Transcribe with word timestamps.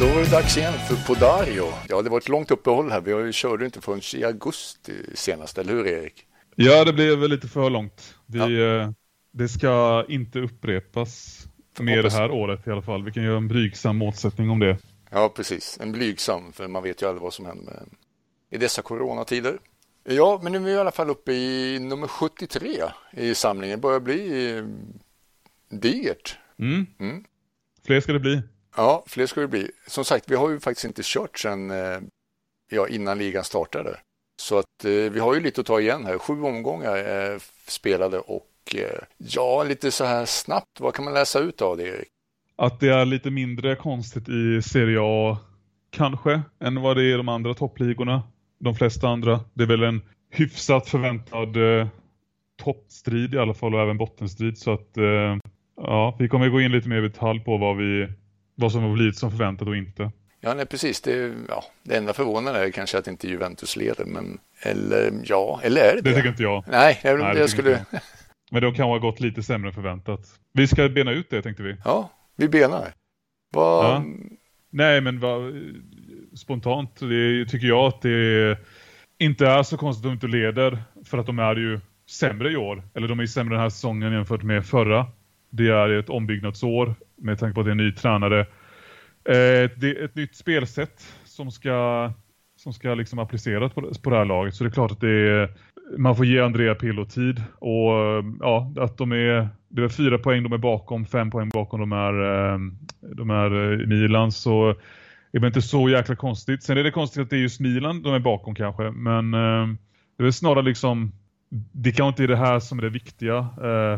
Då 0.00 0.06
var 0.06 0.20
det 0.20 0.30
dags 0.30 0.56
igen 0.56 0.72
för 0.72 1.06
Podario. 1.06 1.64
Ja, 1.88 2.02
det 2.02 2.10
var 2.10 2.18
ett 2.18 2.28
långt 2.28 2.50
uppehåll 2.50 2.90
här. 2.90 3.00
Vi 3.00 3.32
körde 3.32 3.64
inte 3.64 3.80
förrän 3.80 4.00
i 4.14 4.24
augusti 4.24 4.92
senast, 5.14 5.58
eller 5.58 5.72
hur 5.72 5.86
Erik? 5.86 6.26
Ja, 6.56 6.84
det 6.84 6.92
blev 6.92 7.28
lite 7.28 7.48
för 7.48 7.70
långt. 7.70 8.14
Vi, 8.26 8.38
ja. 8.38 8.82
Eh, 8.82 8.90
det 9.32 9.48
ska 9.48 10.04
inte 10.08 10.38
upprepas 10.38 11.40
mer 11.78 12.02
det 12.02 12.12
här 12.12 12.30
året 12.30 12.66
i 12.66 12.70
alla 12.70 12.82
fall. 12.82 13.04
Vi 13.04 13.12
kan 13.12 13.22
göra 13.22 13.36
en 13.36 13.48
blygsam 13.48 13.96
målsättning 13.96 14.50
om 14.50 14.58
det. 14.58 14.78
Ja, 15.10 15.28
precis. 15.28 15.78
En 15.80 15.92
blygsam, 15.92 16.52
för 16.52 16.68
man 16.68 16.82
vet 16.82 17.02
ju 17.02 17.06
aldrig 17.06 17.22
vad 17.22 17.34
som 17.34 17.46
händer 17.46 17.82
i 18.50 18.58
dessa 18.58 18.82
coronatider. 18.82 19.58
Ja, 20.04 20.40
men 20.42 20.52
nu 20.52 20.58
är 20.58 20.62
vi 20.62 20.70
i 20.70 20.78
alla 20.78 20.92
fall 20.92 21.10
uppe 21.10 21.32
i 21.32 21.78
nummer 21.78 22.06
73 22.06 22.70
i 23.12 23.34
samlingen. 23.34 23.78
Det 23.78 23.82
börjar 23.82 24.00
bli 24.00 24.52
eh, 24.56 24.64
digert. 25.78 26.38
Mm. 26.58 26.86
Mm. 27.00 27.24
Fler 27.86 28.00
ska 28.00 28.12
det 28.12 28.20
bli. 28.20 28.42
Ja, 28.76 29.04
fler 29.06 29.26
ska 29.26 29.40
det 29.40 29.48
bli. 29.48 29.70
Som 29.86 30.04
sagt, 30.04 30.30
vi 30.30 30.34
har 30.34 30.50
ju 30.50 30.60
faktiskt 30.60 30.84
inte 30.84 31.02
kört 31.04 31.38
sedan 31.38 31.70
eh, 31.70 32.00
ja, 32.70 32.88
innan 32.88 33.18
ligan 33.18 33.44
startade. 33.44 33.96
Så 34.42 34.58
att 34.58 34.84
eh, 34.84 34.90
vi 34.90 35.20
har 35.20 35.34
ju 35.34 35.40
lite 35.40 35.60
att 35.60 35.66
ta 35.66 35.80
igen 35.80 36.06
här. 36.06 36.18
Sju 36.18 36.42
omgångar 36.42 36.96
eh, 36.96 37.38
spelade 37.66 38.18
och 38.18 38.74
eh, 38.74 39.02
ja, 39.18 39.64
lite 39.64 39.90
så 39.90 40.04
här 40.04 40.26
snabbt. 40.26 40.80
Vad 40.80 40.94
kan 40.94 41.04
man 41.04 41.14
läsa 41.14 41.38
ut 41.38 41.62
av 41.62 41.76
det, 41.76 41.82
Erik? 41.82 42.08
Att 42.56 42.80
det 42.80 42.88
är 42.88 43.04
lite 43.04 43.30
mindre 43.30 43.76
konstigt 43.76 44.28
i 44.28 44.62
Serie 44.62 44.98
A 45.00 45.38
kanske 45.90 46.42
än 46.60 46.82
vad 46.82 46.96
det 46.96 47.02
är 47.02 47.14
i 47.14 47.16
de 47.16 47.28
andra 47.28 47.54
toppligorna. 47.54 48.22
De 48.58 48.74
flesta 48.74 49.08
andra. 49.08 49.40
Det 49.54 49.62
är 49.62 49.68
väl 49.68 49.82
en 49.82 50.02
hyfsat 50.30 50.88
förväntad 50.88 51.56
eh, 51.80 51.88
toppstrid 52.62 53.34
i 53.34 53.38
alla 53.38 53.54
fall 53.54 53.74
och 53.74 53.80
även 53.80 53.98
bottenstrid 53.98 54.58
så 54.58 54.72
att 54.72 54.96
eh, 54.96 55.36
ja, 55.76 56.16
vi 56.18 56.28
kommer 56.28 56.48
gå 56.48 56.60
in 56.60 56.72
lite 56.72 56.88
mer 56.88 56.98
i 56.98 57.08
detalj 57.08 57.40
på 57.40 57.56
vad 57.56 57.76
vi 57.76 58.08
vad 58.60 58.72
som 58.72 58.82
har 58.82 58.92
blivit 58.94 59.16
som 59.16 59.30
förväntat 59.30 59.68
och 59.68 59.76
inte. 59.76 60.10
Ja, 60.40 60.54
nej, 60.54 60.66
precis. 60.66 61.00
Det, 61.00 61.34
ja, 61.48 61.64
det 61.82 61.96
enda 61.96 62.12
förvånande 62.12 62.66
är 62.66 62.70
kanske 62.70 62.98
att 62.98 63.06
inte 63.06 63.28
Juventus 63.28 63.76
leder, 63.76 64.04
men 64.04 64.38
eller 64.62 65.12
ja, 65.24 65.60
eller 65.62 65.80
är 65.80 65.96
det 65.96 66.02
det? 66.02 66.10
Det 66.10 66.16
tycker 66.16 66.28
inte 66.28 66.42
jag. 66.42 66.64
Nej, 66.68 67.00
jag, 67.04 67.18
nej, 67.18 67.34
det 67.34 67.40
jag 67.40 67.50
skulle... 67.50 67.70
Jag. 67.70 68.00
Men 68.50 68.62
de 68.62 68.74
kan 68.74 68.88
ha 68.88 68.98
gått 68.98 69.20
lite 69.20 69.42
sämre 69.42 69.68
än 69.68 69.74
förväntat. 69.74 70.20
Vi 70.52 70.66
ska 70.66 70.88
bena 70.88 71.12
ut 71.12 71.30
det, 71.30 71.42
tänkte 71.42 71.62
vi. 71.62 71.76
Ja, 71.84 72.10
vi 72.36 72.48
benar. 72.48 72.88
Vad... 73.52 73.84
Ja. 73.84 74.04
Nej, 74.70 75.00
men 75.00 75.20
vad, 75.20 75.54
spontant 76.34 76.96
det, 77.00 77.46
tycker 77.50 77.66
jag 77.66 77.86
att 77.86 78.02
det 78.02 78.58
inte 79.18 79.46
är 79.46 79.62
så 79.62 79.76
konstigt 79.76 80.06
att 80.06 80.10
de 80.10 80.14
inte 80.14 80.38
leder. 80.38 80.82
För 81.04 81.18
att 81.18 81.26
de 81.26 81.38
är 81.38 81.56
ju 81.56 81.80
sämre 82.10 82.50
i 82.52 82.56
år. 82.56 82.82
Eller 82.94 83.08
de 83.08 83.20
är 83.20 83.26
sämre 83.26 83.54
den 83.54 83.62
här 83.62 83.70
säsongen 83.70 84.12
jämfört 84.12 84.42
med 84.42 84.66
förra. 84.66 85.06
Det 85.50 85.68
är 85.68 85.88
ett 85.88 86.10
ombyggnadsår 86.10 86.94
med 87.20 87.38
tanke 87.38 87.54
på 87.54 87.60
att 87.60 87.66
det 87.66 87.70
är 87.70 87.72
en 87.72 87.76
ny 87.76 87.92
tränare. 87.92 88.40
Eh, 89.24 89.70
det 89.76 89.84
är 89.84 90.04
ett 90.04 90.14
nytt 90.14 90.36
spelsätt 90.36 91.14
som 91.24 91.50
ska 91.50 92.12
som 92.60 92.72
ska 92.72 92.94
liksom 92.94 93.18
appliceras 93.18 93.72
på, 93.72 93.92
på 94.02 94.10
det 94.10 94.16
här 94.16 94.24
laget. 94.24 94.54
Så 94.54 94.64
det 94.64 94.70
är 94.70 94.72
klart 94.72 94.90
att 94.90 95.00
det 95.00 95.10
är, 95.10 95.50
man 95.98 96.16
får 96.16 96.26
ge 96.26 96.40
Andrea 96.40 96.74
Pillo 96.74 97.04
tid. 97.04 97.42
Och 97.58 97.92
ja, 98.40 98.72
att 98.76 98.98
de 98.98 99.12
är, 99.12 99.48
det 99.68 99.84
är 99.84 99.88
fyra 99.88 100.18
poäng 100.18 100.42
de 100.42 100.52
är 100.52 100.58
bakom, 100.58 101.06
fem 101.06 101.30
poäng 101.30 101.48
bakom 101.48 101.80
de 101.80 101.92
är, 101.92 102.12
eh, 102.22 102.58
de 103.00 103.30
är 103.30 103.72
eh, 103.72 103.80
i 103.80 103.86
Milan. 103.86 104.32
Så 104.32 104.74
det 105.32 105.38
är 105.38 105.46
inte 105.46 105.62
så 105.62 105.88
jäkla 105.88 106.16
konstigt. 106.16 106.62
Sen 106.62 106.78
är 106.78 106.84
det 106.84 106.90
konstigt 106.90 107.22
att 107.22 107.30
det 107.30 107.36
är 107.36 107.40
just 107.40 107.60
Milan 107.60 108.02
de 108.02 108.14
är 108.14 108.18
bakom 108.18 108.54
kanske. 108.54 108.90
Men 108.90 109.34
eh, 109.34 109.68
det 110.18 110.26
är 110.26 110.30
snarare 110.30 110.64
liksom 110.64 111.12
det 111.72 111.92
kanske 111.92 112.08
inte 112.08 112.22
är 112.22 112.36
det 112.36 112.46
här 112.46 112.60
som 112.60 112.78
är 112.78 112.82
det 112.82 112.88
viktiga. 112.88 113.48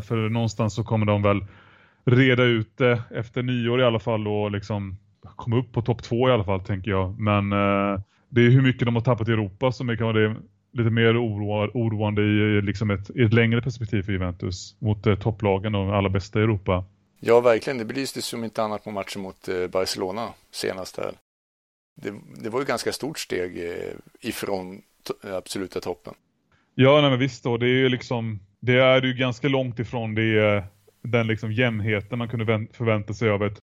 För 0.03 0.29
någonstans 0.29 0.73
så 0.73 0.83
kommer 0.83 1.05
de 1.05 1.21
väl 1.21 1.45
reda 2.05 2.43
ut 2.43 2.77
det 2.77 3.01
efter 3.11 3.43
nyår 3.43 3.81
i 3.81 3.83
alla 3.83 3.99
fall 3.99 4.27
och 4.27 4.51
liksom 4.51 4.97
komma 5.35 5.57
upp 5.57 5.71
på 5.71 5.81
topp 5.81 6.03
två 6.03 6.29
i 6.29 6.31
alla 6.31 6.43
fall 6.43 6.61
tänker 6.61 6.91
jag. 6.91 7.19
Men 7.19 7.51
eh, 7.51 8.01
det 8.29 8.41
är 8.41 8.49
hur 8.49 8.61
mycket 8.61 8.85
de 8.85 8.95
har 8.95 9.01
tappat 9.01 9.29
i 9.29 9.31
Europa 9.31 9.71
som 9.71 9.89
är 9.89 9.95
kan 9.95 10.15
det 10.15 10.35
lite 10.73 10.89
mer 10.89 11.25
oroa, 11.25 11.69
oroande 11.73 12.21
i, 12.21 12.61
liksom 12.61 12.91
ett, 12.91 13.09
i 13.15 13.23
ett 13.23 13.33
längre 13.33 13.61
perspektiv 13.61 14.03
för 14.03 14.11
Juventus 14.11 14.75
mot 14.79 15.07
eh, 15.07 15.15
topplagen 15.15 15.75
och 15.75 15.95
alla 15.95 16.09
bästa 16.09 16.39
i 16.39 16.43
Europa. 16.43 16.85
Ja, 17.19 17.41
verkligen. 17.41 17.77
Det 17.77 17.85
belystes 17.85 18.25
som 18.25 18.43
inte 18.43 18.63
annat 18.63 18.83
på 18.83 18.91
matchen 18.91 19.21
mot 19.21 19.47
eh, 19.47 19.67
Barcelona 19.67 20.29
senast 20.51 20.97
här. 20.97 21.13
Det, 22.01 22.13
det 22.43 22.49
var 22.49 22.59
ju 22.59 22.65
ganska 22.65 22.91
stort 22.91 23.19
steg 23.19 23.65
eh, 23.65 23.93
ifrån 24.21 24.81
absoluta 25.21 25.79
toppen. 25.79 26.13
Ja, 26.75 27.01
nej, 27.01 27.09
men 27.09 27.19
visst 27.19 27.43
då. 27.43 27.57
Det 27.57 27.65
är 27.65 27.77
ju 27.77 27.89
liksom, 27.89 28.39
det 28.59 28.77
är 28.79 29.01
ju 29.01 29.13
ganska 29.13 29.47
långt 29.47 29.79
ifrån 29.79 30.15
det, 30.15 30.63
den 31.03 31.27
liksom 31.27 31.51
jämnheten 31.51 32.17
man 32.19 32.27
kunde 32.27 32.67
förvänta 32.73 33.13
sig 33.13 33.29
av 33.29 33.43
ett 33.43 33.59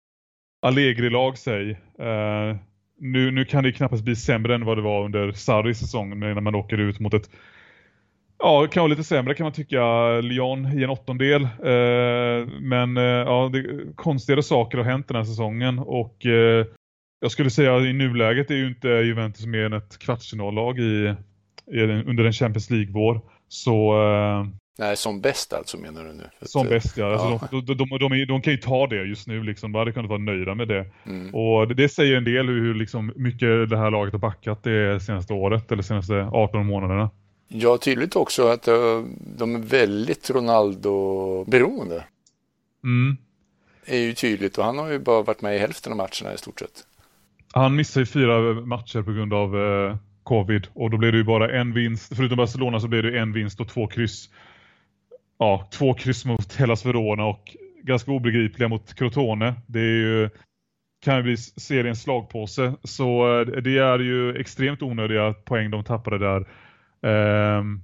Allegri-lag 0.62 1.38
säg. 1.38 1.70
Eh, 1.98 2.56
nu, 2.98 3.30
nu 3.30 3.44
kan 3.44 3.64
det 3.64 3.72
knappast 3.72 4.04
bli 4.04 4.16
sämre 4.16 4.54
än 4.54 4.64
vad 4.64 4.78
det 4.78 4.82
var 4.82 5.04
under 5.04 5.32
Sarris 5.32 5.78
säsong 5.78 6.19
när 6.20 6.41
man 6.41 6.54
åker 6.54 6.78
ut 6.78 7.00
mot 7.00 7.14
ett 7.14 7.30
Ja, 8.38 8.66
kan 8.66 8.80
vara 8.80 8.91
lite 8.91 9.04
sämre 9.04 9.34
kan 9.34 9.44
man 9.44 9.52
tycka. 9.52 10.10
Lyon 10.20 10.78
i 10.78 10.82
en 10.82 10.91
åttondel. 10.91 11.42
Eh, 11.42 12.48
men 12.60 12.96
eh, 12.96 13.02
ja, 13.02 13.50
det, 13.52 13.64
konstigare 13.94 14.42
saker 14.42 14.78
har 14.78 14.84
hänt 14.84 15.08
den 15.08 15.16
här 15.16 15.25
säsongen 15.25 15.78
och 15.78 16.26
eh, 16.26 16.66
jag 17.20 17.30
skulle 17.30 17.50
säga 17.50 17.78
i 17.78 17.92
nuläget 17.92 18.50
är 18.50 18.54
ju 18.54 18.69
inte 18.69 18.88
Juventus 18.88 19.46
mer 19.46 19.64
än 19.64 19.72
ett 19.72 19.98
kvartsfinallag 19.98 20.78
i, 20.78 21.14
under 22.06 22.25
en 22.25 22.32
Champions 22.32 22.70
League-vår. 22.70 23.20
Så... 23.48 24.02
Eh, 24.02 24.46
Eh, 24.78 24.87
Nej, 24.87 24.97
som 24.97 25.20
bäst 25.20 25.53
alltså 25.53 25.76
menar 25.78 26.04
du 26.04 26.12
nu? 26.12 26.31
Som 26.42 26.66
bäst, 26.66 26.97
ja. 26.97 27.12
Alltså, 27.12 27.48
ja. 27.56 27.62
De, 27.62 27.76
de, 27.76 27.98
de, 27.98 28.25
de, 28.25 28.42
kan 28.42 28.53
ju 28.53 28.59
ta 28.59 28.87
det 28.87 29.04
just 29.04 29.26
nu. 29.26 29.42
Liksom. 29.42 29.72
De 29.72 29.78
hade 29.78 29.92
kunnat 29.92 30.09
vara 30.09 30.19
nöjda 30.19 30.54
med 30.54 30.69
det. 30.69 30.87
Mm. 31.06 31.34
Och 31.34 31.69
det, 31.69 31.75
det, 31.75 31.88
säger 31.88 32.16
en 32.16 32.25
del 32.25 32.47
hur 32.47 32.75
liksom, 32.75 33.12
mycket 33.16 33.70
det 33.70 33.78
här 33.78 33.91
laget 33.91 34.12
har 34.12 34.19
backat 34.19 34.62
det 34.62 35.00
senaste 35.00 35.32
året 35.32 35.72
eller 35.72 35.82
senaste 35.82 36.14
18 36.32 36.66
månaderna. 36.66 37.10
Ja, 37.48 37.78
tydligt 37.78 38.16
också 38.16 38.48
att 38.48 38.69
uh, 38.69 39.04
de 39.37 39.54
är 39.54 39.59
väldigt 39.59 40.31
Ronaldo-beroende. 40.31 42.04
Mm. 42.84 43.16
Det 43.87 43.97
är 43.97 44.00
ju 44.00 44.12
tydligt 44.12 44.58
och 44.58 44.64
han 44.64 44.78
har 44.78 44.91
ju 44.91 44.98
bara 44.98 45.22
varit 45.22 45.43
med 45.43 45.56
i 45.56 45.58
hälften 45.58 45.93
av 45.93 45.97
matcherna 45.97 46.34
i 46.34 46.38
stort 46.38 46.58
sett. 46.58 46.84
Han 47.53 47.76
missade 47.76 48.03
ju 48.03 48.06
fyra 48.06 48.53
matcher 48.60 49.03
på 49.03 49.12
grund 49.12 49.34
av 49.34 49.56
uh, 49.56 49.97
covid. 50.22 50.66
Och 50.75 50.91
då 50.91 50.97
blev 50.97 51.12
det 51.12 51.19
ju 51.19 51.25
bara 51.25 51.60
en 51.60 51.72
vinst. 51.72 52.16
Förutom 52.16 52.37
Barcelona 52.37 52.81
så 52.81 52.88
blev 52.88 53.03
det 53.03 53.19
en 53.19 53.32
vinst 53.32 53.60
och 53.60 53.69
två 53.69 53.87
kryss. 53.87 54.28
Ja, 55.38 55.69
två 55.72 55.94
kryss 55.94 56.24
mot 56.24 56.54
Hellas 56.54 56.86
Verona 56.86 57.24
och 57.24 57.56
ganska 57.82 58.10
obegripliga 58.10 58.69
mot 58.69 58.94
Crotone. 58.94 59.54
Det 59.66 59.80
är 59.80 59.84
ju 60.00 60.30
kan 61.06 61.16
ju 61.16 61.22
bli 61.22 61.36
seriens 61.36 62.02
slagpåse. 62.02 62.74
Så 62.82 63.41
eh, 63.41 63.46
det 63.46 63.78
är 63.78 63.98
ju 63.98 64.36
extremt 64.36 64.82
onödiga 64.82 65.32
poäng 65.32 65.70
de 65.70 65.84
tappade 65.84 66.19
där. 66.19 66.46
Um, 67.58 67.82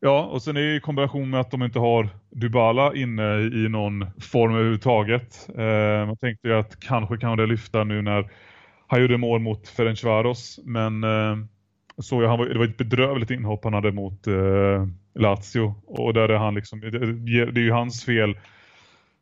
ja, 0.00 0.24
och 0.24 0.42
sen 0.42 0.56
är 0.56 0.60
det 0.60 0.76
i 0.76 0.80
kombination 0.80 1.30
med 1.30 1.40
att 1.40 1.50
de 1.50 1.62
inte 1.62 1.78
har 1.78 2.08
Dybala 2.30 2.94
inne 2.94 3.38
i 3.40 3.68
någon 3.68 4.06
form 4.20 4.54
överhuvudtaget. 4.54 5.48
Ehm, 5.56 6.00
um, 6.00 6.06
man 6.06 6.16
tänkte 6.16 6.48
ju 6.48 6.54
att 6.54 6.80
kanske 6.80 7.16
kan 7.16 7.36
det 7.36 7.46
lyfta 7.46 7.84
nu 7.84 8.02
när 8.02 8.30
han 8.86 9.00
gjorde 9.00 9.18
mål 9.18 9.40
mot 9.40 9.68
Ferencvaros. 9.68 10.60
Men 10.64 11.04
ehm, 11.04 11.32
um, 11.32 11.48
så 11.98 12.22
jag, 12.22 12.28
han 12.28 12.38
var, 12.38 12.46
det 12.46 12.58
var 12.58 12.64
ett 12.64 12.76
bedrövligt 12.76 13.30
inhopp 13.30 13.64
han 13.64 13.74
hade 13.74 13.92
mot 13.92 14.28
uh, 14.28 14.86
Lazio. 15.18 15.74
Och 15.86 16.14
där 16.14 16.28
är 16.28 16.38
han 16.38 16.54
liksom, 16.54 16.80
det, 16.80 16.90
det 17.50 17.60
är 17.60 17.64
ju 17.64 17.72
hans 17.72 18.04
fel 18.04 18.36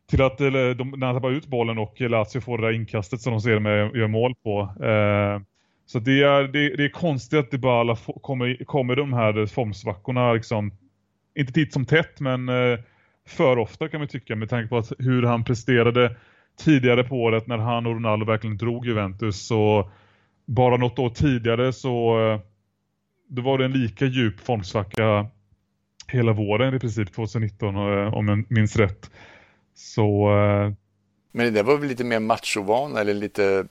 till 0.09 0.21
att 0.21 0.41
eller, 0.41 0.73
de, 0.73 0.89
när 0.89 1.07
han 1.07 1.15
tappar 1.15 1.31
ut 1.31 1.47
bollen 1.47 1.77
och 1.77 2.01
Lazio 2.01 2.41
får 2.41 2.57
det 2.57 2.67
där 2.67 2.73
inkastet 2.73 3.21
som 3.21 3.31
de 3.31 3.41
ser 3.41 3.59
med 3.59 3.95
gör 3.95 4.07
mål 4.07 4.35
på. 4.35 4.61
Eh, 4.85 5.41
så 5.85 5.99
det 5.99 6.23
är, 6.23 6.43
det, 6.43 6.75
det 6.75 6.85
är 6.85 6.89
konstigt 6.89 7.39
att 7.39 7.51
det 7.51 7.57
bara 7.57 7.95
kommer, 8.21 8.65
kommer 8.65 8.95
de 8.95 9.13
här 9.13 9.45
formsvackorna 9.45 10.33
liksom, 10.33 10.71
inte 11.35 11.53
titt 11.53 11.73
som 11.73 11.85
tätt 11.85 12.19
men 12.19 12.49
eh, 12.49 12.79
för 13.27 13.57
ofta 13.57 13.87
kan 13.89 13.99
man 13.99 14.07
tycka 14.07 14.35
med 14.35 14.49
tanke 14.49 14.69
på 14.69 14.77
att 14.77 14.91
hur 14.99 15.23
han 15.23 15.43
presterade 15.43 16.15
tidigare 16.57 17.03
på 17.03 17.15
året 17.15 17.47
när 17.47 17.57
han 17.57 17.85
och 17.85 17.93
Ronaldo 17.93 18.25
verkligen 18.25 18.57
drog 18.57 18.85
Juventus 18.85 19.47
så 19.47 19.91
bara 20.45 20.77
något 20.77 20.99
år 20.99 21.09
tidigare 21.09 21.73
så 21.73 22.19
eh, 22.19 22.39
då 23.27 23.41
var 23.41 23.57
det 23.57 23.65
en 23.65 23.71
lika 23.71 24.05
djup 24.05 24.39
formsvacka 24.39 25.27
hela 26.07 26.33
våren 26.33 26.75
i 26.75 26.79
princip 26.79 27.13
2019 27.13 27.75
eh, 27.75 28.13
om 28.13 28.27
jag 28.27 28.51
minns 28.51 28.75
rätt. 28.75 29.11
Så... 29.73 30.37
Eh, 30.37 30.73
Men 31.31 31.53
det 31.53 31.63
var 31.63 31.77
väl 31.77 31.89
lite 31.89 32.03
mer 32.03 32.19
machovan 32.19 32.95
eller 32.95 33.13
lite... 33.13 33.67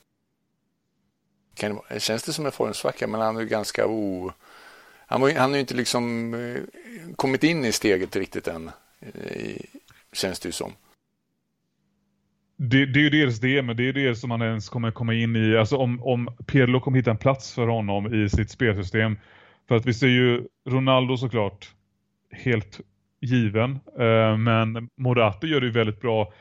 Kan 1.54 1.80
det, 1.90 2.00
känns 2.00 2.22
det 2.22 2.32
som 2.32 2.46
en 2.46 2.52
formsvacka? 2.52 3.06
Men 3.06 3.20
han 3.20 3.36
är 3.36 3.40
ju 3.40 3.46
ganska 3.46 3.86
o... 3.86 4.32
Han, 5.06 5.20
var, 5.20 5.30
han 5.30 5.50
har 5.50 5.56
ju 5.56 5.60
inte 5.60 5.74
liksom 5.74 6.34
eh, 6.34 6.62
kommit 7.16 7.44
in 7.44 7.64
i 7.64 7.72
steget 7.72 8.16
riktigt 8.16 8.48
än. 8.48 8.70
Känns 10.12 10.40
det 10.40 10.48
ju 10.48 10.52
som. 10.52 10.72
Det, 12.58 12.86
det, 12.86 13.00
är 13.00 13.02
ju 13.02 13.10
dels 13.10 13.40
det, 13.40 13.62
men 13.62 13.76
det 13.76 13.88
är 13.88 13.92
det 13.92 14.16
som 14.16 14.30
han 14.30 14.42
ens 14.42 14.68
kommer 14.68 14.90
komma 14.90 15.14
in 15.14 15.36
i. 15.36 15.56
Alltså 15.56 15.76
om, 15.76 16.02
om 16.02 16.28
Pirlo 16.46 16.80
kommer 16.80 16.98
hitta 16.98 17.10
en 17.10 17.16
plats 17.16 17.54
för 17.54 17.66
honom 17.66 18.14
i 18.14 18.28
sitt 18.28 18.50
spelsystem 18.50 19.18
för 19.68 19.76
att 19.76 19.86
vi 19.86 19.94
ser 19.94 20.06
ju 20.06 20.44
Ronaldo 20.68 21.16
såklart 21.16 21.74
helt 22.30 22.80
given. 23.20 23.70
Eh, 23.98 24.36
men 24.36 24.88
Morato 24.96 25.46
gör 25.46 25.60
det 25.60 25.66
ju 25.66 25.72
väldigt 25.72 26.00
bra 26.00 26.32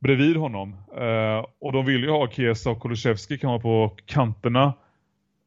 bredvid 0.00 0.36
honom. 0.36 0.76
Eh, 0.96 1.46
och 1.60 1.72
de 1.72 1.86
vill 1.86 2.02
ju 2.02 2.10
ha 2.10 2.30
Kiesa 2.30 2.70
och 2.70 2.82
Kulusevski 2.82 3.38
kan 3.38 3.50
vara 3.50 3.60
på 3.60 3.96
kanterna. 4.06 4.74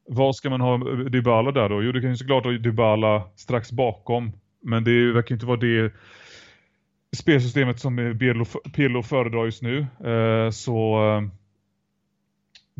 Vad 0.08 0.36
ska 0.36 0.50
man 0.50 0.60
ha 0.60 0.78
Dybala 1.08 1.52
där 1.52 1.68
då? 1.68 1.82
Jo, 1.82 1.92
det 1.92 2.00
kan 2.00 2.10
ju 2.10 2.16
såklart 2.16 2.44
ha 2.44 2.52
Dybala 2.52 3.22
strax 3.36 3.72
bakom. 3.72 4.32
Men 4.62 4.84
det 4.84 5.12
verkar 5.12 5.34
inte 5.34 5.46
vara 5.46 5.60
det 5.60 5.92
spelsystemet 7.16 7.80
som 7.80 7.96
Pirlo 8.74 9.02
föredrar 9.02 9.44
just 9.44 9.62
nu. 9.62 9.86
Eh, 10.04 10.50
så 10.50 11.06
eh, 11.08 11.22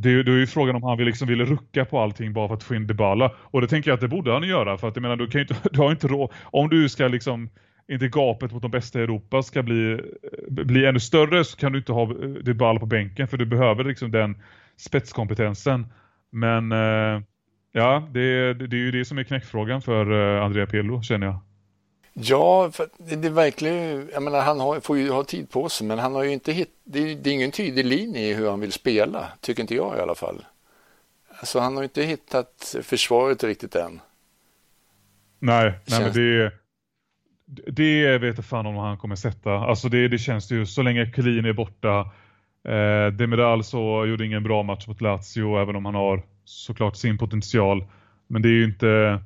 det, 0.02 0.22
det 0.22 0.32
är 0.32 0.36
ju 0.36 0.46
frågan 0.46 0.76
om 0.76 0.82
han 0.82 0.98
vill, 0.98 1.06
liksom 1.06 1.28
vill 1.28 1.46
rucka 1.46 1.84
på 1.84 2.00
allting 2.00 2.32
bara 2.32 2.48
för 2.48 2.54
att 2.54 2.62
få 2.62 2.74
in 2.74 2.86
Dybala. 2.86 3.32
Och 3.40 3.60
det 3.60 3.66
tänker 3.66 3.90
jag 3.90 3.94
att 3.94 4.00
det 4.00 4.08
borde 4.08 4.32
han 4.32 4.42
göra. 4.42 4.78
För 4.78 4.88
att 4.88 4.96
jag 4.96 5.02
menar, 5.02 5.16
du, 5.16 5.28
kan 5.28 5.40
inte, 5.40 5.56
du 5.72 5.80
har 5.80 5.90
inte 5.90 6.08
råd. 6.08 6.32
Om 6.44 6.68
du 6.68 6.88
ska 6.88 7.08
liksom 7.08 7.48
inte 7.88 8.08
gapet 8.08 8.52
mot 8.52 8.62
de 8.62 8.70
bästa 8.70 9.00
i 9.00 9.02
Europa 9.02 9.42
ska 9.42 9.62
bli, 9.62 10.00
bli 10.48 10.86
ännu 10.86 11.00
större 11.00 11.44
så 11.44 11.56
kan 11.56 11.72
du 11.72 11.78
inte 11.78 11.92
ha 11.92 12.02
eh, 12.02 12.28
Dybala 12.28 12.80
på 12.80 12.86
bänken. 12.86 13.28
För 13.28 13.36
du 13.36 13.46
behöver 13.46 13.84
liksom 13.84 14.10
den 14.10 14.42
spetskompetensen. 14.76 15.86
Men 16.32 16.72
eh, 16.72 17.22
ja, 17.72 18.08
det, 18.10 18.54
det, 18.54 18.66
det, 18.66 18.76
är 18.76 18.80
ju 18.80 18.90
det 18.90 19.04
som 19.04 19.18
är 19.18 19.22
knäckfrågan 19.22 19.82
för 19.82 20.36
eh, 20.36 20.44
Andrea 20.44 20.66
Pirlo 20.66 21.02
känner 21.02 21.26
jag. 21.26 21.38
Ja, 22.22 22.70
för 22.70 22.88
det, 22.98 23.28
är 23.28 23.30
verkligen, 23.30 24.08
jag 24.12 24.22
menar 24.22 24.40
han 24.40 24.60
har, 24.60 24.80
får 24.80 24.98
ju 24.98 25.10
ha 25.10 25.24
tid 25.24 25.50
på 25.50 25.68
sig 25.68 25.86
men 25.86 25.98
han 25.98 26.14
har 26.14 26.24
ju 26.24 26.30
inte 26.30 26.52
hitt, 26.52 26.74
det, 26.84 27.14
det 27.14 27.30
är 27.30 27.34
ingen 27.34 27.50
tydlig 27.50 27.84
linje 27.84 28.20
i 28.20 28.34
hur 28.34 28.50
han 28.50 28.60
vill 28.60 28.72
spela, 28.72 29.28
tycker 29.40 29.62
inte 29.62 29.74
jag 29.74 29.96
i 29.96 30.00
alla 30.00 30.14
fall. 30.14 30.44
Alltså 31.40 31.58
han 31.58 31.76
har 31.76 31.82
inte 31.82 32.02
hittat 32.02 32.76
försvaret 32.82 33.44
riktigt 33.44 33.74
än. 33.74 34.00
Nej, 35.38 35.74
nej 35.86 36.00
men 36.00 36.12
det 36.12 36.52
det 37.66 38.18
vet 38.18 38.36
jag 38.36 38.44
fan 38.44 38.66
om 38.66 38.76
han 38.76 38.98
kommer 38.98 39.16
sätta. 39.16 39.52
Alltså 39.52 39.88
det, 39.88 40.08
det 40.08 40.18
känns 40.18 40.52
ju 40.52 40.66
så 40.66 40.82
länge 40.82 41.12
Kelin 41.16 41.44
är 41.44 41.52
borta. 41.52 42.10
Eh, 42.68 43.12
Demiral 43.12 43.64
så 43.64 44.06
gjorde 44.06 44.26
ingen 44.26 44.42
bra 44.42 44.62
match 44.62 44.86
mot 44.86 45.00
Lazio 45.00 45.62
även 45.62 45.76
om 45.76 45.84
han 45.84 45.94
har 45.94 46.22
såklart 46.44 46.96
sin 46.96 47.18
potential. 47.18 47.84
Men 48.26 48.42
det 48.42 48.48
är 48.48 48.52
ju 48.52 48.64
inte 48.64 49.20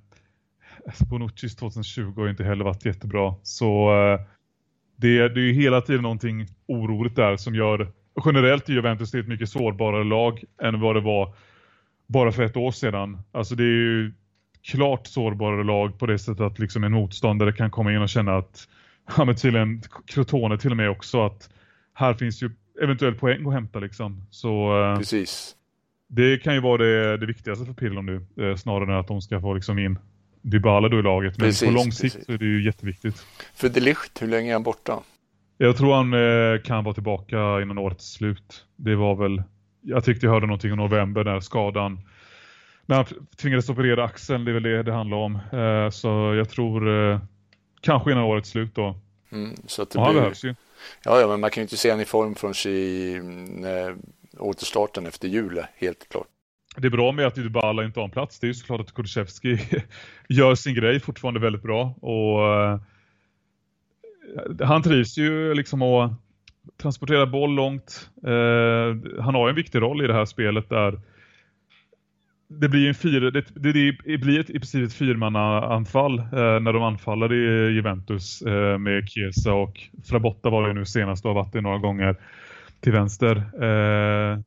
Bonuccis 1.10 1.56
2020 1.56 2.12
har 2.16 2.28
inte 2.28 2.44
heller 2.44 2.64
varit 2.64 2.84
jättebra. 2.84 3.34
Så 3.42 3.94
eh, 3.94 4.20
det, 4.96 5.28
det 5.28 5.40
är 5.40 5.44
ju 5.44 5.52
hela 5.52 5.80
tiden 5.80 6.02
någonting 6.02 6.46
oroligt 6.66 7.16
där 7.16 7.36
som 7.36 7.54
gör 7.54 7.92
generellt 8.24 8.68
Juventus 8.68 9.10
till 9.10 9.20
ett 9.20 9.28
mycket 9.28 9.48
sårbarare 9.48 10.04
lag 10.04 10.44
än 10.62 10.80
vad 10.80 10.96
det 10.96 11.00
var 11.00 11.34
bara 12.06 12.32
för 12.32 12.42
ett 12.42 12.56
år 12.56 12.70
sedan. 12.70 13.18
Alltså 13.32 13.54
det 13.54 13.62
är 13.62 13.66
ju 13.66 14.12
klart 14.62 15.06
sårbarare 15.06 15.64
lag 15.64 15.98
på 15.98 16.06
det 16.06 16.18
sättet 16.18 16.40
att 16.40 16.58
liksom 16.58 16.84
en 16.84 16.92
motståndare 16.92 17.52
kan 17.52 17.70
komma 17.70 17.92
in 17.92 18.02
och 18.02 18.08
känna 18.08 18.36
att 18.36 18.68
ja 19.16 19.24
men 19.24 19.36
tydligen 19.36 19.82
Crotone 20.06 20.58
till 20.58 20.70
och 20.70 20.76
med 20.76 20.90
också 20.90 21.26
att 21.26 21.50
här 21.94 22.14
finns 22.14 22.42
ju 22.42 22.50
eventuellt 22.82 23.20
poäng 23.20 23.46
att 23.46 23.52
hämta 23.52 23.78
liksom. 23.78 24.26
Så 24.30 24.82
eh, 24.82 24.98
Precis. 24.98 25.56
Det 26.08 26.38
kan 26.38 26.54
ju 26.54 26.60
vara 26.60 26.78
det, 26.78 27.16
det 27.16 27.26
viktigaste 27.26 27.64
för 27.64 27.72
Pirlo 27.72 28.02
nu 28.02 28.26
eh, 28.40 28.56
snarare 28.56 28.92
än 28.92 29.00
att 29.00 29.08
de 29.08 29.20
ska 29.20 29.40
få 29.40 29.54
liksom 29.54 29.78
in 29.78 29.98
Dybala 30.44 30.88
då 30.88 30.98
i 30.98 31.02
laget. 31.02 31.38
Men 31.38 31.48
precis, 31.48 31.68
på 31.68 31.74
lång 31.74 31.92
sikt 31.92 32.14
precis. 32.14 32.26
så 32.26 32.32
är 32.32 32.38
det 32.38 32.44
ju 32.44 32.64
jätteviktigt. 32.64 33.26
För 33.54 33.68
Delicht, 33.68 34.22
hur 34.22 34.28
länge 34.28 34.50
är 34.50 34.52
han 34.52 34.62
borta? 34.62 35.02
Jag 35.58 35.76
tror 35.76 35.94
han 35.94 36.12
eh, 36.14 36.62
kan 36.62 36.84
vara 36.84 36.94
tillbaka 36.94 37.60
innan 37.62 37.78
årets 37.78 38.12
slut. 38.12 38.66
Det 38.76 38.96
var 38.96 39.14
väl, 39.14 39.42
jag 39.80 40.04
tyckte 40.04 40.26
jag 40.26 40.32
hörde 40.32 40.46
någonting 40.46 40.72
i 40.72 40.76
november 40.76 41.24
när 41.24 41.40
skadan, 41.40 42.00
när 42.86 42.96
han 42.96 43.06
tvingades 43.36 43.70
operera 43.70 44.04
axeln, 44.04 44.44
det 44.44 44.50
är 44.50 44.52
väl 44.52 44.62
det 44.62 44.82
det 44.82 44.92
handlar 44.92 45.16
om. 45.16 45.34
Eh, 45.34 45.90
så 45.90 46.08
jag 46.34 46.50
tror 46.50 47.10
eh, 47.12 47.20
kanske 47.80 48.12
innan 48.12 48.24
årets 48.24 48.50
slut 48.50 48.74
då. 48.74 48.96
Mm, 49.32 49.56
så 49.66 49.82
att 49.82 49.90
det 49.90 49.98
Och 49.98 50.04
han 50.04 50.14
behövs 50.14 50.44
ju. 50.44 50.54
Ja, 51.04 51.20
ja, 51.20 51.26
men 51.26 51.40
man 51.40 51.50
kan 51.50 51.60
ju 51.60 51.64
inte 51.64 51.76
se 51.76 51.90
honom 51.90 52.02
i 52.02 52.04
form 52.04 52.34
från 52.34 52.52
i 52.66 53.14
eh, 53.64 53.96
återstarten 54.40 55.06
efter 55.06 55.28
jul, 55.28 55.62
helt 55.76 56.08
klart 56.08 56.26
det 56.76 56.88
är 56.88 56.90
bra 56.90 57.12
med 57.12 57.26
att 57.26 57.34
Dybala 57.34 57.84
inte 57.84 58.00
har 58.00 58.04
en 58.04 58.10
plats. 58.10 58.40
Det 58.40 58.46
är 58.46 58.48
ju 58.48 58.54
såklart 58.54 58.80
att 58.80 58.94
Kulusevski 58.94 59.58
gör 60.28 60.54
sin 60.54 60.74
grej 60.74 61.00
fortfarande 61.00 61.40
väldigt 61.40 61.62
bra. 61.62 61.94
Och 62.00 62.52
eh, 62.52 62.80
han 64.60 64.82
trivs 64.82 65.18
ju 65.18 65.54
liksom 65.54 65.82
att 65.82 66.12
transportera 66.82 67.26
boll 67.26 67.54
långt. 67.54 68.10
Eh, 68.26 69.22
han 69.22 69.34
har 69.34 69.48
en 69.48 69.54
viktig 69.54 69.82
roll 69.82 70.04
i 70.04 70.06
det 70.06 70.14
här 70.14 70.24
spelet 70.24 70.68
där 70.68 71.00
det 72.48 72.68
blir 72.68 72.88
en 72.88 72.94
fyra, 72.94 73.30
det, 73.30 73.44
det, 73.54 73.72
det 74.04 74.18
blir 74.18 74.40
ett, 74.40 74.50
i 74.50 74.58
princip 74.58 74.86
ett 74.86 74.94
fyrmannaanfall 74.94 76.18
eh, 76.18 76.60
när 76.60 76.72
de 76.72 76.82
anfaller 76.82 77.32
i 77.32 77.72
Juventus 77.74 78.42
eh, 78.42 78.78
med 78.78 79.08
Chiesa 79.08 79.52
och 79.52 79.80
Frabotta 80.04 80.50
var 80.50 80.68
det 80.68 80.74
nu 80.74 80.84
senast 80.84 81.24
och 81.24 81.30
har 81.30 81.42
varit 81.42 81.52
det 81.52 81.60
några 81.60 81.78
gånger 81.78 82.16
till 82.80 82.92
vänster. 82.92 83.36
Eh, 83.36 84.38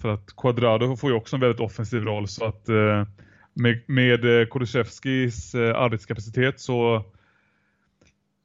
för 0.00 0.08
att 0.08 0.36
Quadrado 0.36 0.96
får 0.96 1.10
ju 1.10 1.16
också 1.16 1.36
en 1.36 1.40
väldigt 1.40 1.60
offensiv 1.60 2.02
roll 2.02 2.28
så 2.28 2.44
att 2.44 2.68
eh, 2.68 3.04
med, 3.54 3.82
med 3.86 4.40
eh, 4.40 4.46
Kulusevskis 4.46 5.54
eh, 5.54 5.76
arbetskapacitet 5.76 6.60
så 6.60 7.04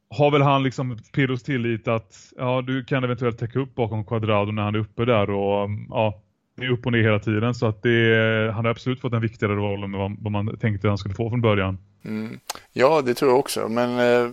har 0.10 0.32
väl 0.32 0.42
han 0.42 0.64
liksom 0.64 0.98
Pirros 1.14 1.44
tillit 1.44 1.88
att 1.88 2.34
ja, 2.38 2.62
du 2.62 2.84
kan 2.84 3.04
eventuellt 3.04 3.40
täcka 3.40 3.60
upp 3.60 3.76
bakom 3.76 4.06
Quadrado 4.06 4.52
när 4.52 4.64
han 4.64 4.76
är 4.76 4.80
uppe 4.80 5.06
där 5.06 5.30
och 5.30 5.70
ja, 5.90 6.22
det 6.58 6.66
är 6.66 6.70
upp 6.70 6.86
och 6.86 6.92
ner 6.92 7.02
hela 7.02 7.20
tiden 7.20 7.54
så 7.54 7.66
att 7.66 7.84
det, 7.84 8.52
han 8.54 8.66
har 8.66 8.72
absolut 8.72 9.02
fått 9.02 9.14
en 9.14 9.22
viktigare 9.22 9.56
roll 9.56 9.84
än 9.84 9.92
vad, 9.92 10.16
vad 10.20 10.32
man 10.32 10.58
tänkte 10.58 10.88
han 10.88 10.98
skulle 10.98 11.16
få 11.16 11.30
från 11.30 11.42
början. 11.42 11.78
Mm. 12.06 12.40
Ja, 12.74 13.02
det 13.02 13.14
tror 13.14 13.32
jag 13.32 13.40
också, 13.40 13.68
men 13.70 13.90
eh, 14.00 14.32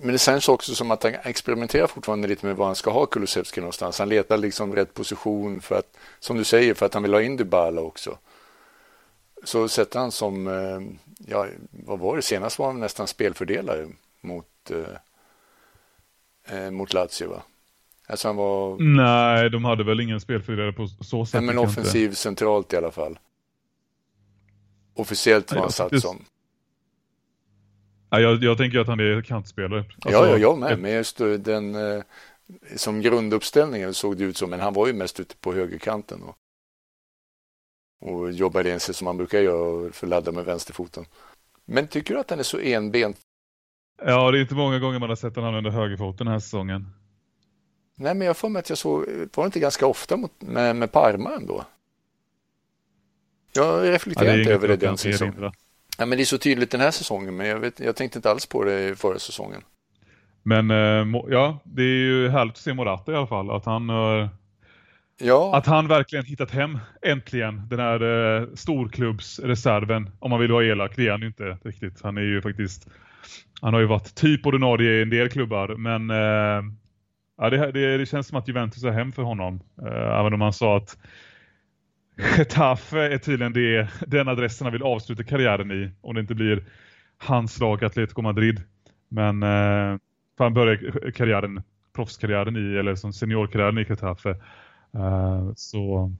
men 0.00 0.12
det 0.12 0.18
känns 0.18 0.48
också 0.48 0.74
som 0.74 0.90
att 0.90 1.02
han 1.02 1.14
experimenterar 1.22 1.86
fortfarande 1.86 2.28
lite 2.28 2.46
med 2.46 2.56
var 2.56 2.66
han 2.66 2.76
ska 2.76 2.90
ha 2.90 3.06
Kulusevski 3.06 3.60
någonstans. 3.60 3.98
Han 3.98 4.08
letar 4.08 4.36
liksom 4.36 4.74
rätt 4.74 4.94
position 4.94 5.60
för 5.60 5.78
att, 5.78 5.96
som 6.18 6.36
du 6.36 6.44
säger, 6.44 6.74
för 6.74 6.86
att 6.86 6.94
han 6.94 7.02
vill 7.02 7.14
ha 7.14 7.22
in 7.22 7.36
Dybala 7.36 7.80
också. 7.80 8.18
Så 9.44 9.68
sätter 9.68 9.98
han 9.98 10.12
som, 10.12 10.46
eh, 10.46 10.80
ja, 11.26 11.46
vad 11.70 11.98
var 11.98 12.16
det, 12.16 12.22
senast 12.22 12.58
var 12.58 12.66
han 12.66 12.80
nästan 12.80 13.06
spelfördelare 13.06 13.88
mot, 14.20 14.70
eh, 14.70 16.56
eh, 16.58 16.70
mot 16.70 16.92
Lazio 16.92 17.28
va? 17.28 17.42
Alltså 18.06 18.32
var... 18.32 18.76
Nej, 18.78 19.50
de 19.50 19.64
hade 19.64 19.84
väl 19.84 20.00
ingen 20.00 20.20
spelfördelare 20.20 20.72
på 20.72 20.86
så 20.86 21.26
sätt. 21.26 21.34
Nej, 21.34 21.42
men 21.42 21.58
offensiv 21.58 22.14
centralt 22.14 22.72
i 22.72 22.76
alla 22.76 22.90
fall. 22.90 23.18
Officiellt 24.94 25.52
var 25.52 25.60
han 25.60 25.72
satt 25.72 26.00
som. 26.00 26.24
Ja, 28.12 28.20
jag, 28.20 28.44
jag 28.44 28.58
tänker 28.58 28.78
att 28.78 28.86
han 28.86 29.00
är 29.00 29.22
kantspelare. 29.22 29.78
Alltså, 29.78 30.10
ja, 30.10 30.26
ja, 30.26 30.38
jag 30.38 30.58
med. 30.58 30.78
Men 30.78 30.92
just 30.92 31.18
den, 31.38 31.74
eh, 31.74 32.02
som 32.76 33.00
grunduppställningen 33.00 33.94
såg 33.94 34.16
det 34.16 34.24
ut 34.24 34.36
som, 34.36 34.50
men 34.50 34.60
han 34.60 34.72
var 34.72 34.86
ju 34.86 34.92
mest 34.92 35.20
ute 35.20 35.36
på 35.36 35.52
högerkanten. 35.52 36.22
Och, 36.22 36.36
och 38.00 38.32
jobbade 38.32 38.72
in 38.72 38.80
sig 38.80 38.94
som 38.94 39.04
man 39.04 39.16
brukar 39.16 39.40
göra 39.40 39.92
för 39.92 40.06
att 40.06 40.10
ladda 40.10 40.32
med 40.32 40.44
vänsterfoten. 40.44 41.04
Men 41.64 41.88
tycker 41.88 42.14
du 42.14 42.20
att 42.20 42.30
han 42.30 42.38
är 42.38 42.42
så 42.42 42.58
enbent? 42.58 43.16
Ja, 44.04 44.30
det 44.30 44.38
är 44.38 44.42
inte 44.42 44.54
många 44.54 44.78
gånger 44.78 44.98
man 44.98 45.08
har 45.08 45.16
sett 45.16 45.36
honom 45.36 45.48
använda 45.48 45.70
högerfoten 45.70 46.26
den 46.26 46.32
här 46.32 46.40
säsongen. 46.40 46.86
Nej, 47.94 48.14
men 48.14 48.26
jag 48.26 48.36
får 48.36 48.48
mig 48.48 48.60
att 48.60 48.68
jag 48.68 48.78
såg, 48.78 49.06
var 49.34 49.44
det 49.44 49.46
inte 49.46 49.60
ganska 49.60 49.86
ofta 49.86 50.16
mot, 50.16 50.42
med, 50.42 50.76
med 50.76 50.92
Parma 50.92 51.34
ändå? 51.34 51.64
Jag 53.52 53.88
reflekterar 53.88 54.32
ja, 54.32 54.38
inte 54.38 54.54
över 54.54 54.68
det 54.68 54.76
den 54.76 54.98
säsongen. 54.98 55.52
Ja, 55.98 56.06
men 56.06 56.18
det 56.18 56.22
är 56.22 56.24
så 56.24 56.38
tydligt 56.38 56.70
den 56.70 56.80
här 56.80 56.90
säsongen, 56.90 57.36
men 57.36 57.46
jag, 57.46 57.60
vet, 57.60 57.80
jag 57.80 57.96
tänkte 57.96 58.18
inte 58.18 58.30
alls 58.30 58.46
på 58.46 58.64
det 58.64 58.98
förra 58.98 59.18
säsongen. 59.18 59.62
Men 60.42 60.70
eh, 60.70 61.20
ja, 61.28 61.58
det 61.64 61.82
är 61.82 62.06
ju 62.06 62.28
härligt 62.28 62.54
att 62.54 62.58
se 62.58 62.74
Morata 62.74 63.12
i 63.12 63.14
alla 63.14 63.26
fall. 63.26 63.50
Att 63.50 63.64
han, 63.64 63.90
eh, 63.90 64.28
ja. 65.18 65.56
att 65.56 65.66
han 65.66 65.88
verkligen 65.88 66.24
hittat 66.24 66.50
hem, 66.50 66.78
äntligen, 67.02 67.62
den 67.68 67.80
här 67.80 68.02
eh, 68.02 68.46
storklubbsreserven. 68.54 70.10
Om 70.18 70.30
man 70.30 70.40
vill 70.40 70.52
vara 70.52 70.64
elak, 70.64 70.92
det 70.96 71.06
är 71.06 71.10
han 71.10 71.20
ju 71.20 71.26
inte 71.26 71.58
riktigt. 71.62 72.02
Han 72.02 72.16
är 72.16 72.22
ju 72.22 72.42
faktiskt, 72.42 72.86
han 73.60 73.74
har 73.74 73.80
ju 73.80 73.86
varit 73.86 74.14
typ 74.14 74.46
ordinarie 74.46 74.98
i 74.98 75.02
en 75.02 75.10
del 75.10 75.28
klubbar, 75.28 75.68
men 75.68 76.10
ja, 77.38 77.50
det, 77.50 77.72
det, 77.72 77.98
det, 77.98 78.06
känns 78.06 78.26
som 78.26 78.38
att 78.38 78.48
Juventus 78.48 78.84
är 78.84 78.90
hem 78.90 79.12
för 79.12 79.22
honom. 79.22 79.60
även 80.18 80.34
om 80.34 80.40
han 80.40 80.52
sa 80.52 80.76
att 80.76 80.98
Getafe 82.38 83.14
är 83.14 83.18
tydligen 83.18 83.52
det, 83.52 83.88
den 84.06 84.28
adressen 84.28 84.64
han 84.64 84.72
vill 84.72 84.82
avsluta 84.82 85.24
karriären 85.24 85.70
i. 85.70 85.90
Om 86.00 86.14
det 86.14 86.20
inte 86.20 86.34
blir 86.34 86.64
hans 87.18 87.60
lag 87.60 87.84
Atletico 87.84 88.22
Madrid. 88.22 88.62
Men 89.08 89.42
eh, 89.42 89.98
för 90.36 90.44
han 90.44 90.54
börjar 90.54 91.10
karriären, 91.10 91.62
proffskarriären 91.94 92.56
i, 92.56 92.78
eller 92.78 92.94
som 92.94 93.12
seniorkarriären 93.12 93.78
i 93.78 93.86
Getafe. 93.88 94.30
Eh, 94.94 95.52
så 95.56 96.12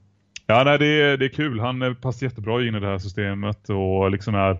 ja, 0.47 0.63
nej, 0.63 0.79
det, 0.79 1.01
är, 1.01 1.17
det 1.17 1.25
är 1.25 1.29
kul. 1.29 1.59
Han 1.59 1.95
passar 2.01 2.25
jättebra 2.25 2.67
in 2.67 2.75
i 2.75 2.79
det 2.79 2.87
här 2.87 2.97
systemet 2.97 3.69
och 3.69 4.11
liksom 4.11 4.35
är 4.35 4.59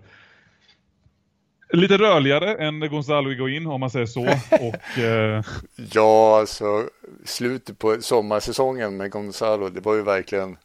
lite 1.72 1.98
rörligare 1.98 2.54
än 2.54 2.80
Gonzalo 2.80 3.30
Higuain 3.30 3.66
om 3.66 3.80
man 3.80 3.90
säger 3.90 4.06
så. 4.06 4.20
Och, 4.50 4.98
eh... 4.98 5.42
Ja, 5.76 6.38
alltså 6.40 6.88
slutet 7.24 7.78
på 7.78 7.96
sommarsäsongen 8.00 8.96
med 8.96 9.10
Gonzalo, 9.10 9.68
det 9.68 9.80
var 9.80 9.94
ju 9.94 10.02
verkligen 10.02 10.56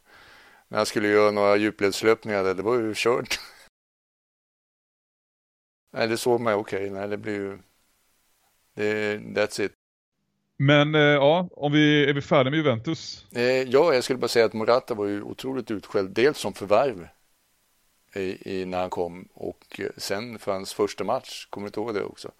när 0.70 0.78
han 0.78 0.86
skulle 0.86 1.08
göra 1.08 1.32
några 1.32 1.58
djupledslöpningar 1.58 2.44
där, 2.44 2.54
det 2.56 2.64
var 2.64 2.76
ju 2.76 2.94
kört. 2.96 3.40
nej, 5.94 6.08
det 6.08 6.18
såg 6.18 6.42
man 6.42 6.54
okej, 6.54 6.80
okay. 6.80 6.90
nej 7.00 7.08
det 7.08 7.18
blir 7.18 7.34
ju, 7.34 7.60
det, 8.74 9.18
that's 9.18 9.62
it. 9.62 9.72
Men 10.58 10.96
eh, 10.96 11.02
ja, 11.02 11.50
om 11.52 11.72
vi, 11.72 12.10
är 12.10 12.14
vi 12.14 12.22
färdiga 12.22 12.52
med 12.52 12.58
Juventus? 12.58 13.26
Eh, 13.32 13.44
ja, 13.44 13.94
jag 13.94 14.04
skulle 14.04 14.20
bara 14.20 14.28
säga 14.28 14.46
att 14.46 14.54
Morata 14.54 14.94
var 14.94 15.06
ju 15.06 15.22
otroligt 15.22 15.72
utskälld. 15.72 16.10
Dels 16.10 16.38
som 16.38 16.54
förvärv 16.54 17.08
i, 18.16 18.60
i, 18.60 18.66
när 18.66 18.80
han 18.80 18.90
kom 18.90 19.28
och 19.34 19.82
sen 19.98 20.40
för 20.40 20.52
hans 20.52 20.74
första 20.74 21.04
match. 21.04 21.48
Kommer 21.50 21.66
du 21.66 21.68
inte 21.68 21.80
ihåg 21.80 21.94
det 21.94 22.04
också? 22.04 22.32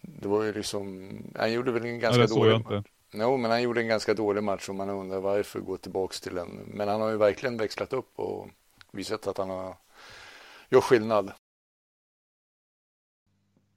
Det 0.00 0.28
var 0.28 0.42
ju 0.42 0.52
liksom, 0.52 1.10
han 1.36 1.52
gjorde 1.52 1.72
väl 1.72 1.84
en 1.84 1.98
ganska 1.98 2.20
ja, 2.20 2.26
dålig 2.26 2.64
match. 2.64 2.86
Jo, 3.12 3.36
men 3.36 3.50
han 3.50 3.62
gjorde 3.62 3.80
en 3.80 3.88
ganska 3.88 4.14
dålig 4.14 4.42
match 4.42 4.68
och 4.68 4.74
man 4.74 4.90
undrar 4.90 5.20
varför 5.20 5.60
gå 5.60 5.76
tillbaks 5.76 6.20
till 6.20 6.38
en. 6.38 6.48
Men 6.66 6.88
han 6.88 7.00
har 7.00 7.10
ju 7.10 7.16
verkligen 7.16 7.56
växlat 7.56 7.92
upp 7.92 8.12
och 8.18 8.48
visat 8.92 9.26
att 9.26 9.38
han 9.38 9.50
har 9.50 9.76
gjort 10.70 10.84
skillnad. 10.84 11.32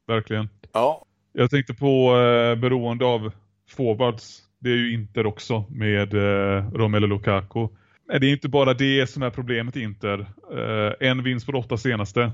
Verkligen. 0.07 0.49
Ja. 0.71 1.05
Jag 1.33 1.49
tänkte 1.49 1.73
på 1.73 2.17
eh, 2.17 2.55
beroende 2.55 3.05
av 3.05 3.31
forwards. 3.69 4.41
Det 4.59 4.69
är 4.69 4.75
ju 4.75 4.93
Inter 4.93 5.25
också 5.25 5.65
med 5.69 6.13
eh, 6.13 6.71
Romelu 6.73 7.07
Lukaku. 7.07 7.67
Det 8.07 8.27
är 8.27 8.31
inte 8.31 8.49
bara 8.49 8.73
det 8.73 9.09
som 9.09 9.23
är 9.23 9.29
problemet 9.29 9.77
i 9.77 9.81
Inter. 9.81 10.19
Eh, 10.51 11.07
en 11.09 11.23
vinst 11.23 11.45
på 11.45 11.51
åtta 11.51 11.77
senaste 11.77 12.31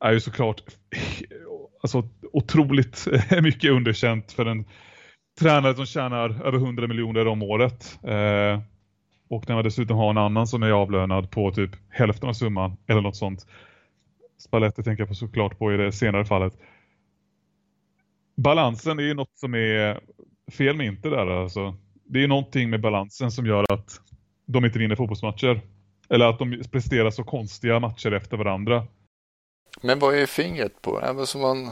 är 0.00 0.12
ju 0.12 0.20
såklart 0.20 0.62
alltså, 1.82 2.08
otroligt 2.32 3.06
mycket 3.42 3.70
underkänt 3.70 4.32
för 4.32 4.46
en 4.46 4.64
tränare 5.40 5.74
som 5.74 5.86
tjänar 5.86 6.46
över 6.46 6.58
100 6.58 6.86
miljoner 6.86 7.26
om 7.26 7.42
året. 7.42 7.98
Eh, 8.02 8.60
och 9.28 9.48
när 9.48 9.54
man 9.54 9.64
dessutom 9.64 9.96
har 9.96 10.10
en 10.10 10.18
annan 10.18 10.46
som 10.46 10.62
är 10.62 10.70
avlönad 10.70 11.30
på 11.30 11.50
typ 11.50 11.70
hälften 11.90 12.28
av 12.28 12.32
summan 12.32 12.76
eller 12.86 13.00
något 13.00 13.16
sånt. 13.16 13.46
Spalletti 14.38 14.82
tänker 14.82 15.00
jag 15.00 15.08
på 15.08 15.14
såklart 15.14 15.58
på 15.58 15.72
i 15.72 15.76
det 15.76 15.92
senare 15.92 16.24
fallet. 16.24 16.52
Balansen 18.36 18.98
är 18.98 19.02
ju 19.02 19.14
något 19.14 19.38
som 19.38 19.54
är 19.54 20.00
fel 20.50 20.76
med 20.76 20.86
inte 20.86 21.08
där 21.08 21.26
alltså. 21.26 21.76
Det 22.04 22.24
är 22.24 22.28
någonting 22.28 22.70
med 22.70 22.80
balansen 22.80 23.30
som 23.30 23.46
gör 23.46 23.72
att 23.72 24.00
de 24.46 24.64
inte 24.64 24.78
vinner 24.78 24.96
fotbollsmatcher. 24.96 25.60
Eller 26.08 26.26
att 26.26 26.38
de 26.38 26.62
presterar 26.72 27.10
så 27.10 27.24
konstiga 27.24 27.80
matcher 27.80 28.12
efter 28.12 28.36
varandra. 28.36 28.86
Men 29.82 29.98
vad 29.98 30.14
är 30.14 30.26
fingret 30.26 30.82
på? 30.82 31.00
Äh, 31.00 31.08
Även 31.08 31.26
som 31.26 31.40
man... 31.40 31.70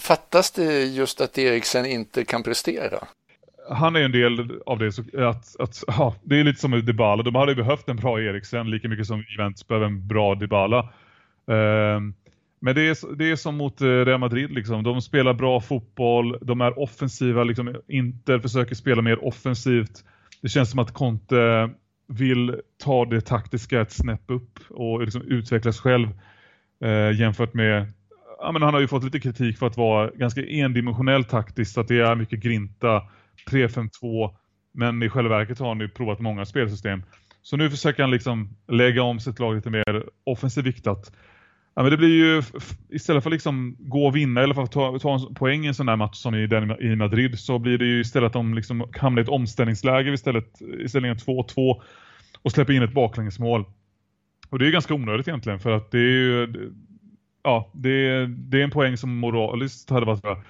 Fattas 0.00 0.50
det 0.50 0.84
just 0.84 1.20
att 1.20 1.38
Eriksen 1.38 1.86
inte 1.86 2.24
kan 2.24 2.42
prestera? 2.42 2.98
Han 3.70 3.96
är 3.96 4.00
en 4.00 4.12
del 4.12 4.60
av 4.66 4.78
det. 4.78 4.92
Så 4.92 5.02
att, 5.28 5.60
att, 5.60 5.84
ja, 5.86 6.14
det 6.22 6.40
är 6.40 6.44
lite 6.44 6.60
som 6.60 6.70
med 6.70 6.84
Dybala. 6.84 7.22
De 7.22 7.34
hade 7.34 7.52
ju 7.52 7.56
behövt 7.56 7.88
en 7.88 7.96
bra 7.96 8.20
Eriksen 8.20 8.70
lika 8.70 8.88
mycket 8.88 9.06
som 9.06 9.24
Juventus 9.28 9.68
behöver 9.68 9.86
en 9.86 10.06
bra 10.06 10.34
Dybala. 10.34 10.78
Eh, 11.48 12.00
men 12.60 12.74
det 12.74 12.88
är, 12.88 13.16
det 13.16 13.30
är 13.30 13.36
som 13.36 13.56
mot 13.56 13.80
eh, 13.80 13.86
Real 13.86 14.20
Madrid. 14.20 14.50
Liksom. 14.50 14.82
De 14.82 15.02
spelar 15.02 15.34
bra 15.34 15.60
fotboll. 15.60 16.38
De 16.40 16.60
är 16.60 16.78
offensiva. 16.78 17.44
Liksom. 17.44 17.76
Inter 17.88 18.38
försöker 18.38 18.74
spela 18.74 19.02
mer 19.02 19.24
offensivt. 19.24 20.04
Det 20.42 20.48
känns 20.48 20.70
som 20.70 20.78
att 20.78 20.92
Conte 20.92 21.70
vill 22.06 22.60
ta 22.84 23.04
det 23.04 23.20
taktiska 23.20 23.80
ett 23.80 23.92
snäpp 23.92 24.22
upp 24.26 24.58
och 24.70 25.00
liksom 25.02 25.22
utvecklas 25.22 25.78
själv 25.78 26.08
eh, 26.84 27.20
jämfört 27.20 27.54
med 27.54 27.92
ja, 28.44 28.52
men 28.52 28.62
han 28.62 28.74
har 28.74 28.80
ju 28.80 28.88
fått 28.88 29.04
lite 29.04 29.20
kritik 29.20 29.58
för 29.58 29.66
att 29.66 29.76
vara 29.76 30.10
ganska 30.10 30.46
endimensionell 30.46 31.24
taktiskt, 31.24 31.78
att 31.78 31.88
det 31.88 32.00
är 32.00 32.14
mycket 32.14 32.40
grinta, 32.40 33.02
3-5-2, 33.50 34.30
men 34.74 35.02
i 35.02 35.08
själva 35.08 35.38
verket 35.38 35.58
har 35.58 35.68
han 35.68 35.80
ju 35.80 35.88
provat 35.88 36.20
många 36.20 36.44
spelsystem. 36.44 37.02
Så 37.42 37.56
nu 37.56 37.70
försöker 37.70 38.02
han 38.02 38.10
liksom 38.10 38.56
lägga 38.68 39.02
om 39.02 39.20
sitt 39.20 39.38
lag 39.38 39.54
lite 39.54 39.70
mer 39.70 40.04
offensivt 40.24 40.66
viktat. 40.66 41.12
Ja, 41.76 41.82
men 41.82 41.90
det 41.90 41.96
blir 41.96 42.08
ju 42.08 42.42
istället 42.88 43.22
för 43.22 43.30
att 43.30 43.34
liksom 43.34 43.76
gå 43.78 44.06
och 44.06 44.16
vinna 44.16 44.42
eller 44.42 44.54
för 44.54 44.62
att 44.62 44.72
ta, 44.72 44.98
ta 44.98 45.14
en 45.14 45.34
poäng 45.34 45.64
i 45.64 45.68
en 45.68 45.74
sån 45.74 45.88
här 45.88 45.96
match 45.96 46.16
som 46.16 46.34
i, 46.34 46.46
den, 46.46 46.70
i 46.80 46.96
Madrid 46.96 47.38
så 47.38 47.58
blir 47.58 47.78
det 47.78 47.84
ju 47.84 48.00
istället 48.00 48.26
att 48.26 48.32
de 48.32 48.54
liksom 48.54 48.88
hamnar 48.92 49.22
i 49.22 49.22
ett 49.22 49.28
omställningsläge 49.28 50.12
istället 50.12 50.60
istället 50.60 50.90
ställningen 50.90 51.16
2-2 51.16 51.82
och 52.42 52.52
släpper 52.52 52.72
in 52.72 52.82
ett 52.82 52.94
baklängesmål. 52.94 53.64
Och 54.50 54.58
det 54.58 54.66
är 54.66 54.70
ganska 54.70 54.94
onödigt 54.94 55.28
egentligen 55.28 55.60
för 55.60 55.70
att 55.70 55.90
det 55.90 55.98
är 55.98 56.12
ju 56.12 56.46
ja, 57.44 57.70
det, 57.72 58.26
det 58.26 58.60
är 58.60 58.64
en 58.64 58.70
poäng 58.70 58.96
som 58.96 59.16
moraliskt 59.16 59.90
hade 59.90 60.06
varit 60.06 60.22
bra. 60.22 60.42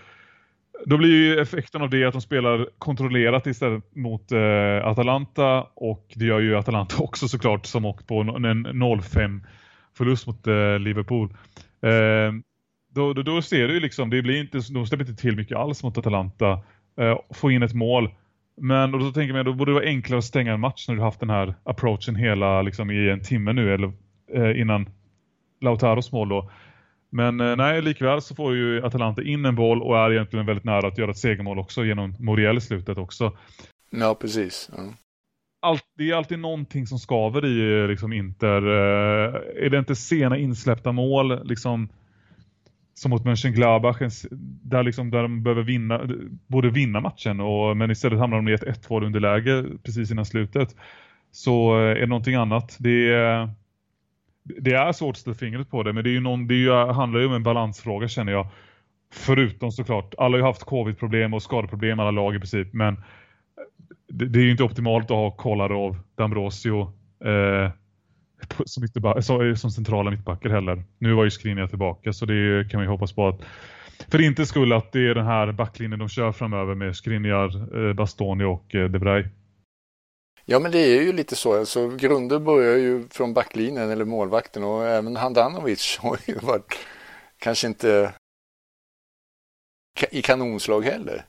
Då 0.87 0.97
blir 0.97 1.09
ju 1.09 1.41
effekten 1.41 1.83
av 1.83 1.91
det 1.91 2.05
att 2.05 2.13
de 2.13 2.21
spelar 2.21 2.69
kontrollerat 2.79 3.47
istället 3.47 3.97
mot 3.97 4.33
eh, 4.33 4.87
Atalanta 4.87 5.67
och 5.75 6.13
det 6.15 6.25
gör 6.25 6.41
ju 6.41 6.57
Atalanta 6.57 6.97
också 7.03 7.29
såklart 7.29 7.67
som 7.67 7.85
åkt 7.85 8.07
på 8.07 8.21
en 8.21 8.67
0-5 8.67 9.41
förlust 9.97 10.27
mot 10.27 10.47
eh, 10.47 10.79
Liverpool. 10.79 11.31
Eh, 11.83 12.33
då, 12.91 13.13
då, 13.13 13.23
då, 13.23 13.43
ser 13.43 13.69
du 13.69 13.75
ju 13.75 13.81
liksom, 13.81 14.11
det 14.11 14.23
blir 14.23 14.41
inte, 14.41 14.59
de 14.73 14.87
släpper 14.87 15.09
inte 15.09 15.23
till 15.23 15.37
mycket 15.37 15.57
alls 15.57 15.83
mot 15.83 15.99
Atalanta. 15.99 16.53
Eh, 17.01 17.19
få 17.31 17.51
in 17.51 17.63
ett 17.63 17.75
mål. 17.75 18.11
Men 18.57 18.91
då 18.91 19.13
tänker 19.13 19.35
man, 19.35 19.45
då 19.45 19.53
borde 19.53 19.71
det 19.71 19.75
vara 19.75 19.85
enklare 19.85 20.19
att 20.19 20.25
stänga 20.25 20.53
en 20.53 20.61
match 20.61 20.89
när 20.89 20.95
du 20.95 21.03
haft 21.03 21.21
den 21.21 21.31
här 21.31 21.55
approachen 21.65 22.17
hela 22.17 22.63
liksom, 22.63 22.91
i 22.91 23.11
en 23.11 23.21
timme 23.21 23.53
nu 23.53 23.75
eller 23.75 23.93
eh, 24.35 24.61
innan 24.61 24.89
Lautaros 25.61 26.13
mål 26.13 26.29
då. 26.29 26.51
Men 27.15 27.41
eh, 27.41 27.57
nej, 27.57 27.83
likväl 27.83 28.23
så 28.23 28.35
får 28.35 28.55
ju 28.55 28.85
Atalanta 28.85 29.23
in 29.23 29.45
en 29.45 29.55
boll 29.55 29.83
och 29.83 29.99
är 29.99 30.13
egentligen 30.13 30.47
väldigt 30.47 30.65
nära 30.65 30.89
att 30.89 30.99
göra 30.99 31.11
ett 31.11 31.19
segermål 31.19 31.59
också 31.59 31.85
genom 31.85 32.15
Moriel 32.19 32.57
i 32.57 32.61
slutet 32.61 32.99
också. 32.99 33.37
Ja, 33.91 34.15
precis. 34.15 34.71
Ja. 34.77 34.83
Allt, 35.63 35.83
det 35.99 36.11
är 36.11 36.15
alltid 36.15 36.39
någonting 36.39 36.87
som 36.87 36.99
skaver 36.99 37.47
i 37.47 37.89
liksom 37.89 38.13
Inter. 38.13 38.67
Eh, 38.67 39.65
är 39.65 39.71
det 39.71 39.79
inte 39.79 39.97
sena 39.97 40.39
insläppta 40.39 40.93
mål 40.93 41.47
liksom 41.47 41.89
som 42.95 43.11
mot 43.11 43.25
Mönchengladbach 43.25 43.99
där, 44.63 44.83
liksom, 44.83 45.11
där 45.11 45.23
de 45.23 45.43
behöver 45.43 45.63
vinna, 45.63 46.01
borde 46.47 46.71
vinna 46.71 47.01
matchen 47.01 47.41
och, 47.41 47.77
men 47.77 47.91
istället 47.91 48.19
hamnar 48.19 48.37
de 48.37 48.49
i 48.49 48.53
ett 48.53 48.87
1-2 48.89 49.05
underläge 49.05 49.65
precis 49.83 50.11
innan 50.11 50.27
slutet 50.27 50.77
så 51.31 51.81
eh, 51.81 51.91
är 51.91 52.01
det 52.01 52.07
någonting 52.07 52.35
annat. 52.35 52.77
Det 52.79 53.13
är 53.13 53.51
det 54.45 54.73
är 54.73 54.93
svårt 54.93 55.13
att 55.13 55.21
ställa 55.21 55.35
fingret 55.35 55.71
på 55.71 55.83
det 55.83 55.93
men 55.93 56.05
det, 56.05 56.11
är 56.11 56.13
ju 56.13 56.21
någon, 56.21 56.47
det 56.47 56.55
är 56.55 56.59
ju, 56.59 56.93
handlar 56.93 57.21
ju 57.21 57.27
om 57.27 57.33
en 57.33 57.43
balansfråga 57.43 58.09
känner 58.09 58.33
jag. 58.33 58.47
Förutom 59.13 59.73
såklart, 59.73 60.15
alla 60.19 60.33
har 60.33 60.39
ju 60.39 60.45
haft 60.45 60.65
covid-problem 60.65 61.35
och 61.35 61.43
skadeproblem 61.43 62.01
alla 62.01 62.11
lag 62.11 62.35
i 62.35 62.39
princip 62.39 62.73
men 62.73 62.97
det, 64.09 64.29
det 64.29 64.39
är 64.39 64.45
ju 64.45 64.51
inte 64.51 64.63
optimalt 64.63 65.05
att 65.05 65.17
ha 65.17 65.31
Kolarov, 65.31 65.97
Dambrosio 66.15 66.93
eh, 67.25 67.65
eh, 67.65 69.21
som, 69.21 69.57
som 69.57 69.71
centrala 69.71 70.11
mittbackar 70.11 70.51
heller. 70.51 70.85
Nu 70.99 71.13
var 71.13 71.25
ju 71.25 71.31
Skriniar 71.31 71.67
tillbaka 71.67 72.13
så 72.13 72.27
det 72.27 72.71
kan 72.71 72.79
man 72.79 72.85
ju 72.85 72.91
hoppas 72.91 73.13
på 73.13 73.29
att 73.29 73.41
för 74.09 74.21
inte 74.21 74.47
skulle 74.47 74.77
att 74.77 74.93
det 74.93 75.09
är 75.09 75.15
den 75.15 75.27
här 75.27 75.53
backlinjen 75.53 75.99
de 75.99 76.09
kör 76.09 76.33
framöver 76.33 76.75
med 76.75 76.97
Skriniar, 76.97 77.79
eh, 77.89 77.95
Bastoni 77.95 78.45
och 78.45 78.75
eh, 78.75 78.91
De 78.91 78.99
Ja, 80.47 80.59
men 80.59 80.73
det 80.73 80.79
är 80.79 81.03
ju 81.03 81.13
lite 81.13 81.37
så. 81.37 81.59
Alltså, 81.59 81.89
grunder 81.89 82.39
börjar 82.39 82.77
ju 82.77 83.09
från 83.09 83.35
backlinjen 83.35 83.91
eller 83.91 84.05
målvakten 84.05 84.65
och 84.65 84.87
även 84.87 85.17
Handanovic 85.17 85.99
har 86.01 86.19
ju 86.27 86.35
varit 86.35 86.79
kanske 87.39 87.67
inte 87.67 88.15
i 90.11 90.23
kanonslag 90.23 90.83
heller. 90.83 91.25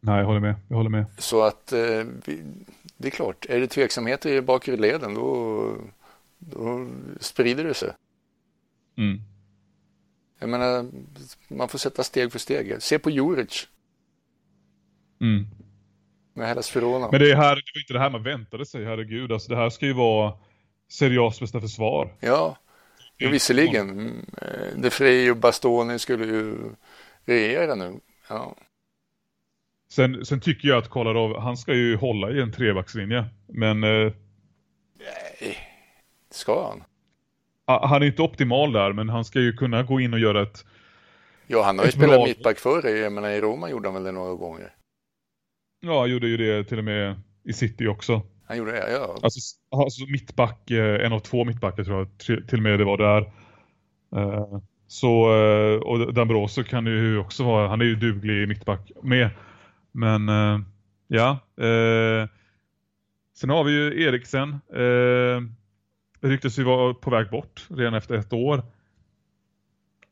Nej, 0.00 0.18
jag 0.18 0.26
håller 0.26 0.40
med. 0.40 0.54
Jag 0.68 0.76
håller 0.76 0.90
med. 0.90 1.04
Så 1.18 1.42
att 1.42 1.72
eh, 1.72 2.04
det 2.96 3.08
är 3.08 3.10
klart, 3.10 3.46
är 3.48 3.60
det 3.60 3.66
tveksamheter 3.66 4.32
i 4.32 4.42
bakre 4.42 4.76
leden 4.76 5.14
då, 5.14 5.76
då 6.38 6.88
sprider 7.20 7.64
det 7.64 7.74
sig. 7.74 7.92
Mm. 8.96 9.20
Jag 10.38 10.48
menar, 10.48 10.86
man 11.48 11.68
får 11.68 11.78
sätta 11.78 12.02
steg 12.02 12.32
för 12.32 12.38
steg. 12.38 12.82
Se 12.82 12.98
på 12.98 13.10
Juric. 13.10 13.68
Mm 15.20 15.46
med 16.40 16.48
Hellas 16.48 16.76
Verona. 16.76 17.08
Men 17.10 17.20
det, 17.20 17.36
här, 17.36 17.56
det 17.56 17.62
var 17.74 17.80
inte 17.80 17.92
det 17.92 17.98
här 17.98 18.10
man 18.10 18.22
väntade 18.22 18.66
sig, 18.66 18.84
herregud. 18.84 19.32
Alltså, 19.32 19.52
det 19.52 19.56
här 19.56 19.70
ska 19.70 19.86
ju 19.86 19.92
vara 19.92 20.32
seriöst 20.88 21.40
bästa 21.40 21.60
försvar. 21.60 22.14
Ja, 22.20 22.56
ja 23.16 23.30
visserligen. 23.30 24.10
Eh, 24.42 24.80
De 24.80 24.90
Frey 24.90 25.30
och 25.30 25.36
Bastoni 25.36 25.98
skulle 25.98 26.24
ju 26.24 26.56
regera 27.24 27.74
nu. 27.74 28.00
Ja. 28.28 28.56
Sen, 29.90 30.24
sen 30.24 30.40
tycker 30.40 30.68
jag 30.68 30.78
att 30.78 30.88
Kolarov, 30.88 31.40
han 31.40 31.56
ska 31.56 31.74
ju 31.74 31.96
hålla 31.96 32.30
i 32.30 32.40
en 32.40 32.52
trebackslinje. 32.52 33.24
Men... 33.46 33.84
Eh, 33.84 34.12
Nej, 34.98 35.58
ska 36.30 36.68
han? 36.68 36.84
Han 37.66 38.02
är 38.02 38.06
inte 38.06 38.22
optimal 38.22 38.72
där, 38.72 38.92
men 38.92 39.08
han 39.08 39.24
ska 39.24 39.40
ju 39.40 39.52
kunna 39.52 39.82
gå 39.82 40.00
in 40.00 40.12
och 40.12 40.18
göra 40.18 40.42
ett... 40.42 40.64
Ja, 41.46 41.62
han 41.62 41.78
har 41.78 41.86
ju 41.86 41.92
spelat 41.92 42.16
bra... 42.16 42.24
mittback 42.24 42.58
förr. 42.58 42.88
Jag 42.88 43.12
menar, 43.12 43.30
i 43.30 43.40
Roma 43.40 43.70
gjorde 43.70 43.88
han 43.88 43.94
väl 43.94 44.04
det 44.04 44.12
några 44.12 44.34
gånger. 44.34 44.72
Ja, 45.80 46.06
gjorde 46.06 46.28
ju 46.28 46.36
det 46.36 46.64
till 46.64 46.78
och 46.78 46.84
med 46.84 47.20
i 47.44 47.52
City 47.52 47.86
också. 47.86 48.22
Han 48.46 48.56
gjorde 48.56 48.72
det, 48.72 48.92
ja. 48.92 49.18
Alltså, 49.22 49.40
alltså 49.70 50.06
mittback, 50.06 50.70
eh, 50.70 51.06
en 51.06 51.12
av 51.12 51.20
två 51.20 51.44
mittbackar 51.44 51.84
tror 51.84 51.98
jag 51.98 52.18
till 52.18 52.58
och 52.58 52.62
med 52.62 52.78
det 52.78 52.84
var 52.84 52.98
där. 52.98 53.32
Uh, 54.16 54.58
så, 54.86 55.34
uh, 55.34 55.80
och 55.80 56.14
Dambroso 56.14 56.64
kan 56.64 56.86
ju 56.86 57.18
också 57.18 57.44
vara, 57.44 57.68
han 57.68 57.80
är 57.80 57.84
ju 57.84 57.96
duglig 57.96 58.48
mittback 58.48 58.92
med. 59.02 59.30
Men 59.92 60.28
ja. 61.08 61.38
sen 63.36 63.50
har 63.50 63.64
vi 63.64 63.72
ju 63.72 64.02
Eriksen. 64.02 64.58
Uh, 64.76 65.40
ryktes 66.20 66.58
ju 66.58 66.64
vara 66.64 66.94
på 66.94 67.10
väg 67.10 67.30
bort 67.30 67.66
redan 67.70 67.94
efter 67.94 68.14
ett 68.14 68.32
år. 68.32 68.62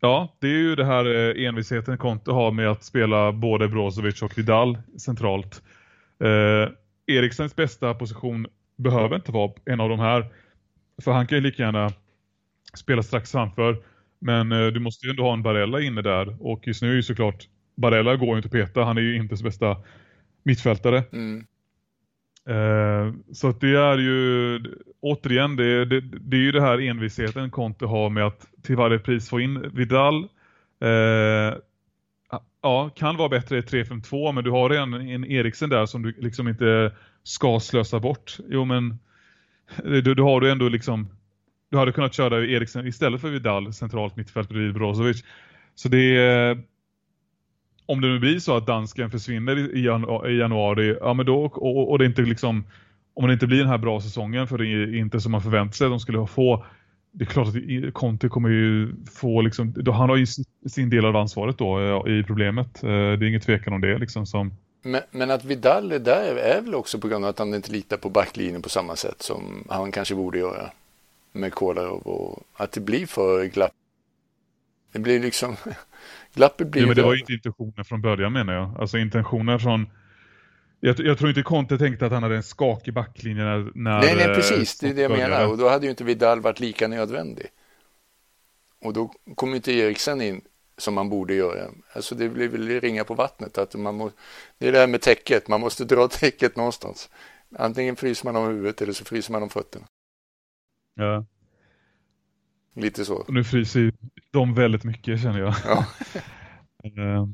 Ja, 0.01 0.37
det 0.39 0.47
är 0.47 0.59
ju 0.59 0.75
det 0.75 0.85
här 0.85 1.05
eh, 1.05 1.47
envisheten 1.47 1.99
Conte 1.99 2.31
har 2.31 2.51
med 2.51 2.69
att 2.69 2.85
spela 2.85 3.33
både 3.33 3.69
Brozovic 3.69 4.23
och 4.23 4.39
Vidal 4.39 4.79
centralt. 4.99 5.63
Eh, 6.21 6.73
Eriksens 7.07 7.57
bästa 7.57 7.95
position 7.95 8.47
behöver 8.77 9.17
inte 9.17 9.33
vara 9.33 9.53
en 9.65 9.81
av 9.81 9.89
de 9.89 9.99
här. 9.99 10.27
För 11.03 11.13
han 11.13 11.27
kan 11.27 11.39
ju 11.39 11.43
lika 11.43 11.63
gärna 11.63 11.93
spela 12.75 13.03
strax 13.03 13.33
framför. 13.33 13.83
Men 14.19 14.53
eh, 14.53 14.67
du 14.67 14.81
måste 14.81 15.07
ju 15.07 15.11
ändå 15.11 15.23
ha 15.23 15.33
en 15.33 15.43
Barella 15.43 15.81
inne 15.81 16.03
där. 16.03 16.37
Och 16.41 16.67
just 16.67 16.83
nu 16.83 16.91
är 16.91 16.95
ju 16.95 17.03
såklart 17.03 17.49
Barella 17.75 18.17
går 18.17 18.29
ju 18.29 18.37
inte 18.37 18.47
att 18.47 18.53
peta. 18.53 18.85
Han 18.85 18.99
är 18.99 19.03
ju 19.03 19.17
inte 19.17 19.43
bästa 19.45 19.77
mittfältare. 20.43 21.05
Mm. 21.13 21.47
Eh, 22.49 23.13
så 23.33 23.49
att 23.49 23.61
det 23.61 23.77
är 23.77 23.99
ju 23.99 24.61
återigen 25.01 25.57
det, 25.57 25.85
det, 25.85 26.01
det, 26.01 26.37
är 26.37 26.41
ju 26.41 26.53
det 26.53 26.61
här 26.61 26.81
envisheten 26.81 27.51
Conte 27.51 27.87
har 27.87 28.11
med 28.11 28.27
att 28.27 28.47
till 28.63 28.77
varje 28.77 28.99
pris 28.99 29.29
få 29.29 29.41
in 29.41 29.71
Vidal. 29.75 30.29
Eh, 30.81 31.59
ja, 32.63 32.91
kan 32.97 33.17
vara 33.17 33.29
bättre 33.29 33.59
i 33.59 33.61
3-5-2 33.61 34.33
men 34.33 34.45
du 34.45 34.51
har 34.51 34.71
redan 34.71 34.95
en 34.95 35.25
Eriksen 35.25 35.71
där 35.71 35.87
som 35.87 36.03
du 36.03 36.15
liksom 36.19 36.49
inte 36.49 36.93
ska 37.23 37.61
slösa 37.61 38.01
bort. 38.01 38.39
Jo 38.49 38.65
men 38.65 38.99
eh, 39.85 40.03
då, 40.03 40.25
har 40.25 40.41
du 40.41 40.51
ändå 40.51 40.69
liksom 40.69 41.09
du 41.71 41.77
hade 41.77 41.93
kunnat 41.93 42.15
köra 42.15 42.47
Eriksen 42.47 42.87
istället 42.87 43.21
för 43.21 43.31
Vidal 43.31 43.73
centralt 43.73 44.17
mittfält 44.17 44.49
bredvid 44.49 44.75
Brozovic. 44.75 45.25
Så 45.75 45.89
det 45.89 46.17
är 46.17 46.63
om 47.89 48.01
det 48.01 48.09
nu 48.09 48.19
blir 48.19 48.39
så 48.39 48.57
att 48.57 48.67
dansken 48.67 49.11
försvinner 49.11 49.77
i, 49.77 49.85
januari, 50.39 50.97
ja 51.01 51.15
men 51.15 51.27
då, 51.27 51.45
och, 51.45 51.91
och 51.91 51.99
det 51.99 52.07
inte 52.07 52.23
liksom 52.23 52.65
om 53.15 53.27
det 53.27 53.33
inte 53.33 53.47
blir 53.47 53.59
den 53.59 53.69
här 53.69 53.79
bra 53.79 54.01
säsongen 54.01 54.49
för 54.49 54.59
det 54.59 54.67
är 54.67 54.97
inte 54.97 55.21
som 55.21 55.33
man 55.33 55.43
förväntar 55.43 55.73
sig 55.73 55.85
att 55.85 55.93
de 55.93 56.01
skulle 56.01 56.27
få 56.27 56.65
det 57.11 57.25
är 57.25 57.27
klart 57.27 57.49
att 57.49 57.95
Conte 57.95 58.29
kommer 58.29 58.49
ju 58.49 58.95
få 59.15 59.41
liksom, 59.41 59.73
då, 59.77 59.93
han 59.93 60.09
har 60.09 60.17
ju 60.17 60.27
sin 60.67 60.91
del 60.91 61.05
av 61.05 61.17
ansvaret 61.17 61.59
då 61.59 62.05
i 62.09 62.23
problemet. 62.23 62.83
Eh, 62.83 62.89
det 62.89 62.97
är 62.97 63.23
inget 63.23 63.43
tvekan 63.43 63.73
om 63.73 63.81
det 63.81 63.99
liksom 63.99 64.27
som 64.27 64.53
men, 64.83 65.03
men 65.11 65.31
att 65.31 65.45
Vidal 65.45 65.93
är 65.93 65.99
där 65.99 66.37
är 66.37 66.61
väl 66.63 66.75
också 66.75 66.99
på 66.99 67.09
grund 67.09 67.25
av 67.25 67.29
att 67.29 67.39
han 67.39 67.55
inte 67.55 67.73
litar 67.73 67.97
på 67.97 68.11
backlinjen 68.11 68.63
på 68.63 68.69
samma 68.69 68.97
sätt 68.97 69.23
som 69.23 69.65
han 69.69 69.93
kanske 69.93 70.15
borde 70.15 70.39
göra 70.39 70.71
med 71.33 71.55
Kolarov 71.55 72.01
och 72.03 72.43
att 72.55 72.73
det 72.73 72.81
blir 72.81 73.07
för 73.07 73.45
glapp. 73.45 73.73
Det 74.93 74.99
blir 74.99 75.21
liksom 75.21 75.57
glappet 76.35 76.67
blir 76.67 76.83
ja, 76.83 76.87
men 76.87 76.97
det 76.97 77.03
var 77.03 77.15
ju 77.15 77.21
inte 77.21 77.33
intentionen 77.33 77.85
från 77.85 78.01
början 78.01 78.33
menar 78.33 78.55
jag. 78.55 78.81
Alltså 78.81 78.99
intentionen 78.99 79.61
från 79.61 79.87
jag, 80.81 81.01
jag, 81.01 81.19
tror 81.19 81.31
inte 81.31 81.43
Conte 81.43 81.79
tänkte 81.79 82.07
att 82.07 82.13
han 82.13 82.23
hade 82.23 82.37
en 82.37 82.43
skakig 82.43 82.95
backlinje 82.95 83.45
när... 83.45 83.71
när 83.75 84.01
nej, 84.01 84.17
nej, 84.17 84.35
precis. 84.35 84.79
Det 84.79 84.89
är 84.89 84.95
det 84.95 85.03
jag 85.03 85.11
menar. 85.11 85.47
Och 85.47 85.59
då 85.59 85.69
hade 85.69 85.85
ju 85.85 85.91
inte 85.91 86.05
Vidal 86.05 86.41
varit 86.41 86.61
lika 86.61 86.89
nödvändig. 86.89 87.47
Och 88.81 88.93
då 88.93 89.13
kom 89.35 89.55
inte 89.55 89.73
Eriksen 89.73 90.21
in 90.21 90.41
som 90.77 90.95
man 90.95 91.09
borde 91.09 91.35
göra. 91.35 91.71
Alltså 91.93 92.15
det 92.15 92.29
blir 92.29 92.49
väl 92.49 92.81
ringa 92.81 93.05
på 93.05 93.15
vattnet. 93.15 93.59
Att 93.59 93.75
man 93.75 93.95
må, 93.95 94.11
det 94.59 94.69
är 94.69 94.73
det 94.73 94.79
här 94.79 94.87
med 94.87 95.01
täcket. 95.01 95.49
Man 95.49 95.61
måste 95.61 95.85
dra 95.85 96.09
täcket 96.13 96.57
någonstans. 96.57 97.11
Antingen 97.57 97.97
fryser 97.97 98.25
man 98.25 98.37
om 98.37 98.49
huvudet 98.49 98.83
eller 98.83 98.93
så 98.93 99.05
fryser 99.05 99.33
man 99.33 99.43
om 99.43 99.51
fötterna. 99.51 99.87
Ja. 100.95 101.25
Lite 102.79 103.05
så. 103.05 103.15
Och 103.15 103.35
nu 103.35 103.45
fryser 103.45 103.93
de 104.31 104.55
väldigt 104.55 104.85
mycket 104.85 105.21
känner 105.21 105.39
jag. 105.39 105.55
Ja. 105.65 105.87
Eh, 106.85 107.27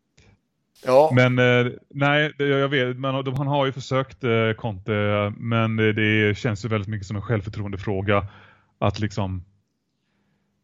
Ja. 0.87 1.11
Men 1.15 1.39
eh, 1.39 1.73
nej, 1.91 2.33
jag 2.39 2.69
vet, 2.69 2.99
man, 2.99 3.27
han 3.37 3.47
har 3.47 3.67
ju 3.67 3.73
försökt 3.73 4.25
eh, 4.25 4.53
Conte, 4.57 5.33
men 5.37 5.77
det 5.77 6.39
känns 6.39 6.65
ju 6.65 6.69
väldigt 6.69 6.89
mycket 6.89 7.07
som 7.07 7.17
en 7.17 7.23
självförtroendefråga 7.23 8.27
att 8.79 9.01
liksom 9.01 9.45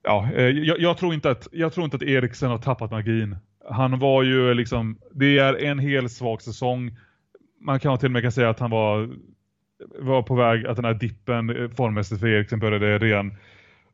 ja, 0.03 0.29
eh, 0.35 0.45
jag, 0.45 0.81
jag, 0.81 0.99
tror 0.99 1.15
inte 1.15 1.31
att 1.31 1.49
jag 1.53 1.73
tror 1.73 1.85
inte 1.85 1.97
att 1.97 2.03
Eriksen 2.03 2.51
har 2.51 2.59
tappat 2.59 2.91
magin. 2.91 3.37
Han 3.71 3.99
var 3.99 4.23
ju 4.23 4.55
liksom 4.55 4.99
det 5.13 5.39
är 5.39 5.65
en 5.65 5.79
hel 5.79 6.11
svag 6.11 6.43
säsong. 6.43 6.97
Man 7.61 7.81
kan 7.81 7.99
till 7.99 8.07
och 8.07 8.13
med 8.13 8.23
kan 8.23 8.33
säga 8.33 8.51
att 8.51 8.61
han 8.61 8.71
var 8.71 9.11
var 9.99 10.23
på 10.23 10.35
väg 10.35 10.67
att 10.67 10.77
den 10.77 10.85
här 10.85 10.95
dippen 10.95 11.51
eh, 11.51 11.71
formmässigt 11.71 12.21
för 12.21 12.29
Eriksen 12.29 12.59
började 12.59 12.99
redan 12.99 13.37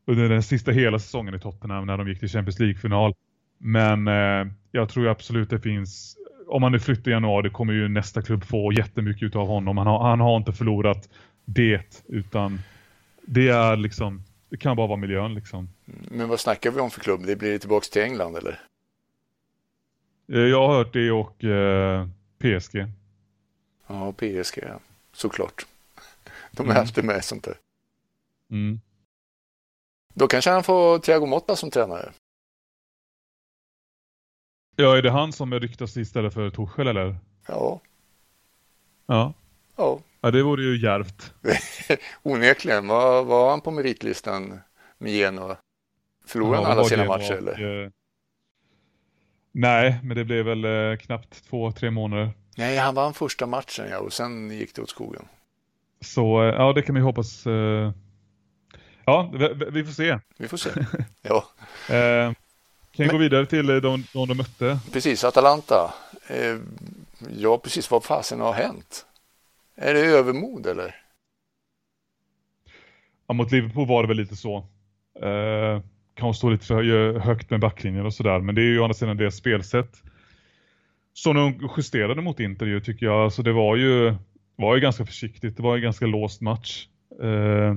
under 0.07 0.29
den 0.29 0.43
sista 0.43 0.71
hela 0.71 0.99
säsongen 0.99 1.35
i 1.35 1.39
Tottenham 1.39 1.87
när 1.87 1.99
de 1.99 2.09
gick 2.09 2.21
till 2.21 2.29
Champions 2.29 2.59
League-final. 2.59 3.15
Men 3.59 4.09
eh, 4.09 4.53
jag 4.73 4.89
tror 4.89 5.09
absolut 5.09 5.51
det 5.51 5.61
finns, 5.61 6.17
om 6.47 6.63
han 6.63 6.73
nu 6.73 6.79
flyttar 6.79 7.11
i 7.11 7.15
januari 7.15 7.51
kommer 7.51 7.73
ju 7.73 7.89
nästa 7.89 8.23
klubb 8.23 8.45
få 8.45 8.73
jättemycket 8.73 9.37
av 9.37 9.47
honom. 9.47 9.79
Han 9.79 9.87
har, 9.87 10.09
han 10.09 10.21
har 10.21 10.37
inte 10.37 10.53
förlorat 10.53 11.09
det 11.45 12.05
utan 12.09 12.59
det 13.23 13.49
är 13.49 13.77
liksom, 13.77 14.23
det 14.49 14.57
kan 14.57 14.77
bara 14.77 14.87
vara 14.87 14.97
miljön 14.97 15.35
liksom. 15.35 15.69
Men 16.11 16.29
vad 16.29 16.41
snackar 16.41 16.71
vi 16.71 16.81
om 16.81 16.91
för 16.91 17.01
klubb? 17.01 17.27
Det 17.27 17.37
blir 17.37 17.59
tillbaka 17.59 17.87
till 17.93 18.03
England 18.03 18.37
eller? 18.37 18.61
Eh, 20.33 20.41
jag 20.41 20.69
har 20.69 20.75
hört 20.77 20.93
det 20.93 21.11
och 21.11 21.45
eh, 21.45 22.09
PSG. 22.39 22.87
Ja, 23.87 24.13
PSG, 24.13 24.59
ja. 24.63 24.81
såklart. 25.13 25.67
De 26.51 26.67
är 26.67 26.71
mm. 26.71 26.81
alltid 26.81 27.05
med 27.05 27.25
sånt 27.25 27.45
där. 27.45 27.55
Mm. 28.51 28.81
Då 30.19 30.27
kanske 30.27 30.51
han 30.51 30.63
får 30.63 30.99
Thiago 30.99 31.27
Motta 31.27 31.57
som 31.57 31.71
tränare. 31.71 32.13
Ja, 34.77 34.97
är 34.97 35.03
det 35.03 35.11
han 35.11 35.33
som 35.33 35.53
är 35.53 35.61
ryktas 35.61 35.97
istället 35.97 36.35
för 36.35 36.51
Torshäll 36.51 36.87
eller? 36.87 37.17
Ja. 37.49 37.81
Ja. 39.07 39.35
Ja. 39.77 40.01
Ja, 40.21 40.31
det 40.31 40.43
vore 40.43 40.63
ju 40.63 40.83
järvt. 40.83 41.35
Onekligen. 42.23 42.89
Var, 42.89 43.25
var 43.25 43.51
han 43.51 43.61
på 43.61 43.71
meritlistan 43.71 44.61
med 44.99 45.13
Genoa? 45.13 45.57
Förlorade 46.27 46.63
han 46.63 46.73
alla 46.73 46.85
sina 46.85 47.03
Genoa, 47.03 47.19
matcher 47.19 47.33
eller? 47.33 47.85
Eh, 47.85 47.91
nej, 49.53 50.01
men 50.03 50.17
det 50.17 50.25
blev 50.25 50.45
väl 50.45 50.65
eh, 50.65 50.97
knappt 50.97 51.45
två, 51.49 51.73
tre 51.73 51.91
månader. 51.91 52.31
Nej, 52.57 52.77
han 52.77 52.95
vann 52.95 53.15
första 53.15 53.47
matchen 53.47 53.89
ja, 53.91 53.99
och 53.99 54.13
sen 54.13 54.51
gick 54.51 54.75
det 54.75 54.83
åt 54.83 54.91
skogen. 54.91 55.29
Så 56.01 56.43
eh, 56.43 56.55
ja, 56.55 56.73
det 56.73 56.83
kan 56.83 56.95
vi 56.95 57.01
hoppas. 57.01 57.47
Eh... 57.47 57.93
Ja, 59.07 59.31
vi, 59.35 59.67
vi, 59.71 59.85
får 59.85 59.93
se. 59.93 60.19
Vi 60.37 60.49
får 60.49 60.57
se. 60.57 60.71
Ja. 61.23 61.45
eh, 61.95 62.33
kan 62.93 63.07
Men, 63.07 63.09
gå 63.09 63.17
vidare 63.17 63.47
till 63.47 63.71
eh, 63.71 63.77
de, 63.77 64.05
de 64.13 64.29
de 64.29 64.35
mötte. 64.37 64.79
Precis, 64.93 65.25
Atalanta. 65.25 65.95
Eh, 66.29 66.57
ja, 67.37 67.59
precis 67.59 67.91
vad 67.91 68.05
fasen 68.05 68.41
har 68.41 68.53
hänt? 68.53 69.07
Är 69.77 69.95
det 69.95 70.01
övermod 70.01 70.67
eller? 70.67 70.95
Ja, 73.27 73.35
mot 73.35 73.53
Liverpool 73.53 73.89
var 73.89 74.03
det 74.03 74.09
väl 74.09 74.17
lite 74.17 74.37
så. 74.37 74.57
Eh, 75.23 75.81
kan 76.15 76.35
stå 76.35 76.51
lite 76.51 76.67
för 76.67 77.19
högt 77.19 77.51
med 77.51 77.61
backlinjen 77.61 78.07
och 78.07 78.15
sådär. 78.15 78.39
Men 78.39 78.55
det 78.55 78.61
är 78.61 78.67
ju 78.67 78.79
å 78.81 78.85
andra 78.85 78.95
sidan 78.95 79.17
deras 79.17 79.37
spelsätt. 79.37 80.03
Som 81.13 81.37
de 81.37 81.71
justerade 81.77 82.23
mot 82.23 82.41
Inter 82.41 82.67
ju 82.67 82.81
tycker 82.81 83.07
jag. 83.07 83.25
Alltså 83.25 83.43
det 83.43 83.53
var 83.53 83.77
ju, 83.77 84.15
var 84.57 84.75
ju 84.75 84.81
ganska 84.81 85.07
försiktigt. 85.07 85.57
Det 85.57 85.63
var 85.63 85.77
en 85.77 85.83
ganska 85.83 86.07
låst 86.07 86.41
match. 86.41 86.89
Eh, 87.23 87.77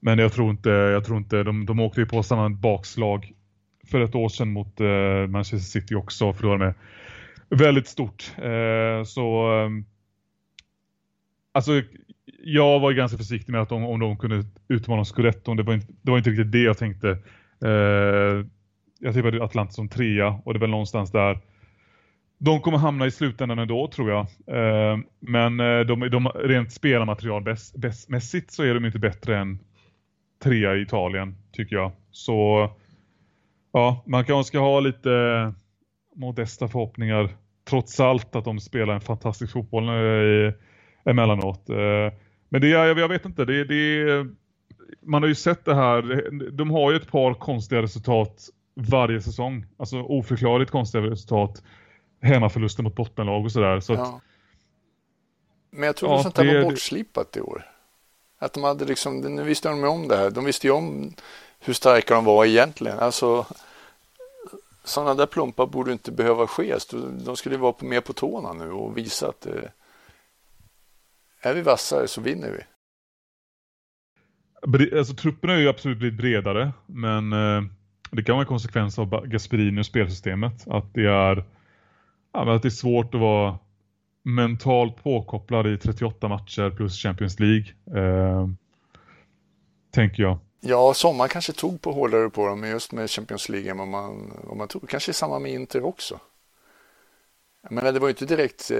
men 0.00 0.18
jag 0.18 0.32
tror 0.32 0.50
inte, 0.50 0.68
jag 0.68 1.04
tror 1.04 1.18
inte 1.18 1.42
de, 1.42 1.66
de 1.66 1.80
åkte 1.80 2.00
ju 2.00 2.06
på 2.06 2.22
samma 2.22 2.48
bakslag 2.48 3.32
för 3.90 4.00
ett 4.00 4.14
år 4.14 4.28
sedan 4.28 4.52
mot 4.52 4.80
eh, 4.80 5.26
Manchester 5.28 5.80
City 5.80 5.94
också 5.94 6.26
och 6.26 6.36
förlorade 6.36 6.64
med 6.64 6.74
väldigt 7.58 7.88
stort. 7.88 8.32
Eh, 8.38 9.04
så 9.04 9.52
eh, 9.60 9.70
alltså 11.52 11.82
jag 12.44 12.80
var 12.80 12.92
ganska 12.92 13.18
försiktig 13.18 13.52
med 13.52 13.60
att 13.60 13.68
de, 13.68 13.84
om 13.84 14.00
de 14.00 14.16
kunde 14.16 14.44
utmana 14.68 15.04
Scudetton. 15.04 15.56
Det 15.56 15.62
var 15.62 15.74
inte, 15.74 15.92
det 16.02 16.10
var 16.10 16.18
inte 16.18 16.30
riktigt 16.30 16.52
det 16.52 16.62
jag 16.62 16.78
tänkte. 16.78 17.10
Eh, 17.64 18.46
jag 18.98 19.14
tippade 19.14 19.44
Atlanta 19.44 19.72
som 19.72 19.88
trea 19.88 20.40
och 20.44 20.54
det 20.54 20.60
var 20.60 20.66
någonstans 20.66 21.12
där 21.12 21.38
de 22.38 22.60
kommer 22.60 22.78
hamna 22.78 23.06
i 23.06 23.10
slutändan 23.10 23.58
ändå 23.58 23.88
tror 23.88 24.10
jag. 24.10 24.20
Eh, 24.46 24.98
men 25.20 25.60
eh, 25.60 25.80
de, 25.80 26.00
de, 26.10 26.28
rent 26.28 26.72
spelarmaterialmässigt 26.72 28.50
så 28.50 28.62
är 28.62 28.74
de 28.74 28.84
inte 28.84 28.98
bättre 28.98 29.38
än 29.38 29.58
trea 30.42 30.74
i 30.74 30.80
Italien 30.80 31.36
tycker 31.52 31.76
jag. 31.76 31.92
Så 32.10 32.70
ja, 33.72 34.04
man 34.06 34.24
kanske 34.24 34.48
ska 34.48 34.58
ha 34.58 34.80
lite 34.80 35.10
modesta 36.14 36.68
förhoppningar 36.68 37.28
trots 37.68 38.00
allt 38.00 38.36
att 38.36 38.44
de 38.44 38.60
spelar 38.60 38.94
en 38.94 39.00
fantastisk 39.00 39.52
fotboll 39.52 39.88
i, 39.88 40.52
emellanåt. 41.04 41.68
Eh, 41.70 42.12
men 42.48 42.60
det 42.60 42.68
jag, 42.68 42.98
jag 42.98 43.08
vet 43.08 43.24
inte, 43.24 43.44
det, 43.44 43.64
det, 43.64 44.26
man 45.02 45.22
har 45.22 45.28
ju 45.28 45.34
sett 45.34 45.64
det 45.64 45.74
här, 45.74 46.30
de 46.50 46.70
har 46.70 46.90
ju 46.90 46.96
ett 46.96 47.10
par 47.10 47.34
konstiga 47.34 47.82
resultat 47.82 48.48
varje 48.74 49.20
säsong. 49.20 49.66
Alltså 49.76 50.02
oförklarligt 50.02 50.70
konstiga 50.70 51.04
resultat. 51.04 51.62
Hemmaförluster 52.22 52.82
mot 52.82 52.94
bottenlag 52.94 53.44
och 53.44 53.52
sådär. 53.52 53.80
Så 53.80 53.92
ja. 53.92 54.20
Men 55.70 55.82
jag 55.82 55.96
tror 55.96 56.12
ja, 56.12 56.22
sånt 56.22 56.38
här 56.38 56.54
var 56.54 56.70
bortslipat 56.70 57.36
i 57.36 57.40
år. 57.40 57.75
Att 58.38 58.52
de 58.52 58.64
hade 58.64 58.84
liksom, 58.84 59.20
nu 59.20 59.42
visste 59.42 59.68
de 59.68 59.84
om 59.84 60.08
det 60.08 60.16
här. 60.16 60.30
De 60.30 60.44
visste 60.44 60.66
ju 60.66 60.72
om 60.72 61.14
hur 61.60 61.72
starka 61.72 62.14
de 62.14 62.24
var 62.24 62.44
egentligen. 62.44 62.98
Alltså 62.98 63.46
sådana 64.84 65.14
där 65.14 65.26
plumpar 65.26 65.66
borde 65.66 65.92
inte 65.92 66.12
behöva 66.12 66.46
ske. 66.46 66.72
Alltså, 66.72 66.98
de 66.98 67.36
skulle 67.36 67.56
vara 67.56 67.74
mer 67.80 68.00
på 68.00 68.12
tårna 68.12 68.52
nu 68.52 68.70
och 68.70 68.98
visa 68.98 69.28
att 69.28 69.46
eh, 69.46 69.62
är 71.40 71.54
vi 71.54 71.62
vassare 71.62 72.08
så 72.08 72.20
vinner 72.20 72.50
vi. 72.50 72.64
Alltså 74.98 75.14
trupperna 75.14 75.52
har 75.52 75.60
ju 75.60 75.68
absolut 75.68 75.98
blivit 75.98 76.18
bredare 76.18 76.72
men 76.86 77.32
eh, 77.32 77.62
det 78.10 78.22
kan 78.22 78.34
vara 78.34 78.42
en 78.42 78.48
konsekvens 78.48 78.98
av 78.98 79.26
Gasperini 79.26 79.80
och 79.80 79.86
spelsystemet. 79.86 80.68
Att 80.68 80.94
det 80.94 81.06
är, 81.06 81.44
ja, 82.32 82.54
att 82.54 82.62
det 82.62 82.68
är 82.68 82.70
svårt 82.70 83.14
att 83.14 83.20
vara 83.20 83.58
mentalt 84.26 85.02
påkopplad 85.02 85.66
i 85.66 85.78
38 85.78 86.28
matcher 86.28 86.70
plus 86.70 87.02
Champions 87.02 87.40
League. 87.40 87.66
Eh, 87.94 88.48
tänker 89.90 90.22
jag. 90.22 90.38
Ja, 90.60 90.94
sommaren 90.94 91.28
kanske 91.28 91.52
tog 91.52 91.80
på 91.80 91.92
hårdare 91.92 92.30
på 92.30 92.46
dem 92.46 92.64
just 92.64 92.92
med 92.92 93.10
Champions 93.10 93.48
League 93.48 93.70
än 93.70 93.78
vad 93.78 93.88
man, 93.88 94.32
vad 94.44 94.56
man 94.56 94.68
tror. 94.68 94.86
Kanske 94.88 95.12
samma 95.12 95.38
med 95.38 95.52
Inter 95.52 95.84
också. 95.84 96.20
Men 97.70 97.94
det 97.94 98.00
var 98.00 98.08
ju 98.08 98.10
inte 98.10 98.26
direkt, 98.26 98.70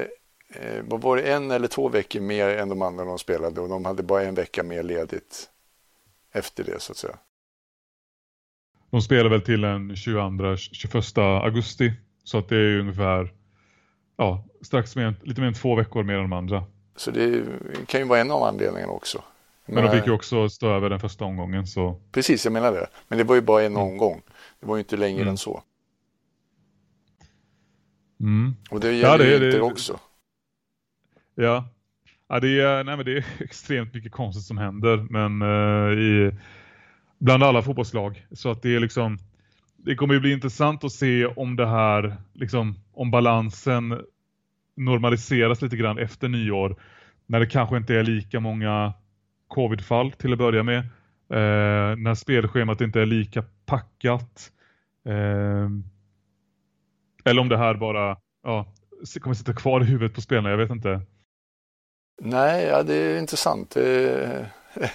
eh, 0.54 0.82
var 0.82 1.16
det, 1.16 1.32
en 1.32 1.50
eller 1.50 1.68
två 1.68 1.88
veckor 1.88 2.20
mer 2.20 2.48
än 2.48 2.68
de 2.68 2.82
andra 2.82 3.04
de 3.04 3.18
spelade 3.18 3.60
och 3.60 3.68
de 3.68 3.84
hade 3.84 4.02
bara 4.02 4.22
en 4.22 4.34
vecka 4.34 4.62
mer 4.62 4.82
ledigt 4.82 5.50
efter 6.32 6.64
det 6.64 6.80
så 6.80 6.92
att 6.92 6.98
säga. 6.98 7.16
De 8.90 9.02
spelar 9.02 9.30
väl 9.30 9.42
till 9.42 9.60
den 9.60 9.94
22-21 9.94 11.42
augusti 11.44 11.92
så 12.24 12.38
att 12.38 12.48
det 12.48 12.56
är 12.56 12.78
ungefär 12.78 13.32
ja, 14.16 14.44
strax 14.66 14.96
mer, 14.96 15.14
lite 15.22 15.40
mer 15.40 15.48
än 15.48 15.54
två 15.54 15.74
veckor 15.74 16.02
mer 16.02 16.14
än 16.14 16.22
de 16.22 16.32
andra. 16.32 16.64
Så 16.96 17.10
det 17.10 17.44
kan 17.86 18.00
ju 18.00 18.06
vara 18.06 18.20
en 18.20 18.30
av 18.30 18.42
anledningarna 18.42 18.92
också. 18.92 19.22
Men 19.66 19.84
de 19.84 19.90
fick 19.90 20.06
ju 20.06 20.12
också 20.12 20.48
stå 20.48 20.68
över 20.68 20.90
den 20.90 21.00
första 21.00 21.24
omgången. 21.24 21.66
Så... 21.66 22.00
Precis, 22.12 22.44
jag 22.44 22.52
menar 22.52 22.72
det. 22.72 22.86
Men 23.08 23.18
det 23.18 23.24
var 23.24 23.34
ju 23.34 23.40
bara 23.40 23.62
en 23.62 23.72
mm. 23.72 23.82
omgång. 23.82 24.22
Det 24.60 24.66
var 24.66 24.76
ju 24.76 24.80
inte 24.80 24.96
längre 24.96 25.20
mm. 25.20 25.28
än 25.28 25.36
så. 25.36 25.62
Mm. 28.20 28.56
Och 28.70 28.80
det 28.80 28.92
gäller 28.92 29.24
ja, 29.24 29.38
det, 29.38 29.44
ju 29.44 29.46
inte 29.46 29.60
också. 29.60 30.00
Ja, 31.34 31.68
ja 32.28 32.40
det, 32.40 32.60
är, 32.60 32.84
nej, 32.84 32.96
men 32.96 33.06
det 33.06 33.16
är 33.16 33.24
extremt 33.38 33.94
mycket 33.94 34.12
konstigt 34.12 34.44
som 34.44 34.58
händer. 34.58 35.06
Men 35.10 35.42
uh, 35.42 35.98
i, 35.98 36.34
bland 37.18 37.42
alla 37.42 37.62
fotbollslag. 37.62 38.26
Så 38.32 38.50
att 38.50 38.62
det 38.62 38.76
är 38.76 38.80
liksom 38.80 39.18
det 39.86 39.94
kommer 39.94 40.14
ju 40.14 40.20
bli 40.20 40.32
intressant 40.32 40.84
att 40.84 40.92
se 40.92 41.26
om 41.26 41.56
det 41.56 41.66
här, 41.66 42.16
liksom, 42.32 42.74
om 42.92 43.10
balansen 43.10 44.00
normaliseras 44.76 45.62
lite 45.62 45.76
grann 45.76 45.98
efter 45.98 46.28
nyår. 46.28 46.76
När 47.26 47.40
det 47.40 47.46
kanske 47.46 47.76
inte 47.76 47.94
är 47.94 48.02
lika 48.02 48.40
många 48.40 48.92
covidfall 49.48 50.12
till 50.12 50.32
att 50.32 50.38
börja 50.38 50.62
med. 50.62 50.78
Eh, 51.30 51.96
när 51.96 52.14
spelschemat 52.14 52.80
inte 52.80 53.00
är 53.00 53.06
lika 53.06 53.44
packat. 53.66 54.50
Eh, 55.06 55.68
eller 57.24 57.40
om 57.40 57.48
det 57.48 57.58
här 57.58 57.74
bara 57.74 58.16
ja, 58.42 58.66
kommer 59.20 59.34
sitta 59.34 59.52
kvar 59.52 59.80
i 59.80 59.84
huvudet 59.84 60.14
på 60.14 60.20
spelarna, 60.20 60.50
jag 60.50 60.56
vet 60.56 60.70
inte. 60.70 61.00
Nej, 62.22 62.64
ja, 62.64 62.82
det 62.82 62.94
är 62.94 63.18
intressant. 63.18 63.70
Det, 63.70 64.50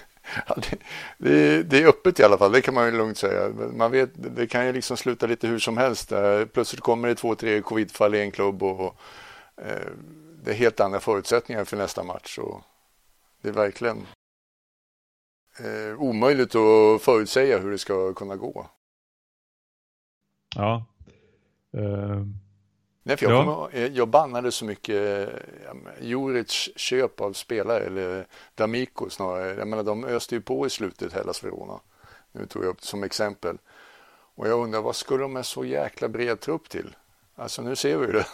ja, 0.48 0.56
det, 0.56 0.78
det, 1.18 1.64
det, 1.64 1.84
är 1.84 1.88
öppet 1.88 2.20
i 2.20 2.24
alla 2.24 2.38
fall, 2.38 2.52
det 2.52 2.62
kan 2.62 2.74
man 2.74 2.86
ju 2.86 2.98
lugnt 2.98 3.18
säga. 3.18 3.50
Man 3.74 3.92
vet, 3.92 4.10
det 4.36 4.48
kan 4.48 4.66
ju 4.66 4.74
liksom 4.74 4.98
sluta 4.98 5.28
lite 5.28 5.48
hur 5.48 5.60
som 5.60 5.78
helst. 5.78 6.14
Plötsligt 6.54 6.82
kommer 6.82 7.08
det 7.08 7.16
två, 7.16 7.36
tre 7.36 7.62
covidfall 7.62 8.16
i 8.16 8.22
en 8.22 8.32
klubb 8.32 8.64
och, 8.64 8.88
och 8.88 9.02
det 10.44 10.52
är 10.52 10.56
helt 10.56 10.80
andra 10.80 11.00
förutsättningar 11.00 11.66
för 11.66 11.78
nästa 11.78 12.04
match. 12.04 12.38
Och 12.38 12.62
det 13.42 13.50
är 13.50 13.54
verkligen 13.54 14.08
eh, 15.60 16.02
omöjligt 16.02 16.56
att 16.56 17.02
förutsäga 17.02 17.60
hur 17.60 17.72
det 17.72 17.78
ska 17.78 18.14
kunna 18.14 18.36
gå. 18.36 18.70
Ja. 20.56 20.86
Uh, 21.78 22.26
Nej, 23.04 23.18
för 23.18 23.26
jag, 23.26 23.34
ja. 23.34 23.44
kommer, 23.46 23.76
eh, 23.76 23.88
jag 23.88 24.08
bannade 24.08 24.52
så 24.52 24.66
mycket 24.66 25.30
ja, 25.66 25.74
Juric 26.02 26.70
köp 26.76 27.22
av 27.22 27.34
spelare, 27.34 27.84
eller 27.84 28.28
D'Amico 28.56 29.10
snarare. 29.10 29.56
Jag 29.56 29.68
menar, 29.68 29.84
de 29.84 30.06
öste 30.06 30.36
ju 30.36 30.42
på 30.42 30.66
i 30.66 30.70
slutet, 30.70 31.14
Hellas 31.14 31.44
Verona. 31.44 31.80
Nu 32.32 32.46
tog 32.46 32.64
jag 32.64 32.70
upp 32.70 32.82
som 32.82 33.04
exempel. 33.04 33.58
Och 34.36 34.48
jag 34.48 34.60
undrar, 34.60 34.82
vad 34.82 34.96
skulle 34.96 35.24
de 35.24 35.34
med 35.34 35.46
så 35.46 35.66
jäkla 35.66 36.10
bred 36.10 36.40
trupp 36.40 36.70
till? 36.70 36.96
Alltså, 37.36 37.62
nu 37.62 37.76
ser 37.76 37.98
vi 37.98 38.06
ju 38.06 38.12
det. 38.12 38.26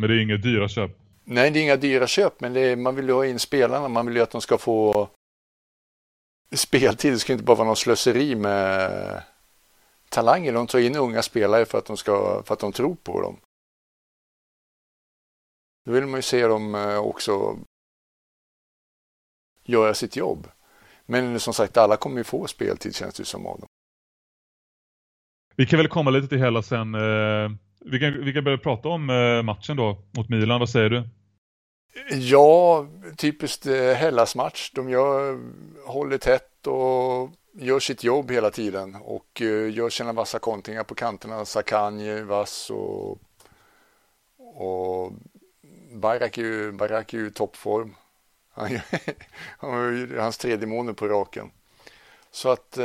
Men 0.00 0.10
det 0.10 0.16
är 0.16 0.22
inga 0.22 0.36
dyra 0.36 0.68
köp? 0.68 0.90
Nej, 1.24 1.50
det 1.50 1.58
är 1.58 1.62
inga 1.62 1.76
dyra 1.76 2.06
köp, 2.06 2.40
men 2.40 2.56
är, 2.56 2.76
man 2.76 2.96
vill 2.96 3.08
ju 3.08 3.12
ha 3.12 3.26
in 3.26 3.38
spelarna. 3.38 3.88
Man 3.88 4.06
vill 4.06 4.16
ju 4.16 4.22
att 4.22 4.30
de 4.30 4.40
ska 4.40 4.58
få 4.58 5.08
speltid. 6.52 7.12
Det 7.12 7.18
ska 7.18 7.32
inte 7.32 7.44
bara 7.44 7.56
vara 7.56 7.66
någon 7.66 7.76
slöseri 7.76 8.34
med 8.34 9.22
talanger. 10.08 10.52
De 10.52 10.66
tar 10.66 10.78
in 10.78 10.96
unga 10.96 11.22
spelare 11.22 11.64
för 11.64 11.78
att 11.78 11.86
de, 11.86 11.96
ska, 11.96 12.42
för 12.46 12.54
att 12.54 12.60
de 12.60 12.72
tror 12.72 12.94
på 12.94 13.20
dem. 13.20 13.36
Då 15.84 15.92
vill 15.92 16.06
man 16.06 16.18
ju 16.18 16.22
se 16.22 16.46
dem 16.46 16.74
eh, 16.74 16.98
också 16.98 17.58
göra 19.64 19.94
sitt 19.94 20.16
jobb. 20.16 20.48
Men 21.06 21.40
som 21.40 21.54
sagt, 21.54 21.76
alla 21.76 21.96
kommer 21.96 22.18
ju 22.18 22.24
få 22.24 22.46
speltid 22.46 22.94
känns 22.94 23.14
det 23.14 23.24
som 23.24 23.46
av 23.46 23.60
dem. 23.60 23.68
Vi 25.56 25.66
kan 25.66 25.76
väl 25.76 25.88
komma 25.88 26.10
lite 26.10 26.28
till 26.28 26.38
hela 26.38 26.62
sen. 26.62 26.94
Eh, 26.94 27.50
vi 27.84 27.98
kan, 27.98 28.24
vi 28.24 28.32
kan 28.32 28.44
börja 28.44 28.58
prata 28.58 28.88
om 28.88 29.10
eh, 29.10 29.42
matchen 29.42 29.76
då 29.76 30.02
mot 30.10 30.28
Milan. 30.28 30.60
Vad 30.60 30.70
säger 30.70 30.90
du? 30.90 31.08
Ja, 32.10 32.86
typiskt 33.16 33.66
eh, 33.66 33.92
Hellas-match. 33.92 34.70
De 34.74 34.90
gör, 34.90 35.40
håller 35.86 36.18
tätt 36.18 36.66
och 36.66 37.30
gör 37.52 37.80
sitt 37.80 38.04
jobb 38.04 38.30
hela 38.30 38.50
tiden 38.50 38.94
och 38.94 39.42
eh, 39.42 39.74
gör 39.74 39.88
sina 39.88 40.12
vassa 40.12 40.38
kontringar 40.38 40.84
på 40.84 40.94
kanterna. 40.94 41.44
Sakanje, 41.44 42.22
vass 42.22 42.70
och, 42.70 43.18
och 44.38 45.12
Barak 45.92 46.38
är 46.38 46.42
ju, 46.42 46.68
i 46.68 47.14
är 47.14 47.18
ju 47.18 47.26
i 47.26 47.30
toppform. 47.30 47.94
hans 50.18 50.38
tredje 50.38 50.66
månad 50.66 50.96
på 50.96 51.08
raken. 51.08 51.50
Så 52.30 52.48
att, 52.48 52.78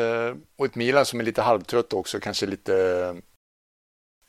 och 0.55 0.65
ett 0.65 0.75
Milan 0.75 1.05
som 1.05 1.19
är 1.19 1.23
lite 1.23 1.41
halvtrött 1.41 1.93
också, 1.93 2.19
kanske 2.19 2.45
lite 2.45 3.15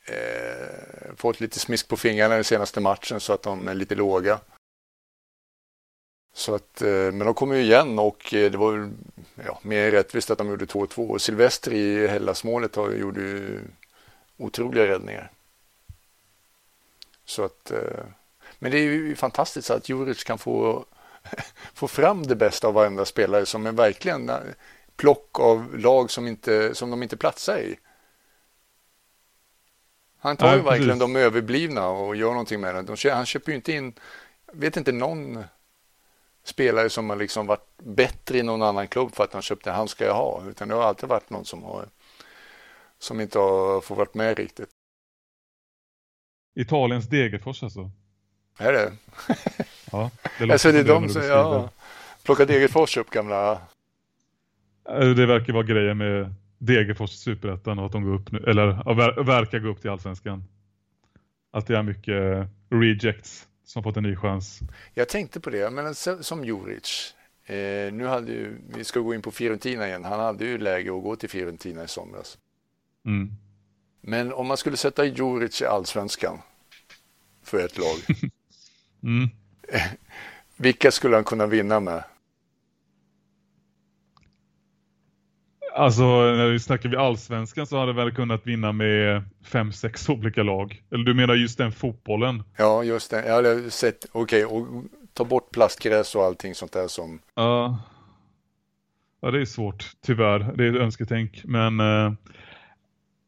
eh, 0.07 1.15
fått 1.15 1.39
lite 1.39 1.59
smisk 1.59 1.87
på 1.87 1.97
fingrarna 1.97 2.33
i 2.33 2.37
den 2.37 2.43
senaste 2.43 2.79
matchen 2.79 3.19
så 3.19 3.33
att 3.33 3.43
de 3.43 3.67
är 3.67 3.73
lite 3.73 3.95
låga. 3.95 4.39
Så 6.33 6.55
att, 6.55 6.81
eh, 6.81 6.89
men 6.89 7.19
de 7.19 7.33
kom 7.33 7.53
ju 7.53 7.61
igen 7.61 7.99
och 7.99 8.33
eh, 8.33 8.51
det 8.51 8.57
var 8.57 8.89
ja, 9.45 9.59
mer 9.61 9.91
rättvist 9.91 10.31
att 10.31 10.37
de 10.37 10.49
gjorde 10.49 10.65
2-2. 10.65 11.07
Och 11.07 11.21
Silvester 11.21 11.73
i 11.73 12.07
Hellasmålet 12.07 12.75
gjorde 12.75 13.21
ju 13.21 13.59
otroliga 14.37 14.87
räddningar. 14.87 15.31
Så 17.25 17.43
att, 17.43 17.71
eh, 17.71 18.03
men 18.59 18.71
det 18.71 18.77
är 18.77 18.81
ju 18.81 19.15
fantastiskt 19.15 19.69
att 19.69 19.89
Juric 19.89 20.23
kan 20.23 20.37
få, 20.37 20.85
få 21.73 21.87
fram 21.87 22.27
det 22.27 22.35
bästa 22.35 22.67
av 22.67 22.73
varenda 22.73 23.05
spelare 23.05 23.45
som 23.45 23.65
är 23.65 23.71
verkligen 23.71 24.29
eh, 24.29 24.37
plock 24.95 25.39
av 25.39 25.77
lag 25.79 26.11
som, 26.11 26.27
inte, 26.27 26.75
som 26.75 26.89
de 26.89 27.03
inte 27.03 27.17
platsar 27.17 27.57
i. 27.57 27.79
Han 30.27 30.37
tar 30.37 30.55
ju 30.55 30.61
verkligen 30.61 30.99
de 30.99 31.15
överblivna 31.15 31.87
och 31.87 32.15
gör 32.15 32.29
någonting 32.29 32.61
med 32.61 32.75
det. 32.75 32.81
De, 32.81 33.09
han 33.09 33.25
köper 33.25 33.51
ju 33.51 33.55
inte 33.55 33.73
in, 33.73 33.93
vet 34.53 34.77
inte 34.77 34.91
någon 34.91 35.43
spelare 36.43 36.89
som 36.89 37.09
har 37.09 37.17
liksom 37.17 37.47
varit 37.47 37.77
bättre 37.77 38.37
i 38.37 38.43
någon 38.43 38.61
annan 38.61 38.87
klubb 38.87 39.15
för 39.15 39.23
att 39.23 39.33
han 39.33 39.41
köpte 39.41 39.71
han 39.71 39.87
ska 39.87 40.05
jag 40.05 40.13
ha. 40.13 40.43
Utan 40.49 40.67
det 40.67 40.75
har 40.75 40.83
alltid 40.83 41.09
varit 41.09 41.29
någon 41.29 41.45
som 41.45 41.63
har 41.63 41.85
som 42.99 43.21
inte 43.21 43.39
har 43.39 43.81
fått 43.81 43.97
varit 43.97 44.13
med 44.13 44.37
riktigt. 44.37 44.69
Italiens 46.55 47.09
Degerfors 47.09 47.63
alltså? 47.63 47.91
Är 48.57 48.73
det? 48.73 48.93
Ja, 49.91 50.11
det 50.39 50.51
alltså 50.51 50.71
det 50.71 50.79
är 50.79 50.83
de 50.83 51.09
som, 51.09 51.23
ja, 51.23 51.69
plockar 52.23 52.45
Degerfors 52.45 52.97
upp 52.97 53.09
gamla... 53.09 53.61
Det 55.15 55.25
verkar 55.25 55.53
vara 55.53 55.63
grejen 55.63 55.97
med 55.97 56.33
Degerfors 56.57 57.11
superettan 57.11 57.79
och 57.79 57.85
att 57.85 57.91
de 57.91 58.03
går 58.03 58.13
upp 58.13 58.31
nu, 58.31 58.43
eller 58.47 58.93
verkar 59.23 59.59
gå 59.59 59.67
upp 59.67 59.81
till 59.81 59.89
allsvenskan. 59.89 60.43
Att 61.51 61.67
det 61.67 61.77
är 61.77 61.83
mycket 61.83 62.49
rejects 62.69 63.47
som 63.65 63.83
fått 63.83 63.97
en 63.97 64.03
ny 64.03 64.15
chans. 64.15 64.59
Jag 64.93 65.09
tänkte 65.09 65.39
på 65.39 65.49
det, 65.49 65.69
men 65.69 65.95
som 65.95 66.45
Juric. 66.45 67.15
Eh, 67.45 67.93
nu 67.93 68.05
hade 68.05 68.31
ju, 68.31 68.57
vi 68.69 68.83
ska 68.83 68.99
gå 68.99 69.13
in 69.13 69.21
på 69.21 69.31
Fiorentina 69.31 69.87
igen. 69.87 70.03
Han 70.03 70.19
hade 70.19 70.45
ju 70.45 70.57
läge 70.57 70.97
att 70.97 71.03
gå 71.03 71.15
till 71.15 71.29
Fiorentina 71.29 71.83
i 71.83 71.87
somras. 71.87 72.37
Mm. 73.05 73.31
Men 74.01 74.33
om 74.33 74.47
man 74.47 74.57
skulle 74.57 74.77
sätta 74.77 75.05
Juric 75.05 75.61
i 75.61 75.65
allsvenskan 75.65 76.37
för 77.43 77.65
ett 77.65 77.77
lag. 77.77 77.97
mm. 79.03 79.29
vilka 80.57 80.91
skulle 80.91 81.15
han 81.15 81.23
kunna 81.23 81.45
vinna 81.45 81.79
med? 81.79 82.03
Alltså 85.77 86.03
när 86.21 86.49
vi 86.49 86.59
snackar 86.59 86.89
vid 86.89 86.99
allsvenskan 86.99 87.67
så 87.67 87.79
hade 87.79 87.93
väl 87.93 88.11
kunnat 88.11 88.47
vinna 88.47 88.71
med 88.71 89.23
fem, 89.43 89.71
sex 89.71 90.09
olika 90.09 90.43
lag. 90.43 90.83
Eller 90.91 91.03
du 91.03 91.13
menar 91.13 91.33
just 91.33 91.57
den 91.57 91.71
fotbollen? 91.71 92.43
Ja, 92.57 92.83
just 92.83 93.11
det. 93.11 93.27
Jag 93.27 93.35
hade 93.35 93.71
sett, 93.71 94.05
okej, 94.11 94.45
okay, 94.45 94.57
och 94.57 94.83
ta 95.13 95.23
bort 95.25 95.51
plastgräs 95.51 96.15
och 96.15 96.23
allting 96.23 96.55
sånt 96.55 96.71
där 96.71 96.87
som... 96.87 97.19
Ja, 97.35 97.79
ja 99.21 99.31
det 99.31 99.41
är 99.41 99.45
svårt, 99.45 99.91
tyvärr. 100.01 100.39
Det 100.39 100.65
är 100.65 100.75
ett 100.75 100.81
önsketänk. 100.81 101.41
Men 101.43 101.79
äh, 101.79 102.13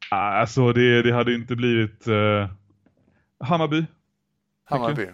alltså 0.10 0.74
det, 0.74 1.02
det 1.02 1.14
hade 1.14 1.34
inte 1.34 1.56
blivit 1.56 2.08
äh, 2.08 2.50
Hammarby. 3.40 3.86
Hammarby. 4.64 5.08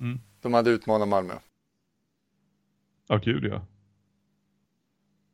Mm. 0.00 0.20
De 0.42 0.54
hade 0.54 0.70
utmanat 0.70 1.08
Malmö. 1.08 1.34
Ja, 3.08 3.16
gud 3.16 3.44
ja. 3.44 3.62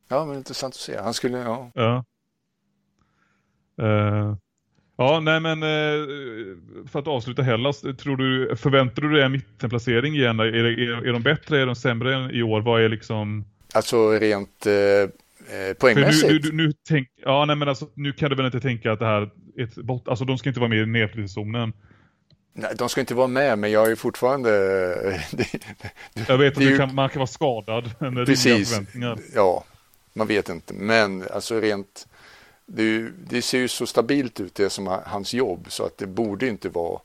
Ja, 0.09 0.25
men 0.25 0.37
intressant 0.37 0.75
att 0.75 0.81
se. 0.81 0.97
Han 0.99 1.15
skulle, 1.15 1.39
ja. 1.39 1.71
Ja. 1.75 2.05
Uh, 3.83 4.37
ja, 4.97 5.21
nej 5.21 5.41
men 5.41 5.63
uh, 5.63 6.09
för 6.89 6.99
att 6.99 7.09
avsluta 7.09 7.43
Hellas, 7.43 7.81
tror 7.81 8.17
du, 8.17 8.57
förväntar 8.57 9.03
du 9.03 9.13
dig 9.13 9.23
en 9.23 9.33
mittenplacering 9.33 10.15
igen? 10.15 10.41
Är, 10.41 10.45
är, 10.45 11.07
är 11.09 11.13
de 11.13 11.23
bättre, 11.23 11.61
är 11.61 11.67
de 11.67 11.77
sämre 11.77 12.15
än 12.15 12.31
i 12.31 12.43
år? 12.43 12.61
Vad 12.61 12.83
är 12.83 12.89
liksom... 12.89 13.45
Alltså 13.73 14.11
rent 14.11 14.67
eh, 14.67 15.75
poängmässigt? 15.79 16.45
Nu, 16.45 16.51
nu, 16.53 16.67
nu, 16.67 16.73
tänk, 16.89 17.09
ja, 17.25 17.45
nej 17.45 17.57
men 17.57 17.69
alltså 17.69 17.89
nu 17.95 18.13
kan 18.13 18.31
du 18.31 18.37
väl 18.37 18.47
inte 18.47 18.61
tänka 18.61 18.93
att 18.93 18.99
det 18.99 19.07
här 19.07 19.31
är 19.57 19.65
ett 19.65 19.75
bort, 19.75 20.09
alltså 20.09 20.25
de 20.25 20.39
ska 20.39 20.49
inte 20.49 20.61
vara 20.61 20.71
med 20.71 20.79
i 20.79 20.87
nedflyttningszonen. 20.87 21.73
Nej, 22.53 22.71
de 22.79 22.89
ska 22.89 23.01
inte 23.01 23.15
vara 23.15 23.27
med, 23.27 23.59
men 23.59 23.71
jag 23.71 23.91
är 23.91 23.97
fortfarande... 23.97 24.51
jag 26.29 26.39
vet 26.39 26.57
att 26.57 26.63
ju... 26.63 26.79
kan, 26.79 26.95
man 26.95 27.09
kan 27.09 27.19
vara 27.19 27.27
skadad 27.27 27.91
Precis. 28.27 28.81
Ja, 29.35 29.65
man 30.15 30.27
vet 30.27 30.49
inte. 30.49 30.75
Men 30.75 31.25
alltså 31.33 31.61
rent... 31.61 32.09
Det, 32.67 33.11
det, 33.29 33.43
ser 33.43 33.59
ju 33.59 33.69
så 33.69 33.87
stabilt 33.87 34.41
ut 34.41 34.55
det 34.55 34.71
som 34.71 34.87
hans 35.07 35.35
jobb 35.35 35.67
så 35.69 35.87
att 35.87 35.99
det 35.99 36.07
borde 36.07 36.49
inte 36.49 36.69
vara 36.69 37.01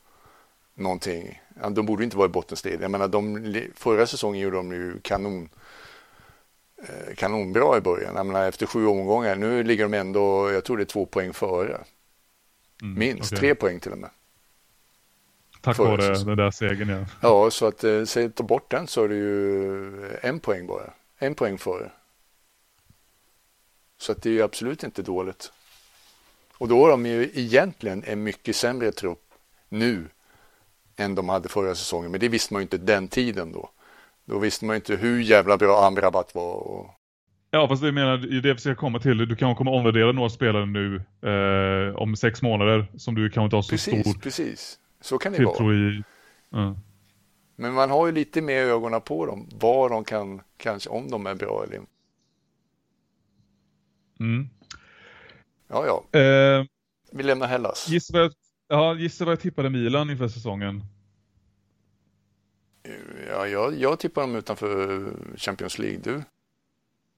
någonting. 0.73 1.41
De 1.69 1.85
borde 1.85 2.03
inte 2.03 2.17
vara 2.17 2.25
i 2.25 2.29
bottenstrid. 2.29 2.81
Jag 2.81 2.91
menar, 2.91 3.07
de, 3.07 3.53
förra 3.75 4.07
säsongen 4.07 4.41
gjorde 4.41 4.57
de 4.57 4.71
ju 4.71 4.99
kanon, 5.01 5.49
eh, 6.77 7.15
kanonbra 7.15 7.77
i 7.77 7.81
början. 7.81 8.15
Jag 8.15 8.25
menar, 8.25 8.47
efter 8.47 8.65
sju 8.65 8.85
omgångar, 8.85 9.35
nu 9.35 9.63
ligger 9.63 9.83
de 9.83 9.93
ändå, 9.93 10.51
jag 10.51 10.63
tror 10.63 10.77
det 10.77 10.83
är 10.83 10.85
två 10.85 11.05
poäng 11.05 11.33
före. 11.33 11.81
Mm, 12.81 12.99
Minst, 12.99 13.33
okay. 13.33 13.39
tre 13.39 13.55
poäng 13.55 13.79
till 13.79 13.91
och 13.91 13.97
med. 13.97 14.09
Tack 15.61 15.77
vare 15.77 16.13
den 16.13 16.37
där 16.37 16.51
segern 16.51 16.89
ja. 16.89 17.05
Ja, 17.21 17.51
så 17.51 17.65
att 17.65 17.83
eh, 17.83 18.03
säg, 18.03 18.31
ta 18.31 18.43
bort 18.43 18.71
den 18.71 18.87
så 18.87 19.03
är 19.03 19.07
det 19.07 19.15
ju 19.15 20.17
en 20.21 20.39
poäng 20.39 20.67
bara. 20.67 20.93
En 21.17 21.35
poäng 21.35 21.57
före. 21.57 21.91
Så 23.99 24.11
att 24.11 24.21
det 24.21 24.29
är 24.29 24.33
ju 24.33 24.41
absolut 24.41 24.83
inte 24.83 25.01
dåligt. 25.01 25.51
Och 26.57 26.67
då 26.67 26.83
har 26.83 26.89
de 26.89 27.05
ju 27.05 27.31
egentligen 27.33 28.03
en 28.07 28.23
mycket 28.23 28.55
sämre 28.55 28.91
trupp 28.91 29.33
nu 29.69 30.07
än 30.95 31.15
de 31.15 31.29
hade 31.29 31.49
förra 31.49 31.75
säsongen. 31.75 32.11
Men 32.11 32.19
det 32.19 32.29
visste 32.29 32.53
man 32.53 32.61
ju 32.61 32.63
inte 32.63 32.77
den 32.77 33.07
tiden 33.07 33.51
då. 33.51 33.69
Då 34.25 34.39
visste 34.39 34.65
man 34.65 34.73
ju 34.73 34.75
inte 34.75 34.95
hur 34.95 35.21
jävla 35.21 35.57
bra 35.57 35.85
Amrabat 35.87 36.35
var. 36.35 36.53
Och... 36.53 36.89
Ja, 37.51 37.67
fast 37.67 37.81
det 37.81 37.91
menar 37.91 38.17
det 38.17 38.53
vi 38.53 38.59
ska 38.59 38.75
komma 38.75 38.99
till. 38.99 39.17
Du 39.17 39.35
kan 39.35 39.55
komma 39.55 39.71
omvärdera 39.71 40.11
några 40.11 40.29
spelare 40.29 40.65
nu 40.65 40.95
eh, 41.29 41.95
om 41.95 42.15
sex 42.15 42.41
månader 42.41 42.87
som 42.97 43.15
du 43.15 43.29
kanske 43.29 43.45
inte 43.45 43.55
har 43.55 43.61
så 43.61 43.69
precis, 43.69 44.09
stor 44.09 44.21
precis. 44.21 44.79
Så 45.01 45.17
kan 45.17 45.33
det 45.33 45.45
vara. 45.45 45.73
I, 45.73 46.03
uh. 46.55 46.73
Men 47.55 47.73
man 47.73 47.89
har 47.89 48.05
ju 48.05 48.11
lite 48.11 48.41
mer 48.41 48.61
ögonen 48.61 49.01
på 49.01 49.25
dem. 49.25 49.49
Vad 49.59 49.91
de 49.91 50.03
kan, 50.03 50.41
kanske 50.57 50.89
om 50.89 51.11
de 51.11 51.25
är 51.25 51.35
bra 51.35 51.63
eller 51.63 51.75
inte. 51.75 51.91
Mm. 54.19 54.49
Ja, 55.67 55.85
ja. 56.11 56.19
Eh, 56.19 56.65
Vi 57.11 57.23
lämnar 57.23 57.47
Hellas. 57.47 57.87
Gissa 57.89 58.13
vad, 58.13 58.23
jag, 58.23 58.31
ja, 58.67 58.95
gissa 58.95 59.25
vad 59.25 59.31
jag 59.31 59.39
tippade 59.39 59.69
Milan 59.69 60.09
inför 60.09 60.27
säsongen. 60.27 60.83
Ja, 63.29 63.47
jag, 63.47 63.79
jag 63.79 63.99
tippar 63.99 64.21
dem 64.21 64.35
utanför 64.35 65.01
Champions 65.37 65.79
League. 65.79 65.99
Du? 66.03 66.21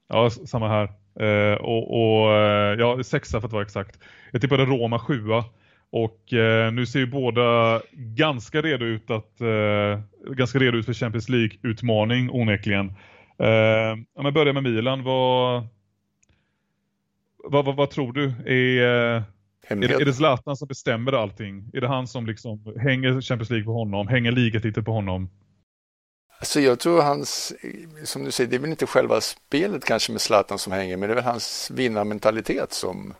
Ja, 0.07 0.29
samma 0.29 0.67
här. 0.67 0.83
Eh, 1.19 1.57
och, 1.57 1.93
och 2.01 2.33
eh, 2.33 2.79
ja, 2.79 3.03
sexa 3.03 3.41
för 3.41 3.47
att 3.47 3.53
vara 3.53 3.63
exakt. 3.63 3.99
Jag 4.31 4.41
tippade 4.41 4.65
Roma 4.65 4.99
sjua. 4.99 5.45
Och 5.89 6.33
eh, 6.33 6.71
nu 6.71 6.85
ser 6.85 6.99
ju 6.99 7.05
båda 7.05 7.81
ganska 7.91 8.61
redo 8.61 8.85
ut 8.85 9.09
att 9.09 9.41
eh, 9.41 9.99
ganska 10.33 10.59
redo 10.59 10.77
ut 10.77 10.85
för 10.85 10.93
Champions 10.93 11.29
League-utmaning 11.29 12.29
onekligen. 12.31 12.87
Eh, 13.39 13.91
om 14.15 14.25
jag 14.25 14.33
börjar 14.33 14.53
med 14.53 14.63
Milan, 14.63 15.03
vad, 15.03 15.67
vad, 17.43 17.65
vad, 17.65 17.75
vad 17.75 17.89
tror 17.89 18.13
du? 18.13 18.23
Är, 18.45 19.15
eh, 19.15 19.23
är, 19.67 20.01
är 20.01 20.05
det 20.05 20.13
Zlatan 20.13 20.57
som 20.57 20.67
bestämmer 20.67 21.13
allting? 21.13 21.69
Är 21.73 21.81
det 21.81 21.87
han 21.87 22.07
som 22.07 22.25
liksom 22.25 22.73
hänger 22.79 23.21
Champions 23.21 23.49
League 23.49 23.65
på 23.65 23.73
honom? 23.73 24.07
Hänger 24.07 24.31
ligatitel 24.31 24.83
på 24.83 24.91
honom? 24.91 25.29
Alltså 26.39 26.59
jag 26.59 26.79
tror 26.79 27.01
hans, 27.01 27.53
som 28.03 28.23
du 28.23 28.31
säger, 28.31 28.49
det 28.49 28.55
är 28.55 28.59
väl 28.59 28.69
inte 28.69 28.85
själva 28.85 29.21
spelet 29.21 29.85
kanske 29.85 30.11
med 30.11 30.21
Zlatan 30.21 30.59
som 30.59 30.73
hänger, 30.73 30.97
men 30.97 31.09
det 31.09 31.13
är 31.13 31.15
väl 31.15 31.23
hans 31.23 31.71
vinnarmentalitet 31.73 32.73
som, 32.73 33.13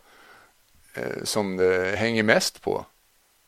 eh, 0.94 1.24
som 1.24 1.56
det 1.56 1.96
hänger 1.96 2.22
mest 2.22 2.62
på. 2.62 2.86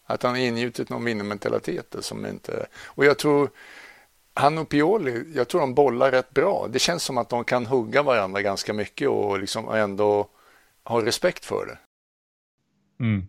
Att 0.06 0.22
han 0.22 0.32
har 0.32 0.38
ingjutit 0.38 0.90
någon 0.90 1.04
vinnarmentalitet 1.04 1.96
som 2.00 2.26
inte... 2.26 2.66
Och 2.84 3.04
jag 3.04 3.18
tror, 3.18 3.50
han 4.34 4.58
och 4.58 4.68
Pioli, 4.68 5.24
jag 5.34 5.48
tror 5.48 5.60
de 5.60 5.74
bollar 5.74 6.10
rätt 6.10 6.30
bra. 6.30 6.68
Det 6.70 6.78
känns 6.78 7.02
som 7.02 7.18
att 7.18 7.28
de 7.28 7.44
kan 7.44 7.66
hugga 7.66 8.02
varandra 8.02 8.42
ganska 8.42 8.72
mycket 8.72 9.08
och 9.08 9.40
liksom 9.40 9.68
ändå 9.68 10.28
ha 10.84 11.04
respekt 11.04 11.44
för 11.44 11.66
det. 11.66 11.78
Mm. 13.04 13.26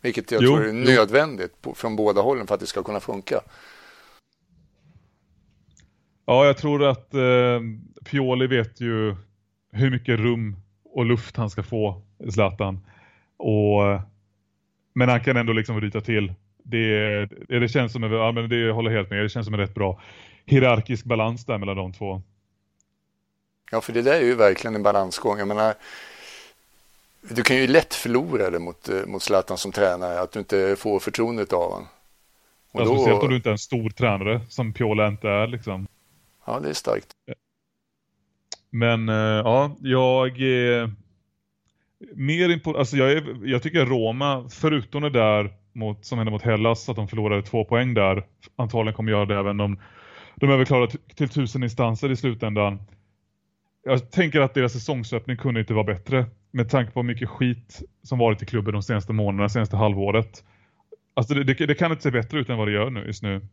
Vilket 0.00 0.30
jag 0.30 0.42
jo, 0.42 0.50
tror 0.50 0.68
är 0.68 0.72
nödvändigt 0.72 1.54
jo. 1.64 1.74
från 1.74 1.96
båda 1.96 2.20
hållen 2.20 2.46
för 2.46 2.54
att 2.54 2.60
det 2.60 2.66
ska 2.66 2.82
kunna 2.82 3.00
funka. 3.00 3.40
Ja, 6.26 6.46
jag 6.46 6.58
tror 6.58 6.84
att 6.84 7.14
eh, 7.14 7.60
Pioli 8.04 8.46
vet 8.46 8.80
ju 8.80 9.16
hur 9.72 9.90
mycket 9.90 10.18
rum 10.18 10.56
och 10.84 11.04
luft 11.04 11.36
han 11.36 11.50
ska 11.50 11.62
få, 11.62 12.02
Zlatan. 12.30 12.80
Och, 13.36 14.00
men 14.94 15.08
han 15.08 15.24
kan 15.24 15.36
ändå 15.36 15.52
liksom 15.52 15.80
ryta 15.80 16.00
till. 16.00 16.34
Det, 16.62 17.26
det 17.48 17.68
känns 17.68 17.92
som, 17.92 18.02
ja, 18.02 18.32
men 18.32 18.48
det 18.48 18.70
håller 18.70 18.90
helt 18.90 19.10
med, 19.10 19.24
det 19.24 19.28
känns 19.28 19.46
som 19.46 19.54
en 19.54 19.60
rätt 19.60 19.74
bra 19.74 20.00
hierarkisk 20.44 21.04
balans 21.04 21.44
där 21.44 21.58
mellan 21.58 21.76
de 21.76 21.92
två. 21.92 22.22
Ja, 23.70 23.80
för 23.80 23.92
det 23.92 24.02
där 24.02 24.20
är 24.20 24.24
ju 24.24 24.34
verkligen 24.34 24.74
en 24.74 24.82
balansgång. 24.82 25.38
Jag 25.38 25.48
menar, 25.48 25.74
du 27.22 27.42
kan 27.42 27.56
ju 27.56 27.66
lätt 27.66 27.94
förlora 27.94 28.50
det 28.50 28.58
mot, 28.58 28.88
eh, 28.88 29.06
mot 29.06 29.22
Zlatan 29.22 29.58
som 29.58 29.72
tränare, 29.72 30.20
att 30.20 30.32
du 30.32 30.38
inte 30.38 30.76
får 30.78 31.00
förtroendet 31.00 31.52
av 31.52 31.72
honom. 31.72 31.88
Och 32.72 32.80
ja, 32.80 32.84
då... 32.84 32.96
Speciellt 32.96 33.22
om 33.22 33.28
du 33.28 33.36
inte 33.36 33.48
är 33.48 33.52
en 33.52 33.58
stor 33.58 33.90
tränare, 33.90 34.40
som 34.48 34.72
Piola 34.72 35.08
inte 35.08 35.28
är 35.28 35.46
liksom. 35.46 35.86
Ja, 36.46 36.60
det 36.60 36.68
är 36.68 36.74
starkt. 36.74 37.06
Men 38.70 39.08
eh, 39.08 39.14
ja, 39.14 39.76
jag 39.80 40.40
är 40.40 40.92
mer 42.14 42.48
impo- 42.48 42.78
alltså 42.78 42.96
jag, 42.96 43.12
är, 43.12 43.36
jag 43.44 43.62
tycker 43.62 43.86
Roma, 43.86 44.48
förutom 44.50 45.02
det 45.02 45.10
där 45.10 45.52
mot, 45.72 46.04
som 46.04 46.18
hände 46.18 46.30
mot 46.30 46.42
Hellas, 46.42 46.88
att 46.88 46.96
de 46.96 47.08
förlorade 47.08 47.42
två 47.42 47.64
poäng 47.64 47.94
där, 47.94 48.26
antagligen 48.56 48.96
kommer 48.96 49.12
göra 49.12 49.24
det 49.24 49.36
även 49.38 49.60
om 49.60 49.80
de 50.34 50.50
överklarade 50.50 50.92
till 51.14 51.28
tusen 51.28 51.62
instanser 51.62 52.10
i 52.10 52.16
slutändan. 52.16 52.78
Jag 53.84 54.10
tänker 54.10 54.40
att 54.40 54.54
deras 54.54 54.72
säsongsöppning 54.72 55.36
kunde 55.36 55.60
inte 55.60 55.74
vara 55.74 55.84
bättre 55.84 56.26
med 56.50 56.70
tanke 56.70 56.92
på 56.92 57.02
mycket 57.02 57.28
skit 57.28 57.82
som 58.02 58.18
varit 58.18 58.42
i 58.42 58.46
klubben 58.46 58.72
de 58.72 58.82
senaste 58.82 59.12
månaderna, 59.12 59.48
senaste 59.48 59.76
halvåret. 59.76 60.44
Alltså 61.14 61.34
det, 61.34 61.44
det, 61.44 61.66
det, 61.66 61.74
kan 61.74 61.90
inte 61.90 62.02
se 62.02 62.10
bättre 62.10 62.38
ut 62.38 62.48
än 62.48 62.58
vad 62.58 62.68
det 62.68 62.72
gör 62.72 62.90
nu 62.90 63.04
just 63.06 63.22
nu. 63.22 63.46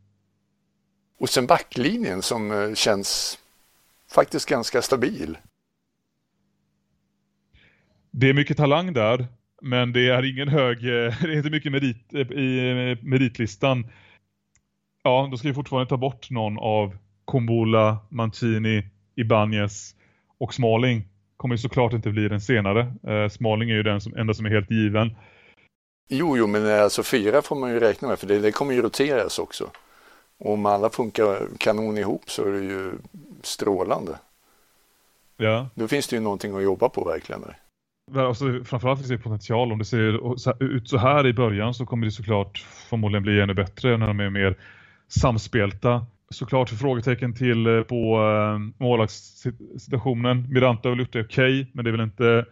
Och 1.20 1.30
sen 1.30 1.48
backlinjen 1.48 2.22
som 2.22 2.52
eh, 2.52 2.74
känns 2.74 3.40
faktiskt 4.12 4.50
ganska 4.50 4.82
stabil. 4.82 5.38
Det 8.12 8.30
är 8.30 8.34
mycket 8.34 8.58
talang 8.58 8.94
där, 8.94 9.28
men 9.62 9.94
det 9.94 10.10
är 10.10 10.24
ingen 10.24 10.48
hög, 10.48 10.78
eh, 10.78 11.14
det 11.22 11.34
är 11.34 11.38
inte 11.38 11.50
mycket 11.50 11.72
merit 11.72 12.14
eh, 12.14 12.22
i 12.22 12.98
meritlistan. 13.02 13.88
Ja, 15.04 15.28
då 15.32 15.38
ska 15.38 15.48
vi 15.48 15.54
fortfarande 15.54 15.90
ta 15.90 15.98
bort 15.98 16.30
någon 16.30 16.58
av 16.60 16.98
Kombola, 17.26 17.98
Mancini, 18.10 18.90
Ibanez 19.16 19.96
och 20.38 20.54
Smalling. 20.54 21.08
Kommer 21.38 21.56
ju 21.56 21.60
såklart 21.60 21.94
inte 21.94 22.10
bli 22.10 22.28
den 22.28 22.42
senare. 22.42 22.94
Smalling 23.32 23.70
är 23.70 23.76
ju 23.76 23.84
den 23.84 24.02
som, 24.02 24.16
enda 24.16 24.34
som 24.34 24.46
är 24.46 24.50
helt 24.50 24.72
given. 24.72 25.16
Jo, 26.10 26.38
jo, 26.38 26.48
men 26.48 26.82
alltså 26.82 27.04
fyra 27.04 27.42
får 27.42 27.56
man 27.56 27.72
ju 27.72 27.80
räkna 27.80 28.08
med 28.08 28.20
för 28.20 28.28
det, 28.28 28.40
det 28.40 28.52
kommer 28.52 28.74
ju 28.74 28.82
roteras 28.82 29.40
också. 29.40 29.70
Och 30.38 30.54
om 30.54 30.66
alla 30.66 30.90
funkar 30.90 31.48
kanon 31.58 31.98
ihop 31.98 32.30
så 32.30 32.46
är 32.46 32.52
det 32.52 32.60
ju 32.60 32.92
strålande. 33.42 34.20
Ja. 35.38 35.70
Då 35.76 35.88
finns 35.88 36.08
det 36.08 36.16
ju 36.16 36.22
någonting 36.22 36.56
att 36.56 36.64
jobba 36.64 36.90
på 36.90 37.04
verkligen. 37.04 37.44
Alltså, 38.16 38.64
framförallt 38.66 39.00
finns 39.00 39.10
det 39.10 39.18
potential. 39.18 39.72
Om 39.72 39.80
det 39.80 39.86
ser 39.86 40.64
ut 40.64 40.90
så 40.90 40.98
här 40.98 41.28
i 41.28 41.34
början 41.34 41.74
så 41.74 41.86
kommer 41.86 42.06
det 42.06 42.12
såklart 42.12 42.66
förmodligen 42.90 43.24
bli 43.24 43.42
ännu 43.42 43.54
bättre 43.54 43.98
när 43.98 44.08
de 44.08 44.20
är 44.20 44.30
mer 44.30 44.56
samspelta. 45.08 46.06
Såklart 46.30 46.70
frågetecken 46.70 47.34
till 47.34 47.68
eh, 47.68 47.82
på 47.82 48.20
eh, 48.22 48.84
målvaktssituationen. 48.84 50.54
Miranda 50.54 50.80
har 50.84 50.90
väl 50.90 51.00
gjort 51.00 51.14
det 51.14 51.22
okej, 51.22 51.62
okay, 51.62 51.72
men 51.74 51.86
det 51.86 51.90
är 51.90 51.92
väl 51.92 52.02
inte 52.02 52.46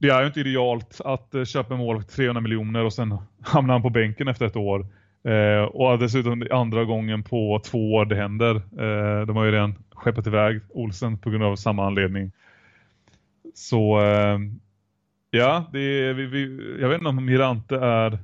det 0.00 0.08
är 0.08 0.20
ju 0.20 0.26
inte 0.26 0.40
idealt 0.40 1.00
att 1.04 1.34
eh, 1.34 1.44
köpa 1.44 1.74
en 1.74 1.80
målvakt 1.80 2.16
300 2.16 2.40
miljoner 2.40 2.84
och 2.84 2.92
sen 2.92 3.18
hamnar 3.42 3.74
han 3.74 3.82
på 3.82 3.90
bänken 3.90 4.28
efter 4.28 4.46
ett 4.46 4.56
år. 4.56 4.86
Eh, 5.24 5.64
och 5.64 5.98
dessutom 5.98 6.46
andra 6.50 6.84
gången 6.84 7.22
på 7.22 7.60
två 7.64 7.94
år 7.94 8.04
det 8.04 8.16
händer. 8.16 8.54
Eh, 8.54 9.26
de 9.26 9.36
har 9.36 9.44
ju 9.44 9.50
redan 9.50 9.74
skeppat 9.94 10.26
iväg 10.26 10.60
Olsen 10.70 11.18
på 11.18 11.30
grund 11.30 11.44
av 11.44 11.56
samma 11.56 11.86
anledning. 11.86 12.32
Så 13.54 14.00
eh, 14.00 14.38
ja, 15.30 15.70
det 15.72 15.80
är, 15.80 16.12
vi, 16.12 16.26
vi, 16.26 16.76
jag 16.80 16.88
vet 16.88 16.98
inte 16.98 17.08
om 17.08 17.24
Mirante 17.24 17.76
är 17.76 18.18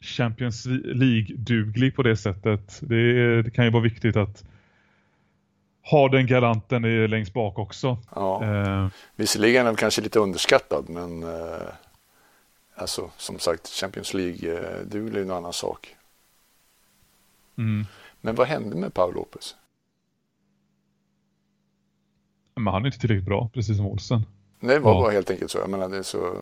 Champions 0.00 0.66
League-duglig 0.84 1.96
på 1.96 2.02
det 2.02 2.16
sättet. 2.16 2.78
Det, 2.82 3.42
det, 3.42 3.50
kan 3.50 3.64
ju 3.64 3.70
vara 3.70 3.82
viktigt 3.82 4.16
att 4.16 4.44
ha 5.82 6.08
den 6.08 6.26
garanten 6.26 7.10
längst 7.10 7.32
bak 7.32 7.58
också. 7.58 7.98
Ja. 8.14 8.44
Eh. 8.44 8.88
Visserligen 9.16 9.60
är 9.60 9.64
den 9.64 9.76
kanske 9.76 10.02
lite 10.02 10.18
underskattad 10.18 10.88
men 10.88 11.22
eh, 11.22 11.68
alltså 12.74 13.10
som 13.16 13.38
sagt 13.38 13.68
Champions 13.68 14.14
League-duglig 14.14 15.18
är 15.18 15.22
en 15.22 15.30
annan 15.30 15.52
sak. 15.52 15.96
Mm. 17.58 17.86
Men 18.20 18.34
vad 18.34 18.46
hände 18.46 18.76
med 18.76 18.94
Paul 18.94 19.14
Lopez? 19.14 19.56
Men 22.54 22.72
han 22.72 22.82
är 22.82 22.86
inte 22.86 22.98
tillräckligt 22.98 23.26
bra, 23.26 23.50
precis 23.54 23.76
som 23.76 23.86
Olsen. 23.86 24.22
Nej, 24.60 24.74
det 24.74 24.80
var 24.80 24.94
Ja. 24.94 25.00
bara 25.00 25.12
helt 25.12 25.30
enkelt 25.30 25.50
så. 25.50 25.58
Jag 25.58 25.70
menar, 25.70 25.88
det 25.88 25.96
är 25.98 26.02
så... 26.02 26.36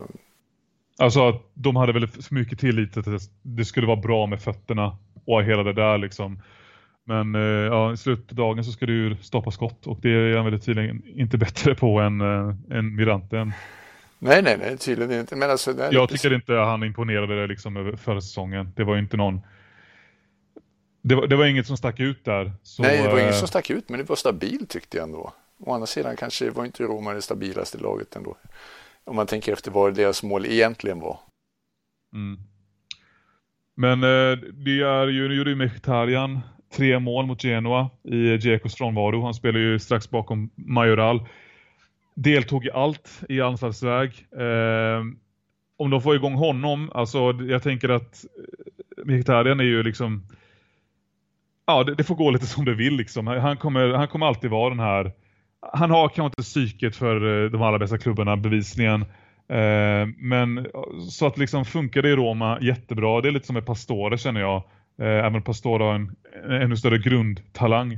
Alltså 0.99 1.29
att 1.29 1.43
de 1.55 1.77
hade 1.77 1.93
väl 1.93 2.07
för 2.07 2.35
mycket 2.35 2.59
tillit 2.59 2.93
till 2.93 3.15
att 3.15 3.23
det 3.43 3.65
skulle 3.65 3.87
vara 3.87 4.01
bra 4.01 4.27
med 4.27 4.43
fötterna 4.43 4.97
och 5.25 5.45
hela 5.45 5.63
det 5.63 5.73
där 5.73 5.99
liksom. 5.99 6.43
Men 7.05 7.35
eh, 7.35 7.41
ja, 7.41 7.93
i 7.93 7.97
slutet 7.97 8.31
av 8.31 8.37
dagen 8.37 8.65
så 8.65 8.73
ska 8.73 8.87
du 8.87 9.17
stoppa 9.23 9.51
skott 9.51 9.87
och 9.87 9.99
det 10.03 10.11
är 10.11 10.37
han 10.37 10.51
väl 10.51 10.61
tydligen 10.61 11.03
inte 11.07 11.39
bättre 11.39 11.75
på 11.75 12.01
än, 12.01 12.21
äh, 12.21 12.55
än 12.71 12.97
Miranten. 12.97 13.53
Nej, 14.19 14.43
nej, 14.43 14.57
nej, 14.59 14.79
tydligen 14.79 15.21
inte. 15.21 15.37
Men 15.37 15.51
alltså, 15.51 15.73
nej, 15.73 15.89
Jag 15.93 16.09
tycker 16.09 16.35
inte 16.35 16.53
han 16.53 16.85
imponerade 16.85 17.47
liksom 17.47 17.77
över 17.77 17.97
förra 17.97 18.21
säsongen. 18.21 18.73
Det 18.77 18.85
var 18.85 18.97
inte 18.97 19.17
någon... 19.17 19.41
Det 21.03 21.15
var, 21.15 21.27
det 21.27 21.37
var 21.37 21.47
inget 21.47 21.67
som 21.67 21.77
stack 21.77 22.01
ut 22.01 22.25
där. 22.25 22.53
Så, 22.63 22.83
nej, 22.83 23.03
det 23.03 23.09
var 23.09 23.19
eh, 23.19 23.23
inget 23.23 23.39
som 23.39 23.49
stack 23.49 23.71
ut, 23.71 23.89
men 23.89 23.99
det 23.99 24.09
var 24.09 24.17
stabilt 24.17 24.71
tyckte 24.71 24.97
jag 24.97 25.05
ändå. 25.05 25.33
Å 25.59 25.75
andra 25.75 25.87
sidan 25.87 26.17
kanske 26.17 26.51
var 26.51 26.65
inte 26.65 26.83
Roma 26.83 27.13
det 27.13 27.23
stabilaste 27.23 27.79
laget 27.79 28.17
ändå. 28.17 28.37
Om 29.07 29.17
man 29.17 29.27
tänker 29.27 29.53
efter 29.53 29.71
vad 29.71 29.95
deras 29.95 30.23
mål 30.23 30.47
egentligen 30.47 31.01
var. 31.01 31.19
Mm. 32.15 32.39
Men 33.77 34.03
eh, 34.03 34.39
det 34.39 34.81
är 34.81 35.07
ju, 35.07 35.29
nu 35.29 35.35
gjorde 35.35 35.51
ju 35.51 35.57
Mkhitaryan 35.57 36.41
tre 36.73 36.99
mål 36.99 37.27
mot 37.27 37.45
Genoa 37.45 37.91
i 38.05 38.37
Giekos 38.37 38.75
frånvaro. 38.75 39.23
Han 39.23 39.35
spelar 39.35 39.61
ju 39.61 39.79
strax 39.79 40.11
bakom 40.11 40.51
Majoral. 40.55 41.29
Deltog 42.15 42.67
i 42.67 42.71
allt 42.71 43.23
i 43.29 43.41
anfallsväg. 43.41 44.27
Eh, 44.33 45.05
om 45.77 45.91
de 45.91 46.03
får 46.03 46.17
igång 46.17 46.35
honom, 46.35 46.91
alltså 46.95 47.33
jag 47.33 47.63
tänker 47.63 47.89
att 47.89 48.25
eh, 48.25 49.05
Mkhitaryan 49.05 49.61
är 49.61 49.65
ju 49.65 49.83
liksom 49.83 50.27
ja, 51.67 51.85
det, 51.85 51.95
det 51.95 52.05
får 52.05 52.15
gå 52.15 52.31
lite 52.31 52.47
som 52.47 52.65
det 52.65 52.75
vill 52.75 52.97
liksom. 52.97 53.27
Han 53.27 53.57
kommer, 53.57 53.89
han 53.89 54.09
kommer 54.09 54.27
alltid 54.27 54.51
vara 54.51 54.71
den 54.71 54.81
här 54.81 55.13
han 55.73 55.91
har 55.91 56.09
kanske 56.09 56.25
inte 56.25 56.43
psyket 56.43 56.97
för 56.97 57.45
eh, 57.45 57.51
de 57.51 57.63
allra 57.63 57.79
bästa 57.79 57.99
klubbarna 57.99 58.37
bevisligen. 58.37 59.03
Eh, 59.49 60.09
men 60.19 60.59
eh, 60.59 60.65
så 61.11 61.27
att 61.27 61.39
liksom 61.39 61.65
funkar 61.65 62.03
det 62.03 62.09
i 62.09 62.17
Roma 62.17 62.59
jättebra. 62.61 63.21
Det 63.21 63.29
är 63.29 63.33
lite 63.33 63.47
som 63.47 63.55
med 63.55 63.67
Pastore 63.67 64.19
känner 64.19 64.41
jag. 64.41 64.57
Eh, 64.99 65.27
även 65.27 65.43
Pastore 65.43 65.85
har 65.85 65.95
en, 65.95 66.17
en 66.45 66.63
ännu 66.63 66.77
större 66.77 66.99
grundtalang. 66.99 67.93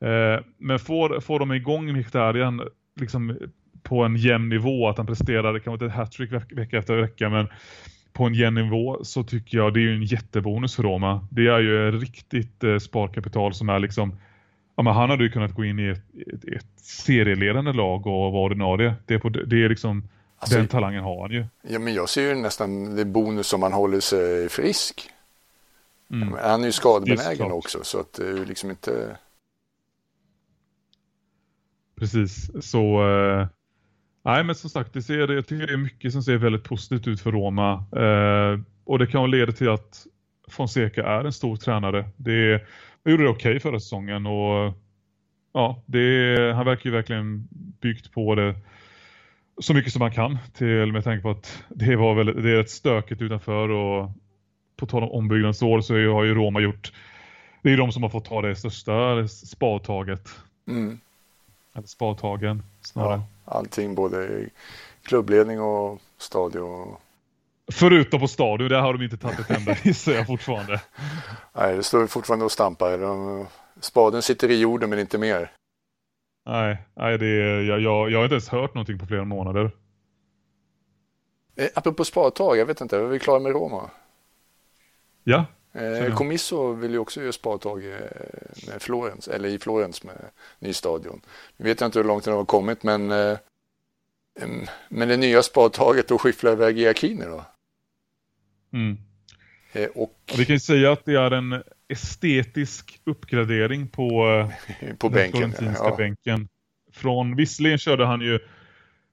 Eh, 0.00 0.40
men 0.58 0.78
får, 0.78 1.20
får 1.20 1.38
de 1.38 1.52
igång 1.52 1.92
Mkhitaryan 1.92 2.62
liksom 3.00 3.38
på 3.82 4.04
en 4.04 4.16
jämn 4.16 4.48
nivå, 4.48 4.88
att 4.88 4.96
han 4.96 5.06
presterar, 5.06 5.52
det 5.52 5.60
kan 5.60 5.78
vara 5.78 5.86
ett 5.86 5.96
hattrick 5.96 6.32
veck, 6.32 6.52
vecka 6.52 6.78
efter 6.78 6.96
vecka, 6.96 7.28
men 7.28 7.48
på 8.12 8.24
en 8.24 8.34
jämn 8.34 8.54
nivå 8.54 9.04
så 9.04 9.22
tycker 9.22 9.58
jag 9.58 9.74
det 9.74 9.80
är 9.80 9.88
en 9.88 10.02
jättebonus 10.02 10.76
för 10.76 10.82
Roma. 10.82 11.28
Det 11.30 11.46
är 11.46 11.58
ju 11.58 11.90
riktigt 11.90 12.64
eh, 12.64 12.78
sparkapital 12.78 13.54
som 13.54 13.68
är 13.68 13.78
liksom 13.78 14.18
Ja, 14.76 14.82
men 14.82 14.92
han 14.94 15.10
hade 15.10 15.24
ju 15.24 15.30
kunnat 15.30 15.54
gå 15.54 15.64
in 15.64 15.78
i 15.78 15.88
ett, 15.88 16.04
ett, 16.34 16.44
ett 16.44 16.80
serieledande 16.80 17.72
lag 17.72 18.06
och 18.06 18.32
vara 18.32 18.44
ordinarie. 18.44 18.94
Det 19.06 19.14
är, 19.14 19.18
på, 19.18 19.28
det 19.28 19.64
är 19.64 19.68
liksom, 19.68 20.08
Alltså- 20.38 20.56
den 20.56 20.68
talangen 20.68 21.04
har 21.04 21.22
han 21.22 21.30
ju. 21.30 21.46
Ja, 21.62 21.78
men 21.78 21.94
jag 21.94 22.08
ser 22.08 22.22
ju 22.22 22.34
nästan 22.34 22.96
det 22.96 23.04
bonus 23.04 23.52
om 23.52 23.60
man 23.60 23.72
håller 23.72 24.00
sig 24.00 24.48
frisk. 24.48 25.10
Mm. 26.10 26.28
Men 26.28 26.38
Han 26.50 26.60
är 26.62 26.66
ju 26.66 26.72
skadebenägen 26.72 27.52
också, 27.52 27.78
så 27.82 28.00
att 28.00 28.12
det 28.12 28.28
är 28.28 28.32
ju 28.32 28.44
liksom 28.44 28.70
inte... 28.70 29.16
Precis, 31.98 32.50
så... 32.60 33.08
Eh, 33.08 33.46
nej, 34.24 34.44
men 34.44 34.54
som 34.54 34.70
sagt, 34.70 34.92
det 34.92 35.02
ser, 35.02 35.32
jag 35.32 35.46
tycker 35.46 35.66
det 35.66 35.72
är 35.72 35.76
mycket 35.76 36.12
som 36.12 36.22
ser 36.22 36.36
väldigt 36.36 36.64
positivt 36.64 37.06
ut 37.06 37.20
för 37.20 37.32
Roma. 37.32 37.72
Eh, 37.72 38.60
och 38.84 38.98
det 38.98 39.06
kan 39.06 39.30
leda 39.30 39.52
till 39.52 39.68
att 39.68 40.06
Fonseca 40.48 41.02
är 41.04 41.24
en 41.24 41.32
stor 41.32 41.56
tränare. 41.56 42.08
Det, 42.16 42.66
han 43.06 43.10
gjorde 43.12 43.24
det 43.24 43.30
okej 43.30 43.60
förra 43.60 43.80
säsongen 43.80 44.26
och 44.26 44.72
ja, 45.52 45.82
det, 45.86 46.52
han 46.54 46.66
verkar 46.66 46.90
ju 46.90 46.96
verkligen 46.96 47.48
byggt 47.80 48.12
på 48.12 48.34
det 48.34 48.54
så 49.58 49.74
mycket 49.74 49.92
som 49.92 50.00
man 50.00 50.12
kan 50.12 50.38
till 50.54 50.92
med 50.92 51.04
tanke 51.04 51.22
på 51.22 51.30
att 51.30 51.64
det 51.68 51.96
var 51.96 52.14
väl 52.14 52.42
det 52.42 52.50
är 52.50 52.60
ett 52.60 52.70
stökigt 52.70 53.22
utanför 53.22 53.68
och 53.68 54.10
på 54.76 54.86
tal 54.86 55.02
om 55.02 55.10
ombyggnadsår 55.10 55.80
så 55.80 55.94
har 55.94 56.24
ju 56.24 56.34
Roma 56.34 56.60
gjort 56.60 56.92
det 57.62 57.68
är 57.68 57.70
ju 57.70 57.76
de 57.76 57.92
som 57.92 58.02
har 58.02 58.10
fått 58.10 58.24
ta 58.24 58.42
det 58.42 58.56
största 58.56 59.28
spadtaget 59.28 60.30
Mm, 60.68 61.00
eller 61.74 61.86
spadtagen 61.86 62.62
snarare. 62.80 63.20
ja, 63.44 63.52
allting, 63.52 63.94
både 63.94 64.48
klubbledning 65.02 65.60
och 65.60 66.00
stadion. 66.18 66.96
Förutom 67.72 68.20
på 68.20 68.28
stadion, 68.28 68.68
där 68.68 68.80
har 68.80 68.92
de 68.92 69.04
inte 69.04 69.16
tagit 69.16 69.38
ett 69.38 69.50
enda 69.50 69.76
gissar 69.84 70.12
jag 70.12 70.26
fortfarande. 70.26 70.80
Nej, 71.52 71.76
det 71.76 71.82
står 71.82 72.06
fortfarande 72.06 72.44
och 72.44 72.52
stampar. 72.52 72.98
De, 72.98 73.46
spaden 73.80 74.22
sitter 74.22 74.50
i 74.50 74.60
jorden, 74.60 74.90
men 74.90 74.98
inte 74.98 75.18
mer. 75.18 75.52
Nej, 76.46 76.78
nej 76.94 77.18
det 77.18 77.26
är, 77.26 77.62
jag, 77.62 77.80
jag, 77.80 78.10
jag 78.10 78.18
har 78.18 78.24
inte 78.24 78.34
ens 78.34 78.48
hört 78.48 78.74
någonting 78.74 78.98
på 78.98 79.06
flera 79.06 79.24
månader. 79.24 79.70
Eh, 81.56 81.68
apropå 81.74 82.04
spadtag, 82.04 82.56
jag 82.56 82.66
vet 82.66 82.80
inte, 82.80 82.96
är 82.96 83.02
vi 83.02 83.18
klara 83.18 83.40
med 83.40 83.52
Roma? 83.52 83.90
Ja, 85.24 85.44
Eh. 85.76 86.14
Comiso 86.14 86.72
vill 86.72 86.90
ju 86.90 86.98
också 86.98 87.20
göra 87.20 87.32
spadtag 87.32 87.86
eh, 87.86 87.98
med 88.68 88.82
Florens, 88.82 89.28
eller 89.28 89.48
i 89.48 89.58
Florens 89.58 90.02
med 90.02 90.16
ny 90.58 90.72
stadion. 90.72 91.20
Nu 91.56 91.64
vet 91.64 91.80
jag 91.80 91.88
inte 91.88 91.98
hur 91.98 92.06
långt 92.06 92.24
den 92.24 92.34
har 92.34 92.44
kommit, 92.44 92.82
men 92.82 93.10
eh, 93.10 93.38
men 94.88 95.08
det 95.08 95.16
nya 95.16 95.42
spadtaget 95.42 96.08
då 96.08 96.18
skifflar 96.18 96.52
iväg 96.52 96.78
Iacchini 96.78 97.24
då. 97.24 97.44
Mm. 98.76 98.98
Eh, 99.72 99.88
och 99.94 100.12
vi 100.38 100.44
kan 100.44 100.54
ju 100.56 100.60
säga 100.60 100.92
att 100.92 101.04
det 101.04 101.14
är 101.16 101.30
en 101.30 101.62
estetisk 101.88 103.00
uppgradering 103.04 103.88
på, 103.88 104.08
på 104.98 105.08
den 105.08 105.12
bänken. 105.12 105.32
florentinska 105.52 105.84
Ja. 105.84 105.96
bänken. 105.96 106.48
Från, 106.92 107.36
visserligen 107.36 107.78
körde 107.78 108.06
han 108.06 108.20
ju 108.20 108.38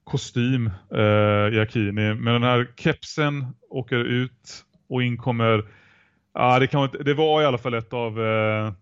kostym, 0.04 0.70
eh, 0.94 1.54
Iacchini, 1.54 2.14
men 2.14 2.24
den 2.24 2.42
här 2.42 2.66
kepsen 2.76 3.46
åker 3.70 3.96
ut 3.96 4.64
och 4.88 5.02
in 5.02 5.16
kommer, 5.16 5.64
ja, 6.34 6.58
det, 6.58 6.66
kan, 6.66 6.88
det 7.04 7.14
var 7.14 7.42
i 7.42 7.44
alla 7.44 7.58
fall 7.58 7.74
ett 7.74 7.92
av 7.92 8.20
eh, 8.26 8.72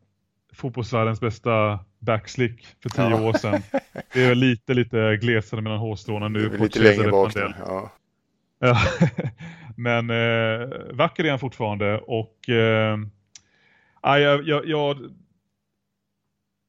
fotbollsvärldens 0.55 1.21
bästa 1.21 1.79
backslick 1.99 2.67
för 2.83 2.89
tio 2.91 3.11
Ja. 3.11 3.29
år 3.29 3.33
sedan. 3.33 3.63
Det 4.15 4.25
är 4.25 4.35
lite, 4.35 4.75
lite 4.75 5.17
glesare 5.21 5.61
mellan 5.61 5.79
hårstråna 5.79 6.29
nu. 6.29 6.57
lite 6.59 6.79
längre 6.79 7.11
bak 7.11 7.35
Pandel. 7.35 7.51
nu. 7.59 7.65
Ja. 7.67 7.93
Ja. 8.59 8.79
Men 9.83 10.11
eh, 10.11 10.69
vacker 10.93 11.25
är 11.25 11.31
han 11.31 11.39
fortfarande 11.39 11.99
och 11.99 12.49
eh, 12.49 12.99
jag, 14.03 14.49
jag, 14.49 14.67
jag, 14.67 14.97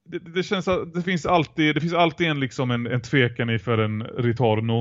det, 0.05 0.19
det 0.19 0.43
känns 0.43 0.67
att 0.67 0.93
det 0.93 1.01
finns 1.01 1.25
alltid, 1.25 1.75
det 1.75 1.81
finns 1.81 1.93
alltid 1.93 2.27
en, 2.27 2.39
liksom 2.39 2.71
en, 2.71 2.87
en 2.87 3.01
tvekan 3.01 3.49
inför 3.49 3.77
en 3.77 4.03
Ritorno. 4.03 4.79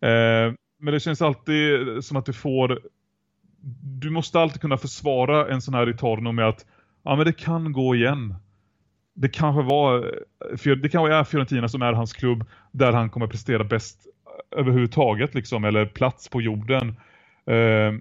Eh, 0.00 0.54
men 0.80 0.92
det 0.92 1.00
känns 1.00 1.22
alltid 1.22 2.04
som 2.04 2.16
att 2.16 2.26
du 2.26 2.32
får 2.32 2.80
du 4.00 4.10
måste 4.10 4.40
alltid 4.40 4.60
kunna 4.60 4.76
försvara 4.76 5.52
en 5.52 5.62
sån 5.62 5.74
här 5.74 5.86
Ritorno 5.86 6.32
med 6.32 6.48
att 6.48 6.66
ja 7.02 7.16
men 7.16 7.26
det 7.26 7.32
kan 7.32 7.72
gå 7.72 7.94
igen. 7.94 8.34
Det 9.14 9.28
kanske 9.28 9.62
var 9.62 9.96
eh, 10.64 10.76
det 10.76 10.88
kanske 10.88 11.14
är 11.14 11.24
Fiorentina 11.24 11.68
som 11.68 11.82
är 11.82 11.92
hans 11.92 12.12
klubb 12.12 12.44
där 12.72 12.92
han 12.92 13.10
kommer 13.10 13.26
prestera 13.26 13.64
bäst 13.64 14.06
eh, 14.06 14.58
överhuvudtaget 14.58 15.34
liksom, 15.34 15.64
eller 15.64 15.86
plats 15.86 16.28
på 16.28 16.40
jorden. 16.42 16.96
Eh, 17.48 17.94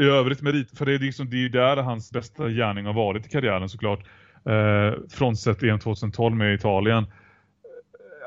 I 0.00 0.08
övrigt 0.10 0.42
merit, 0.42 0.78
för 0.78 0.86
det 0.86 0.94
är 0.94 0.98
liksom 0.98 1.30
det 1.30 1.36
är 1.36 1.40
ju 1.40 1.48
där 1.48 1.76
hans 1.76 2.10
bästa 2.12 2.48
gärning 2.48 2.86
har 2.86 2.92
varit 2.92 3.26
i 3.26 3.28
karriären 3.28 3.68
såklart. 3.68 4.00
Eh, 4.46 4.92
frånsett 5.10 5.62
EM 5.62 5.78
2012 5.78 6.36
med 6.36 6.54
Italien. 6.54 7.06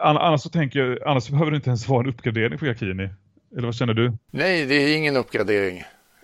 An- 0.01 0.17
Annars 0.17 0.41
så 0.41 0.49
tänker 0.49 0.79
jag, 0.79 1.03
annars 1.03 1.29
behöver 1.29 1.51
det 1.51 1.55
inte 1.55 1.69
ens 1.69 1.87
vara 1.87 1.99
en 2.03 2.09
uppgradering 2.09 2.57
på 2.57 2.65
Jacchini. 2.65 3.09
Eller 3.57 3.65
vad 3.67 3.75
känner 3.75 3.93
du? 3.93 4.13
Nej, 4.31 4.65
det 4.65 4.75
är 4.75 4.97
ingen 4.97 5.17
uppgradering. 5.17 5.77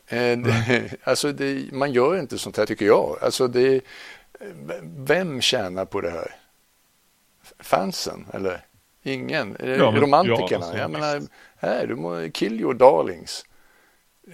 Eh, 0.07 0.37
det, 0.37 0.89
alltså 1.03 1.31
det, 1.31 1.71
man 1.73 1.91
gör 1.91 2.19
inte 2.19 2.37
sånt 2.37 2.57
här 2.57 2.65
tycker 2.65 2.85
jag. 2.85 3.17
Alltså 3.21 3.47
det, 3.47 3.81
vem 4.83 5.41
tjänar 5.41 5.85
på 5.85 6.01
det 6.01 6.09
här? 6.09 6.27
Fansen 7.59 8.25
eller? 8.33 8.61
Ingen? 9.03 9.55
Eh, 9.55 9.69
Ja, 9.69 9.91
men- 9.91 10.01
Romantikerna? 10.01 10.47
ja, 10.49 10.55
alltså, 10.57 10.77
jag 10.77 10.91
menar. 10.91 11.21
Här, 11.59 11.87
du 11.87 11.95
må 11.95 12.29
kill 12.33 12.61
your 12.61 12.73
darlings. 12.73 13.45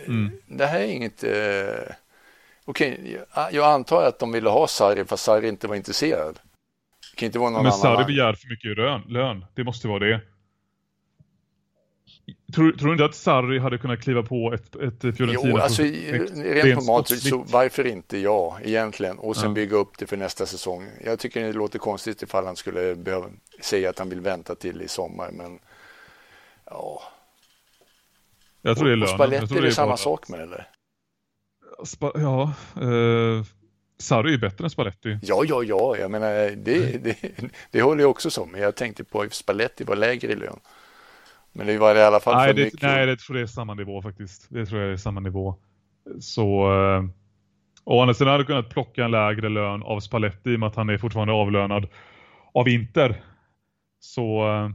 Mm. 0.08 0.32
Det 0.48 0.66
här 0.66 0.80
är 0.80 0.88
inget... 0.88 1.24
Eh, 1.24 1.96
Okej, 2.66 3.20
jag, 3.36 3.54
jag 3.54 3.72
antar 3.72 4.04
att 4.04 4.20
de 4.20 4.32
ville 4.32 4.50
ha 4.50 4.68
Sarri 4.68 5.06
fast 5.06 5.24
Sarri 5.24 5.48
inte 5.48 5.68
var 5.68 5.76
intresserad. 5.76 6.40
Det 7.12 7.18
kan 7.20 7.26
inte 7.26 7.40
vara 7.40 7.50
någon 7.50 7.64
Men 7.64 7.72
annan. 7.72 7.82
Sarri 7.82 8.06
begär 8.06 8.34
för 8.34 8.50
mycket 8.50 8.78
lön, 8.78 9.02
lön. 9.08 9.46
Det 9.54 9.64
måste 9.64 9.88
vara 9.88 10.00
det. 10.00 10.22
Tror, 12.56 12.72
tror 12.72 12.88
du 12.88 12.92
inte 12.94 13.06
att 13.06 13.16
Sarri 13.16 13.60
hade 13.60 13.78
kunnat 13.78 14.02
kliva 14.02 14.24
på 14.24 14.54
ett, 14.54 14.76
ett 14.76 15.18
Fiorentina? 15.18 15.50
Jo, 15.50 15.58
alltså 15.58 15.82
projekt? 15.82 16.32
Rent 16.38 16.66
en 16.66 16.70
normalt 16.76 17.08
så 17.22 17.38
varför 17.38 17.88
inte 17.88 18.18
ja 18.18 18.60
egentligen 18.64 19.20
och 19.20 19.36
sen 19.36 19.50
Ja. 19.50 19.54
bygga 19.54 19.78
upp 19.78 19.98
det 19.98 20.08
för 20.08 20.18
nästa 20.18 20.46
säsong. 20.46 20.90
Jag 21.06 21.20
tycker 21.20 21.44
det 21.44 21.54
låter 21.54 21.80
konstigt 21.80 22.22
ifall 22.22 22.46
han 22.46 22.56
skulle 22.56 22.96
behöva 22.96 23.30
säga 23.62 23.90
att 23.90 24.00
han 24.00 24.10
vill 24.10 24.22
vänta 24.22 24.56
till 24.56 24.82
i 24.82 24.88
sommar 24.88 25.32
men 25.32 25.60
ja. 26.66 27.02
Jag 28.66 28.78
tror 28.78 28.86
och, 28.86 28.90
det 28.90 28.94
är 28.94 28.96
lönen. 28.96 29.04
Och 29.04 29.10
Spalletti, 29.10 29.42
jag 29.42 29.50
tror 29.50 29.58
är 29.58 29.62
det, 29.62 29.68
är 29.68 29.72
samma 29.72 29.88
bara... 29.88 29.98
sak 29.98 30.30
med 30.30 30.40
eller? 30.40 30.68
Spa... 31.86 32.12
Ja, 32.16 32.54
eh... 32.76 33.46
Sarri 33.98 34.34
är 34.34 34.38
bättre 34.38 34.64
än 34.64 34.70
Spalletti. 34.70 35.20
Ja, 35.22 35.44
ja, 35.48 35.64
ja, 35.64 35.98
jag 35.98 36.12
menar 36.12 36.56
det, 36.56 37.04
det, 37.04 37.18
det 37.72 37.82
håller 37.82 38.02
jag 38.02 38.10
också 38.10 38.30
som. 38.30 38.56
Jag 38.58 38.76
tänkte 38.76 39.04
på 39.04 39.22
att 39.22 39.34
Spalletti 39.34 39.84
var 39.84 39.96
lägre 39.96 40.32
i 40.32 40.36
lön. 40.36 40.60
Men 41.52 41.68
det 41.68 41.78
var 41.78 41.96
i 41.96 42.04
alla 42.04 42.20
fall 42.20 42.36
nej, 42.36 42.48
för 42.48 42.54
det, 42.54 42.64
mycket. 42.64 42.82
Nej, 42.82 43.06
det 43.06 43.18
tror 43.18 43.38
jag 43.38 43.44
är 43.44 43.48
samma 43.48 43.74
nivå 43.74 44.02
faktiskt. 44.02 44.46
Det 44.50 44.66
tror 44.66 44.82
jag 44.82 44.92
är 44.92 44.98
samma 44.98 45.20
nivå. 45.20 45.56
Så... 46.20 46.74
Eh... 46.74 47.04
Och 47.84 48.02
andra 48.02 48.14
sidan 48.14 48.32
hade 48.32 48.44
kunnat 48.44 48.70
plocka 48.70 49.06
en 49.06 49.12
lägre 49.12 49.50
lön 49.50 49.84
av 49.84 50.00
Spalletti 50.00 50.50
i 50.50 50.56
och 50.56 50.60
med 50.60 50.68
att 50.68 50.76
han 50.76 50.90
är 50.90 50.98
fortfarande 50.98 51.34
avlönad 51.34 51.88
av 52.54 52.70
Inter. 52.70 53.24
Så... 54.00 54.48
Eh... 54.48 54.70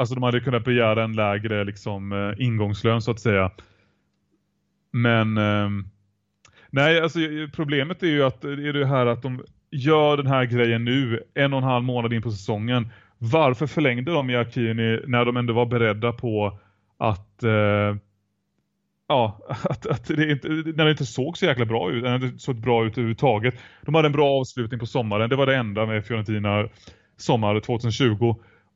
Alltså 0.00 0.14
de 0.14 0.22
hade 0.22 0.40
kunnat 0.40 0.64
begära 0.64 1.04
en 1.04 1.12
lägre 1.12 1.64
liksom, 1.64 2.12
eh, 2.12 2.46
ingångslön 2.46 3.02
så 3.02 3.10
att 3.10 3.20
säga. 3.20 3.50
Men... 4.92 5.38
Eh... 5.38 5.68
Nej, 6.70 7.00
alltså 7.00 7.18
problemet 7.52 8.02
är 8.02 8.06
ju 8.06 8.22
att 8.22 8.44
eh, 8.44 8.50
är 8.50 8.72
det 8.72 8.86
här 8.86 9.06
att 9.06 9.22
de 9.22 9.44
gör 9.70 10.16
den 10.16 10.26
här 10.26 10.44
grejen 10.44 10.84
nu, 10.84 11.22
en 11.34 11.52
och 11.52 11.58
en 11.58 11.64
halv 11.64 11.84
månad 11.84 12.12
in 12.12 12.22
på 12.22 12.30
säsongen. 12.30 12.88
Varför 13.18 13.66
förlängde 13.66 14.12
de 14.12 14.30
Jakini 14.30 15.00
när 15.06 15.24
de 15.24 15.36
ändå 15.36 15.52
var 15.52 15.66
beredda 15.66 16.12
på 16.12 16.58
att 16.98 17.42
eh, 17.42 17.96
ja, 19.08 19.40
att, 19.62 19.86
att 19.86 20.06
det 20.06 20.30
inte, 20.30 20.48
när 20.48 20.84
det 20.84 20.90
inte 20.90 21.06
såg 21.06 21.38
så 21.38 21.44
jäkla 21.46 21.64
bra 21.64 21.90
ut, 21.90 22.02
när 22.02 22.18
det 22.18 22.26
inte 22.26 22.38
såg 22.38 22.56
bra 22.56 22.86
ut 22.86 22.92
överhuvudtaget. 22.92 23.54
De 23.82 23.94
hade 23.94 24.08
en 24.08 24.12
bra 24.12 24.40
avslutning 24.40 24.80
på 24.80 24.86
sommaren, 24.86 25.30
det 25.30 25.36
var 25.36 25.46
det 25.46 25.56
enda 25.56 25.86
med 25.86 26.06
Fiorentina 26.06 26.68
sommar 27.16 27.60
2020 27.60 28.34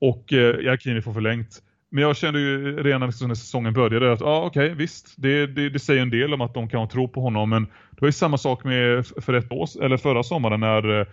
och 0.09 0.33
eh, 0.33 0.61
Jakini 0.61 1.03
får 1.03 1.13
förlängt. 1.13 1.63
Men 1.91 2.03
jag 2.03 2.17
kände 2.17 2.41
ju 2.41 2.83
redan 2.83 3.07
liksom 3.07 3.29
när 3.29 3.35
säsongen 3.35 3.73
började 3.73 4.13
att 4.13 4.21
ja 4.21 4.27
ah, 4.27 4.47
okej 4.47 4.65
okay, 4.65 4.75
visst, 4.75 5.15
det, 5.17 5.47
det, 5.47 5.69
det, 5.71 5.79
säger 5.79 6.03
en 6.03 6.11
del 6.11 6.35
om 6.35 6.41
att 6.41 6.55
de 6.55 6.69
kan 6.69 6.89
tro 6.89 7.09
på 7.09 7.21
honom 7.21 7.51
men 7.51 7.65
det 7.65 8.01
var 8.01 8.09
ju 8.09 8.13
samma 8.13 8.39
sak 8.39 8.65
med 8.65 9.07
för 9.07 9.33
ett 9.33 9.53
år, 9.53 9.69
eller 9.83 9.97
förra 9.97 10.23
sommaren 10.23 10.61
när 10.61 11.01
eh, 11.01 11.07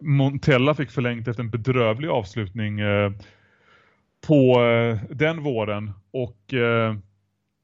Montella 0.00 0.74
fick 0.74 0.90
förlängt 0.90 1.28
efter 1.28 1.42
en 1.42 1.50
bedrövlig 1.50 2.08
avslutning 2.08 2.80
eh, 2.80 3.12
på 4.26 4.62
eh, 4.62 4.98
den 5.10 5.42
våren 5.42 5.92
och 6.10 6.54
eh, 6.54 6.96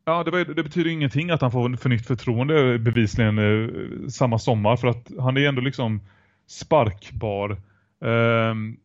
ja 0.05 0.25
det, 0.25 0.31
var, 0.31 0.55
det, 0.55 0.63
betyder 0.63 0.91
ingenting 0.91 1.31
att 1.31 1.41
han 1.41 1.53
får 1.53 1.77
förnytt 1.77 2.07
förtroende 2.07 2.73
eh, 2.73 2.79
bevisligen 2.79 3.39
eh, 3.39 3.69
samma 4.09 4.39
sommar 4.39 4.77
för 4.77 4.89
att 4.89 5.11
han 5.19 5.37
är 5.37 5.49
ändå 5.49 5.61
liksom 5.61 6.01
sparkbar. 6.47 7.57
Ehm, 8.05 8.77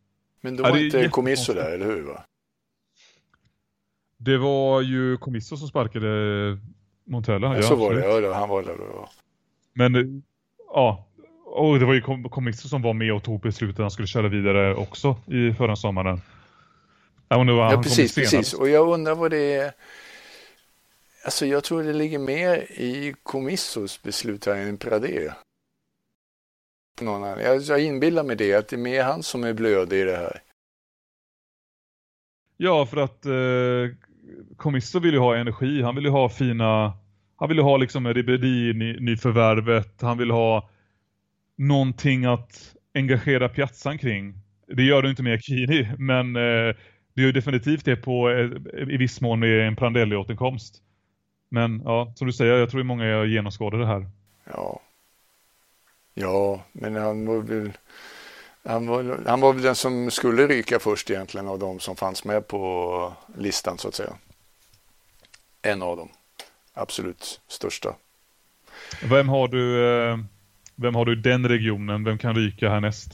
men 0.48 0.56
då 0.56 0.64
var 0.64 0.78
inte 0.78 1.08
Comiso 1.08 1.54
där, 1.54 1.72
eller 1.72 1.86
hur 1.86 2.02
va? 2.02 2.24
Det 4.18 4.38
var 4.38 4.82
ju 4.82 5.18
Comiso 5.18 5.58
som 5.58 5.68
sparkade 5.68 6.08
Montella. 7.06 7.56
Ja, 7.56 7.62
så 7.62 7.76
var 7.76 7.94
det. 7.94 8.22
Ja, 8.22 8.34
han 8.34 8.50
var 8.50 8.64
där 8.64 8.78
då. 8.78 9.10
Men 9.74 10.24
ja, 10.74 11.08
och 11.46 11.80
det 11.80 11.86
var 11.86 11.94
ju 11.94 12.02
Comiso 12.30 12.68
som 12.68 12.82
var 12.82 12.94
med 12.94 13.14
och 13.14 13.24
tog 13.24 13.42
beslutet 13.42 13.76
att 13.76 13.84
han 13.84 13.92
skulle 13.92 14.08
köra 14.08 14.28
vidare 14.28 14.76
också 14.76 15.16
i 15.26 15.54
förra 15.54 15.76
sommaren. 15.76 16.22
Ja, 17.30 17.82
precis, 17.84 18.16
precis. 18.16 18.54
Och 18.54 18.70
jag 18.70 18.88
undrar 18.88 19.16
vad 19.16 19.32
det 19.32 19.54
är. 19.54 19.72
Alltså 21.26 21.46
jag 21.46 21.64
tror 21.64 21.84
det 21.84 21.94
ligger 21.94 22.20
mer 22.20 22.58
i 22.72 23.16
Comissos 23.24 24.02
beslut 24.04 24.46
här 24.46 24.56
än 24.56 24.78
Pradé. 24.78 25.32
Någon 27.02 27.24
annan. 27.24 27.40
Jag, 27.40 27.62
jag 27.62 27.84
inbillar 27.84 28.24
mig 28.24 28.36
det, 28.36 28.54
att 28.54 28.68
det 28.68 28.76
är 28.76 28.78
mer 28.78 29.04
han 29.04 29.24
som 29.24 29.44
är 29.44 29.54
blödig 29.54 30.00
i 30.00 30.04
det 30.04 30.18
här. 30.18 30.42
Ja, 32.58 32.86
för 32.86 32.98
att 32.98 33.26
eh, 33.26 33.98
Comisso 34.58 35.00
vill 35.00 35.14
ju 35.14 35.20
ha 35.20 35.36
energi. 35.36 35.82
Han 35.82 35.96
vill 35.96 36.04
ju 36.04 36.10
ha 36.10 36.30
fina... 36.30 36.94
Han 37.36 37.50
vill 37.50 37.58
ju 37.58 37.64
ha 37.64 37.78
liksom 37.78 38.14
Ribéry 38.14 38.74
ny, 38.74 39.00
nyförvärvet. 39.00 40.02
Han 40.02 40.18
vill 40.18 40.32
ha 40.32 40.70
någonting 41.56 42.26
att 42.26 42.76
engagera 42.94 43.50
piazzan 43.50 43.98
kring. 43.98 44.34
Det 44.68 44.84
gör 44.84 45.02
du 45.02 45.10
inte 45.10 45.24
med 45.24 45.34
Akini, 45.34 45.90
men 45.98 46.36
eh, 46.36 46.76
det 47.14 47.22
gör 47.22 47.32
definitivt 47.32 47.86
det 47.86 47.96
på 47.96 48.30
eh, 48.30 48.50
i 48.94 48.98
viss 48.98 49.22
mån 49.22 49.40
med 49.40 49.68
en 49.68 49.76
Prandelli-återkomst. 49.76 50.82
Men 51.50 51.82
ja, 51.86 52.14
som 52.16 52.28
du 52.28 52.34
säger, 52.34 52.54
jag 52.54 52.70
tror 52.70 52.80
att 52.80 52.86
många 52.86 53.26
genomskådar 53.26 53.80
det 53.80 53.86
här. 53.86 54.10
Ja. 54.44 54.82
Ja, 56.20 56.64
men 56.72 56.96
han 56.96 57.26
var 57.26 57.38
väl 57.38 57.72
han 58.64 58.88
var, 58.88 59.24
han 59.26 59.42
var 59.42 59.54
väl 59.54 59.62
den 59.62 59.76
som 59.76 60.12
skulle 60.12 60.48
ryka 60.48 60.80
först 60.80 61.10
egentligen 61.10 61.48
av 61.48 61.60
de 61.60 61.80
som 61.80 61.96
fanns 61.96 62.24
med 62.24 62.48
på 62.48 63.14
listan 63.38 63.78
så 63.78 63.88
att 63.88 63.96
säga. 63.96 64.14
En 65.62 65.82
av 65.82 65.98
dem. 65.98 66.10
Absolut 66.74 67.42
största. 67.48 67.96
Vem 69.04 69.30
har 69.30 69.48
du, 69.48 69.86
eh, 69.86 70.18
vem 70.76 70.96
har 70.96 71.06
du 71.06 71.14
i 71.14 71.22
den 71.22 71.50
regionen? 71.50 72.04
Vem 72.04 72.18
kan 72.18 72.36
ryka 72.36 72.70
härnäst? 72.70 73.12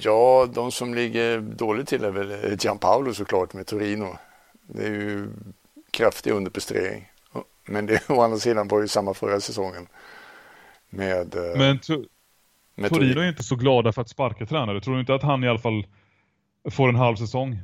Ja, 0.00 0.48
de 0.54 0.72
som 0.72 0.94
ligger 0.94 1.40
dåligt 1.40 1.88
till 1.88 2.04
är 2.04 2.10
väl 2.10 2.56
Gianpaolo 2.60 3.14
såklart 3.14 3.52
med 3.52 3.66
Torino. 3.66 4.18
Det 4.62 4.86
är 4.86 4.90
ju 4.90 5.28
kraftig 5.90 6.32
underprestering. 6.32 7.12
Men 7.64 7.86
det 7.86 8.10
å 8.10 8.20
andra 8.20 8.38
sidan 8.38 8.68
var 8.68 8.80
ju 8.80 8.88
samma 8.88 9.14
förra 9.14 9.40
säsongen. 9.40 9.86
Med, 10.90 11.34
eh, 11.34 11.42
Men 11.42 11.58
med 11.58 12.06
Torino 12.76 13.20
är 13.20 13.28
inte 13.28 13.42
så 13.42 13.56
glada 13.56 13.92
för 13.92 14.02
att 14.02 14.08
sparka 14.08 14.46
tränare. 14.46 14.80
Tror 14.80 14.94
du 14.94 15.00
inte 15.00 15.14
att 15.14 15.22
han 15.22 15.44
i 15.44 15.48
alla 15.48 15.58
fall 15.58 15.86
får 16.70 16.88
en 16.88 16.94
halv 16.94 17.16
säsong? 17.16 17.58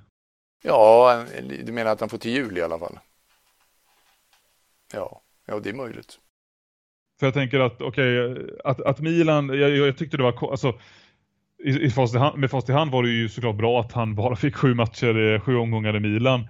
Ja, 0.63 1.25
du 1.65 1.73
menar 1.73 1.91
att 1.91 2.01
han 2.01 2.09
får 2.09 2.19
till 2.19 2.31
jul 2.31 2.59
i 2.59 2.63
alla 2.63 2.79
fall? 2.79 2.99
Ja, 4.95 5.21
ja 5.47 5.61
det 5.61 5.71
är 5.71 5.75
möjligt. 5.75 6.19
För 7.21 7.27
jag 7.27 7.35
tänker 7.35 7.61
att, 7.61 7.83
okej, 7.83 8.27
okay, 8.27 8.47
att, 8.65 8.81
att 8.81 9.01
Milan, 9.01 9.49
jag, 9.49 9.71
jag, 9.71 9.97
tyckte 9.99 10.17
det 10.17 10.23
var, 10.23 10.51
alltså 10.51 10.79
i, 11.65 11.71
i 11.71 11.91
fast 11.91 12.15
hand, 12.15 12.39
med 12.39 12.51
fast 12.51 12.69
i 12.69 12.73
hand 12.73 12.91
var 12.91 13.03
det 13.03 13.09
ju 13.11 13.29
såklart 13.29 13.57
bra 13.57 13.81
att 13.81 13.93
han 13.93 14.15
bara 14.15 14.37
fick 14.45 14.57
sju 14.57 14.75
matcher, 14.75 15.39
sju 15.39 15.57
omgångar 15.57 15.97
i 15.97 16.01
Milan 16.01 16.41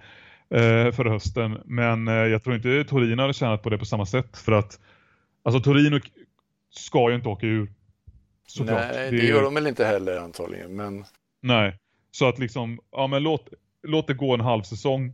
eh, 0.49 0.91
förra 0.91 1.09
hösten. 1.09 1.61
Men 1.65 2.07
eh, 2.07 2.13
jag 2.13 2.43
tror 2.43 2.55
inte 2.55 2.83
Torino 2.83 3.21
hade 3.21 3.33
tjänat 3.33 3.63
på 3.63 3.69
det 3.69 3.77
på 3.77 3.85
samma 3.85 4.05
sätt 4.05 4.37
för 4.37 4.51
att 4.51 4.79
alltså 5.43 5.61
Torino 5.61 5.99
ska 6.69 7.09
ju 7.09 7.15
inte 7.15 7.29
åka 7.29 7.47
ur. 7.47 7.71
Såklart. 8.53 8.91
Nej, 8.93 9.11
det, 9.11 9.17
det 9.17 9.25
gör 9.25 9.43
de 9.43 9.53
väl 9.53 9.67
inte 9.67 9.85
heller 9.85 10.17
antagligen. 10.17 10.75
Men... 10.75 11.05
Nej, 11.41 11.77
så 12.11 12.29
att 12.29 12.39
liksom, 12.39 12.79
ja 12.91 13.07
men 13.07 13.23
låt, 13.23 13.53
låt 13.83 14.07
det 14.07 14.13
gå 14.13 14.33
en 14.33 14.39
halv 14.39 14.61
säsong. 14.61 15.13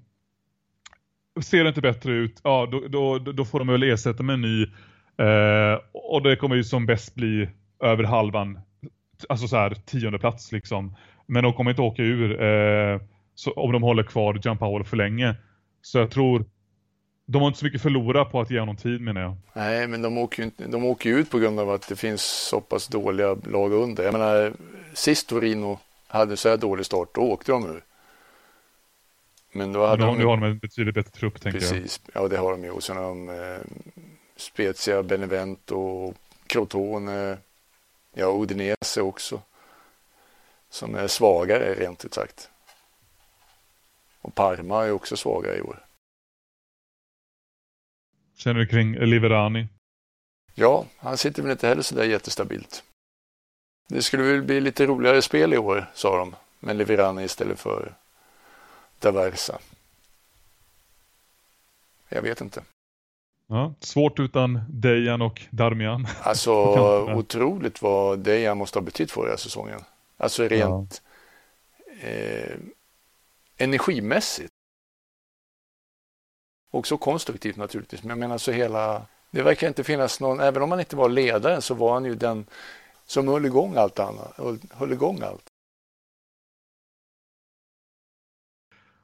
Ser 1.42 1.64
det 1.64 1.68
inte 1.68 1.82
bättre 1.82 2.12
ut, 2.12 2.42
ja 2.44 2.70
då, 2.72 2.88
då, 2.88 3.20
då 3.20 3.46
får 3.46 3.60
de 3.60 3.68
väl 3.68 3.84
ersätta 3.84 4.24
med 4.24 4.34
en 4.34 4.42
ny. 4.42 4.64
Eh, 5.18 5.80
och 5.92 6.24
det 6.24 6.36
kommer 6.36 6.56
ju 6.56 6.64
som 6.64 6.86
bäst 6.86 7.16
bli 7.16 7.50
över 7.84 8.04
halvan, 8.04 8.60
alltså 9.30 9.48
så 9.48 9.56
här 9.56 9.74
tionde 9.86 10.20
plats 10.20 10.52
liksom. 10.52 10.96
Men 11.26 11.44
de 11.44 11.54
kommer 11.54 11.72
inte 11.72 11.82
åka 11.82 12.04
ur 12.04 12.42
eh, 12.42 13.00
så, 13.36 13.52
om 13.52 13.72
de 13.72 13.84
håller 13.84 14.04
kvar 14.04 14.40
Gianpaolo 14.44 14.84
för 14.84 14.98
länge. 14.98 15.36
Så 15.82 15.98
jag 15.98 16.12
tror 16.12 16.46
de 17.32 17.42
har 17.42 17.48
inte 17.48 17.60
så 17.60 17.66
mycket 17.66 17.82
förlora 17.82 18.26
på 18.26 18.42
att 18.42 18.52
ge 18.52 18.60
honom 18.60 18.76
tid 18.76 19.02
menar 19.02 19.22
jag. 19.22 19.36
Nej, 19.54 19.88
men 19.88 20.02
de 20.02 20.18
åker 20.18 20.44
ju 20.44 20.46
inte, 20.46 20.68
de 20.68 20.86
åker 20.86 21.10
ut 21.10 21.30
på 21.30 21.40
grund 21.40 21.60
av 21.60 21.70
att 21.70 21.88
det 21.88 21.96
finns 21.96 22.22
så 22.22 22.62
pass 22.62 22.88
dåliga 22.88 23.34
lag 23.34 23.74
under. 23.74 24.04
Jag 24.04 24.12
menar, 24.12 24.54
sist 24.94 25.30
Torino 25.30 25.80
hade 26.08 26.38
så 26.38 26.50
här 26.50 26.58
dålig 26.58 26.86
start, 26.86 27.10
då 27.14 27.22
åkte 27.22 27.52
de 27.52 27.66
ur. 27.66 27.84
Men 29.52 29.74
då 29.74 29.86
hade 29.86 30.06
men 30.06 30.14
de, 30.14 30.18
nu 30.18 30.26
har 30.26 30.38
de 30.38 30.44
en 30.44 30.58
betydligt 30.58 30.96
bättre 30.96 31.12
trupp 31.12 31.42
tänker 31.42 31.60
precis, 31.60 31.72
jag. 31.72 31.82
Precis, 31.82 32.02
ja 32.14 32.28
det 32.28 32.38
har 32.38 32.52
de 32.52 32.64
ju. 32.64 32.72
Och 32.72 32.84
sen 32.84 32.98
har 32.98 33.04
de 33.04 33.30
eh, 33.30 33.60
Spezia, 34.36 35.04
Benevento, 35.04 36.14
Crotone, 36.48 37.38
ja 38.14 38.42
Udinese 38.42 39.02
också. 39.02 39.42
Som 40.70 40.96
är 40.96 41.08
svagare 41.08 41.74
rent 41.74 42.06
ut 42.06 42.14
sagt. 42.14 42.50
Och 44.22 44.36
Parma 44.36 44.86
är 44.86 44.92
också 44.92 45.18
svagare 45.18 45.58
i 45.58 45.62
år 45.62 45.80
känner 48.40 48.60
du 48.60 48.68
kring 48.68 48.96
Liverani? 48.96 49.68
Ja, 50.56 50.86
han 50.98 51.18
sitter 51.18 51.42
väl 51.42 51.52
inte 51.52 51.68
heller 51.68 51.82
så 51.82 51.96
där 51.96 52.04
jättestabilt. 52.04 52.84
Det 53.88 54.02
skulle 54.02 54.24
väl 54.24 54.42
bli 54.42 54.62
lite 54.62 54.86
roligare 54.86 55.22
spel 55.22 55.54
i 55.54 55.58
år, 55.58 55.92
sa 55.94 56.18
de, 56.18 56.36
med 56.60 56.76
Liverani 56.76 57.24
istället 57.24 57.60
för 57.60 57.94
Daversa. 59.00 59.60
Jag 62.10 62.22
vet 62.22 62.42
inte. 62.42 62.64
Ja, 63.48 63.74
svårt 63.80 64.20
utan 64.20 64.60
Dejan 64.70 65.22
och 65.22 65.42
Darmian. 65.50 66.08
Alltså 66.22 66.54
otroligt 67.16 67.82
vad 67.82 68.20
Dejan 68.20 68.58
måste 68.58 68.80
ha 68.80 68.84
betytt 68.84 69.12
förra 69.12 69.38
säsongen. 69.38 69.82
Alltså 70.18 70.48
rent 70.48 71.02
ja. 72.02 72.08
eh, 72.08 72.58
energimässigt. 73.58 74.49
Också 76.72 76.98
konstruktivt 76.98 77.58
naturligtvis, 77.58 78.04
men 78.04 78.10
jag 78.10 78.18
menar 78.18 78.38
så 78.38 78.52
hela... 78.52 79.06
Det 79.32 79.44
verkar 79.44 79.68
inte 79.68 79.84
finnas 79.84 80.20
någon, 80.20 80.40
även 80.40 80.64
om 80.64 80.72
han 80.72 80.80
inte 80.80 80.96
var 80.96 81.10
ledare 81.10 81.62
så 81.62 81.74
var 81.74 81.94
han 81.94 82.06
ju 82.06 82.16
den 82.16 82.46
som 83.06 83.28
höll 83.28 83.46
igång 83.46 83.76
allt 83.76 84.00
annat, 84.00 84.40
höll 84.72 84.94
igång 84.94 85.22
allt. 85.22 85.44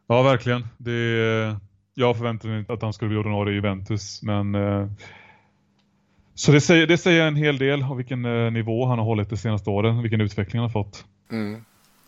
Ja, 0.08 0.22
verkligen. 0.22 0.68
Det, 0.78 1.56
jag 1.94 2.18
förväntade 2.18 2.50
mig 2.50 2.60
inte 2.60 2.74
att 2.74 2.82
han 2.82 2.94
skulle 2.94 3.10
bli 3.10 3.18
ordinarie 3.18 3.52
i 3.52 3.56
Juventus. 3.56 4.22
Men, 4.24 4.56
eh, 4.56 4.88
så 6.36 6.52
det 6.52 6.62
säger, 6.62 6.88
det 6.88 6.98
säger 6.98 7.28
en 7.28 7.36
hel 7.36 7.58
del 7.58 7.84
av 7.84 7.98
vilken 7.98 8.26
eh, 8.26 8.52
nivå 8.52 8.86
han 8.86 9.00
har 9.00 9.06
hållit 9.06 9.30
de 9.30 9.38
senaste 9.38 9.70
åren. 9.70 10.02
Vilken 10.02 10.22
utveckling 10.22 10.62
han 10.62 10.70
har 10.70 10.84
fått. 10.84 11.06
Mm. 11.32 11.66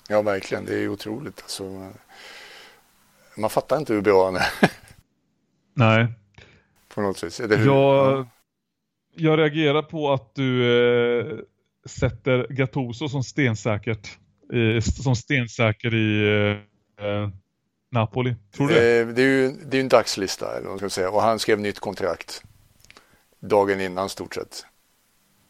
Ja, 0.09 0.21
verkligen. 0.21 0.65
Det 0.65 0.83
är 0.83 0.87
otroligt. 0.87 1.41
Alltså, 1.41 1.91
man 3.37 3.49
fattar 3.49 3.77
inte 3.77 3.93
hur 3.93 4.01
bra 4.01 4.25
han 4.25 4.35
är. 4.35 4.47
Nej. 5.77 6.07
På 6.87 7.01
något 7.01 7.23
vis. 7.23 7.39
Jag, 7.39 7.51
ja. 7.51 8.27
jag 9.15 9.39
reagerar 9.39 9.81
på 9.81 10.13
att 10.13 10.35
du 10.35 10.63
eh, 11.19 11.39
sätter 11.85 12.47
Gattuso 12.49 13.09
som 13.09 13.23
stensäkert. 13.23 14.17
Eh, 14.53 14.81
som 14.81 15.15
stensäker 15.15 15.93
i 15.93 16.29
eh, 16.99 17.29
Napoli. 17.91 18.35
Tror 18.55 18.67
du 18.67 18.73
det? 18.73 18.99
Eh, 18.99 19.07
det 19.07 19.21
är 19.21 19.25
ju 19.25 19.51
det 19.51 19.77
är 19.77 19.81
en 19.81 19.89
dagslista, 19.89 20.57
eller 20.57 20.69
vad 20.69 20.77
ska 20.77 20.89
säga. 20.89 21.09
Och 21.09 21.21
han 21.21 21.39
skrev 21.39 21.59
nytt 21.59 21.79
kontrakt 21.79 22.43
dagen 23.39 23.81
innan 23.81 24.09
stort 24.09 24.35
sett. 24.35 24.65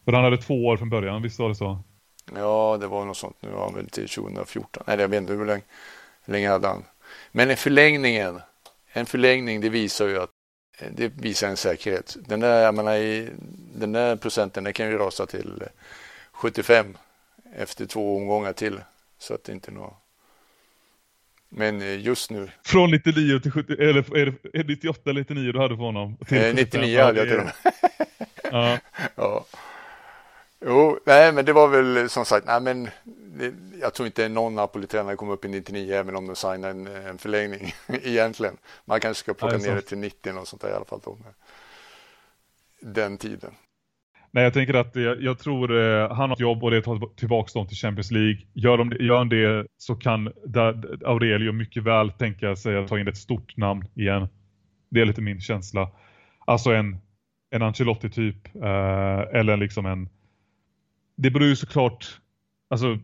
För 0.05 0.11
han 0.11 0.23
hade 0.23 0.37
två 0.37 0.65
år 0.65 0.77
från 0.77 0.89
början, 0.89 1.21
visst 1.21 1.39
var 1.39 1.49
det 1.49 1.55
så? 1.55 1.83
Ja, 2.35 2.77
det 2.81 2.87
var 2.87 3.05
något 3.05 3.17
sånt. 3.17 3.37
Nu 3.39 3.49
var 3.49 3.63
han 3.65 3.73
väl 3.73 3.89
till 3.89 4.09
2014. 4.09 4.83
Nej, 4.87 4.99
jag 4.99 5.07
vet 5.07 5.21
inte 5.21 5.33
hur 5.33 5.45
länge, 5.45 5.63
hur 6.25 6.33
länge 6.33 6.49
hade 6.49 6.67
han. 6.67 6.83
Men 7.31 7.49
en 7.49 7.57
förlängningen, 7.57 8.41
en 8.99 9.05
förlängning, 9.05 9.61
det 9.61 9.69
visar 9.69 10.07
ju 10.07 10.19
att 10.19 10.29
det 10.91 11.07
visar 11.07 11.47
en 11.47 11.57
säkerhet. 11.57 12.17
Den 12.19 12.39
där, 12.39 12.63
jag 12.63 12.75
menar, 12.75 12.95
i, 12.95 13.29
den 13.75 13.91
där 13.91 14.15
procenten 14.15 14.63
den 14.63 14.73
kan 14.73 14.89
ju 14.89 14.97
rasa 14.97 15.25
till 15.25 15.63
75 16.31 16.97
efter 17.55 17.85
två 17.85 18.17
omgångar 18.17 18.53
till. 18.53 18.81
Så 19.17 19.33
att 19.33 19.43
det 19.43 19.51
inte 19.51 19.71
är 19.71 19.73
något 19.73 20.07
men 21.49 21.81
eh, 21.81 21.99
just 21.99 22.31
nu. 22.31 22.49
Från 22.65 22.91
99 22.91 23.39
till 23.39 23.51
70, 23.51 23.73
eller 23.73 24.17
är 24.17 24.33
det 24.53 24.63
98 24.63 25.09
eller 25.09 25.21
99 25.21 25.51
du 25.51 25.59
hade 25.59 25.75
för 25.75 25.83
honom? 25.83 26.17
Till 26.27 26.45
eh, 26.45 26.53
99 26.53 27.03
hade 27.03 27.19
jag 27.19 27.27
till 27.27 27.37
honom. 27.37 27.53
ja. 28.51 28.79
ja. 29.15 29.45
Jo, 30.65 30.99
nej 31.05 31.31
men 31.31 31.45
det 31.45 31.53
var 31.53 31.67
väl 31.67 32.09
som 32.09 32.25
sagt, 32.25 32.47
nej 32.47 32.61
men 32.61 32.89
jag 33.81 33.93
tror 33.93 34.07
inte 34.07 34.29
någon 34.29 34.55
Napoli-tränare 34.55 35.15
kommer 35.15 35.33
upp 35.33 35.45
i 35.45 35.47
99 35.47 35.93
även 35.93 36.15
om 36.15 36.27
de 36.27 36.35
signar 36.35 36.69
en, 36.69 36.87
en 36.87 37.17
förlängning 37.17 37.73
egentligen. 37.87 38.57
Man 38.85 38.99
kanske 38.99 39.23
ska 39.23 39.33
plocka 39.33 39.57
ner 39.57 39.75
det 39.75 39.81
till 39.81 39.97
90 39.97 40.33
och 40.39 40.47
sånt 40.47 40.61
där 40.61 40.69
i 40.69 40.73
alla 40.73 40.85
fall 40.85 41.01
då. 41.03 41.17
Den 42.81 43.17
tiden. 43.17 43.51
Nej, 44.31 44.43
jag 44.43 44.53
tänker 44.53 44.73
att 44.73 44.95
jag, 44.95 45.21
jag 45.21 45.39
tror 45.39 45.77
eh, 45.77 46.11
han 46.11 46.29
har 46.29 46.35
ett 46.35 46.39
jobb 46.39 46.63
och 46.63 46.71
det 46.71 46.81
tar 46.81 47.15
tillbaka 47.15 47.51
dem 47.53 47.67
till 47.67 47.77
Champions 47.77 48.11
League. 48.11 48.37
Gör 48.53 48.77
de 48.77 48.91
gör 48.99 49.17
han 49.17 49.29
det 49.29 49.67
så 49.77 49.95
kan 49.95 50.33
där, 50.45 50.97
Aurelio 51.05 51.51
mycket 51.51 51.83
väl 51.83 52.11
tänka 52.11 52.55
sig 52.55 52.77
att 52.77 52.87
ta 52.87 52.99
in 52.99 53.07
ett 53.07 53.17
stort 53.17 53.57
namn 53.57 53.87
igen. 53.95 54.27
Det 54.89 55.01
är 55.01 55.05
lite 55.05 55.21
min 55.21 55.41
känsla. 55.41 55.91
Alltså 56.45 56.73
en, 56.73 56.97
en 57.49 57.61
Ancelotti-typ 57.61 58.55
eh, 58.55 59.39
eller 59.39 59.57
liksom 59.57 59.85
en... 59.85 60.09
Det 61.15 61.31
beror 61.31 61.47
ju 61.47 61.55
såklart... 61.55 62.19
Alltså... 62.69 62.99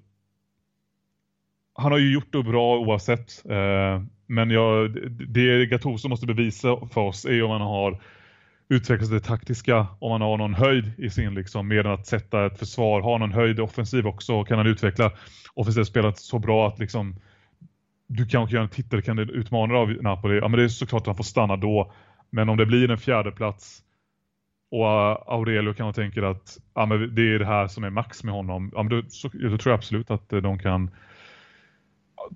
Han 1.73 1.91
har 1.91 1.99
ju 1.99 2.13
gjort 2.13 2.31
det 2.33 2.43
bra 2.43 2.77
oavsett. 2.77 3.45
Eh, 3.49 4.01
men 4.27 4.49
jag, 4.49 4.97
det 5.11 5.65
Gattuso 5.65 6.09
måste 6.09 6.27
bevisa 6.27 6.77
för 6.93 7.01
oss 7.01 7.25
är 7.25 7.43
om 7.43 7.51
han 7.51 7.61
har 7.61 8.01
utvecklas 8.69 9.09
det 9.09 9.19
taktiska 9.19 9.87
om 9.99 10.11
han 10.11 10.21
har 10.21 10.37
någon 10.37 10.53
höjd 10.53 10.91
i 10.97 11.09
sin 11.09 11.33
liksom 11.33 11.67
mer 11.67 11.85
än 11.85 11.91
att 11.91 12.07
sätta 12.07 12.45
ett 12.45 12.59
försvar, 12.59 13.01
har 13.01 13.19
någon 13.19 13.31
höjd 13.31 13.59
offensiv 13.59 14.07
också 14.07 14.43
kan 14.43 14.57
han 14.57 14.67
utveckla 14.67 15.11
offensivt 15.53 15.87
spelat 15.87 16.19
så 16.19 16.39
bra 16.39 16.67
att 16.67 16.79
liksom 16.79 17.15
du 18.07 18.25
kanske 18.25 18.55
göra 18.55 18.63
en 18.63 18.69
titelkandidat 18.69 19.35
utmanare 19.35 19.77
av 19.77 19.89
Napoli. 19.89 20.37
Ja 20.37 20.47
men 20.47 20.57
det 20.57 20.63
är 20.63 20.67
såklart 20.67 21.01
att 21.01 21.07
han 21.07 21.15
får 21.15 21.23
stanna 21.23 21.55
då. 21.55 21.93
Men 22.29 22.49
om 22.49 22.57
det 22.57 22.65
blir 22.65 22.91
en 22.91 22.97
fjärde 22.97 23.31
plats 23.31 23.83
och 24.71 24.87
eh, 24.87 25.17
Aurelio 25.27 25.73
kan 25.73 25.93
tänker 25.93 26.21
tänka 26.21 26.29
att 26.29 26.57
ja, 26.73 26.85
men 26.85 27.15
det 27.15 27.21
är 27.21 27.39
det 27.39 27.45
här 27.45 27.67
som 27.67 27.83
är 27.83 27.89
max 27.89 28.23
med 28.23 28.33
honom. 28.33 28.71
Ja, 28.75 28.83
men 28.83 28.89
då, 28.89 29.09
så, 29.09 29.27
då 29.27 29.57
tror 29.57 29.71
jag 29.71 29.77
absolut 29.77 30.11
att 30.11 30.33
eh, 30.33 30.39
de 30.39 30.59
kan 30.59 30.91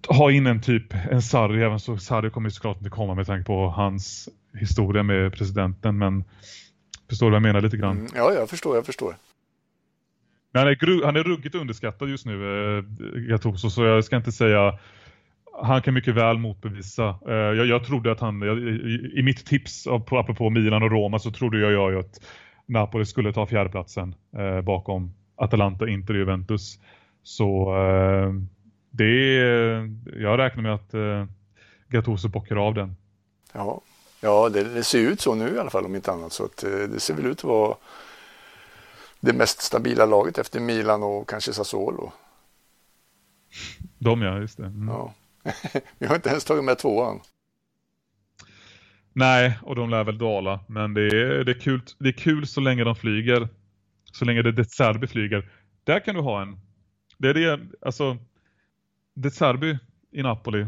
ha 0.08 0.32
in 0.32 0.48
en 0.48 0.62
typ, 0.62 0.94
en 1.12 1.22
Sarri, 1.22 1.64
även 1.64 1.80
så 1.80 1.98
Sarri 1.98 2.30
kommer 2.30 2.50
såklart 2.50 2.78
inte 2.78 2.90
komma 2.90 3.16
med 3.16 3.28
tanke 3.28 3.46
på 3.46 3.70
hans 3.70 4.30
historia 4.60 5.04
med 5.04 5.34
presidenten, 5.34 5.98
men 5.98 6.24
förstår 7.10 7.26
du 7.26 7.32
vad 7.32 7.36
jag 7.36 7.42
menar 7.42 7.62
lite 7.62 7.78
grann? 7.78 7.98
Mm, 7.98 8.12
ja, 8.16 8.34
jag 8.34 8.50
förstår, 8.50 8.76
jag 8.76 8.86
förstår. 8.86 9.16
Men 10.52 10.60
han 10.64 10.72
är, 10.72 11.06
han 11.06 11.16
är 11.16 11.24
ruggigt 11.24 11.56
underskattad 11.56 12.10
just 12.10 12.26
nu, 12.26 12.34
eh, 12.78 12.84
Gattuso, 13.30 13.70
så 13.70 13.84
jag 13.84 14.04
ska 14.04 14.16
inte 14.16 14.32
säga 14.32 14.78
han 15.62 15.82
kan 15.82 15.94
mycket 15.94 16.16
väl 16.16 16.38
motbevisa. 16.38 17.20
Eh, 17.28 17.36
jag, 17.36 17.66
jag 17.66 17.84
trodde 17.86 18.12
att 18.12 18.20
han, 18.20 18.42
jag, 18.42 18.60
i, 18.60 19.12
i 19.16 19.24
mitt 19.24 19.46
tips 19.46 19.88
apropå 19.88 20.50
Milan 20.50 20.84
och 20.84 20.92
Roma 20.92 21.20
så 21.20 21.32
trodde 21.32 21.60
jag, 21.60 21.72
jag 21.72 21.96
att 21.96 22.22
Napoli 22.66 23.06
skulle 23.06 23.34
ta 23.34 23.46
fjärdeplatsen 23.46 24.16
eh, 24.38 24.62
bakom 24.62 25.14
Atalanta, 25.36 25.88
Inter 25.88 26.14
och 26.14 26.20
Juventus. 26.20 26.80
Så 27.24 27.76
eh, 27.78 28.34
det 28.98 29.38
är, 29.38 29.90
jag 30.22 30.40
räknar 30.40 30.64
med 30.64 30.74
att 30.74 30.94
eh, 30.94 31.26
Gattuso 31.88 32.28
bockar 32.28 32.56
av 32.56 32.74
den. 32.74 32.96
Ja, 33.54 33.82
ja 34.22 34.50
det, 34.50 34.64
det, 34.64 34.84
ser 34.84 35.00
ut 35.00 35.22
så 35.22 35.36
nu 35.36 35.56
i 35.56 35.60
alla 35.60 35.70
fall 35.70 35.86
om 35.86 35.96
inte 35.96 36.12
annat. 36.12 36.34
Så 36.34 36.46
att, 36.46 36.64
eh, 36.64 36.72
det 36.72 37.00
ser 37.00 37.14
väl 37.14 37.26
ut 37.26 37.38
att 37.38 37.44
vara 37.44 37.76
det 39.20 39.34
mest 39.34 39.62
stabila 39.62 40.06
laget 40.06 40.38
efter 40.38 40.60
Milan 40.60 41.04
och 41.04 41.30
kanske 41.30 41.54
Sassuolo. 41.54 42.12
De 44.00 44.22
ja, 44.22 44.40
just 44.40 44.58
det. 44.58 44.66
Mm. 44.66 44.88
Ja. 44.88 45.14
Vi 45.98 46.08
har 46.08 46.16
inte 46.16 46.30
ens 46.30 46.46
tagit 46.46 46.64
med 46.64 46.78
tvåan. 46.78 47.20
Nej, 49.14 49.60
och 49.62 49.76
de 49.76 49.90
lär 49.90 50.04
väl 50.04 50.18
dala. 50.18 50.60
Men 50.68 50.94
det 50.94 51.02
är, 51.02 51.44
det 51.44 51.52
är, 51.52 51.60
kul, 51.60 51.82
det 51.98 52.10
är 52.10 52.14
kul 52.14 52.48
så 52.48 52.62
länge 52.62 52.84
de 52.84 52.96
flyger. 52.96 53.50
Så 54.12 54.26
länge 54.26 54.42
det, 54.42 54.52
det 54.52 54.66
Serbi 54.66 55.08
flyger. 55.08 55.52
Där 55.84 56.00
kan 56.00 56.16
du 56.16 56.22
ha 56.22 56.42
en. 56.42 56.60
Det 57.18 57.30
är 57.30 57.34
det, 57.34 57.60
alltså 57.82 58.18
De 59.20 59.32
Serbi 59.32 59.78
i 60.12 60.24
Napoli. 60.24 60.66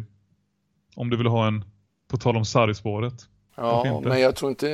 Om 0.95 1.09
du 1.09 1.17
vill 1.17 1.27
ha 1.27 1.47
en, 1.47 1.63
på 2.07 2.17
tal 2.17 2.37
om 2.37 2.45
Sarri-spåret. 2.45 3.13
Ja, 3.55 4.01
men 4.03 4.19
jag 4.21 4.35
tror, 4.35 4.49
inte, 4.51 4.69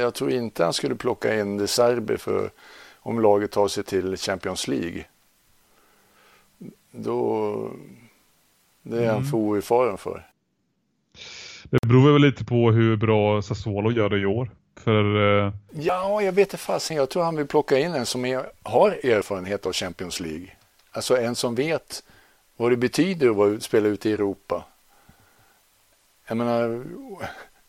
jag 0.00 0.14
tror 0.14 0.30
inte 0.30 0.64
han 0.64 0.72
skulle 0.72 0.94
plocka 0.94 1.40
in 1.40 1.58
De 1.58 1.66
Serbi 1.66 2.16
för 2.16 2.50
om 2.98 3.20
laget 3.20 3.50
tar 3.50 3.68
sig 3.68 3.84
till 3.84 4.16
Champions 4.16 4.68
League. 4.68 5.04
Då, 6.90 7.70
det 8.82 9.04
är 9.04 9.06
han 9.06 9.16
mm. 9.16 9.30
för 9.30 9.36
oerfaren 9.36 9.98
för. 9.98 10.26
Det 11.64 11.86
beror 11.86 12.12
väl 12.12 12.22
lite 12.22 12.44
på 12.44 12.70
hur 12.70 12.96
bra 12.96 13.42
Sassuolo 13.42 13.90
gör 13.90 14.08
det 14.08 14.18
i 14.18 14.26
år. 14.26 14.50
För, 14.76 15.16
uh... 15.16 15.52
Ja, 15.70 16.22
jag 16.22 16.32
vet 16.32 16.48
inte 16.48 16.56
fasen. 16.56 16.96
Jag 16.96 17.10
tror 17.10 17.22
han 17.22 17.36
vill 17.36 17.46
plocka 17.46 17.78
in 17.78 17.94
en 17.94 18.06
som 18.06 18.24
är, 18.24 18.46
har 18.62 18.90
erfarenhet 18.90 19.66
av 19.66 19.72
Champions 19.72 20.20
League. 20.20 20.46
Alltså 20.90 21.16
en 21.16 21.34
som 21.34 21.54
vet 21.54 22.02
vad 22.56 22.72
det 22.72 22.76
betyder 22.76 23.54
att 23.54 23.62
spela 23.62 23.88
ute 23.88 24.10
i 24.10 24.12
Europa. 24.12 24.64
Jag 26.28 26.36
menar, 26.36 26.84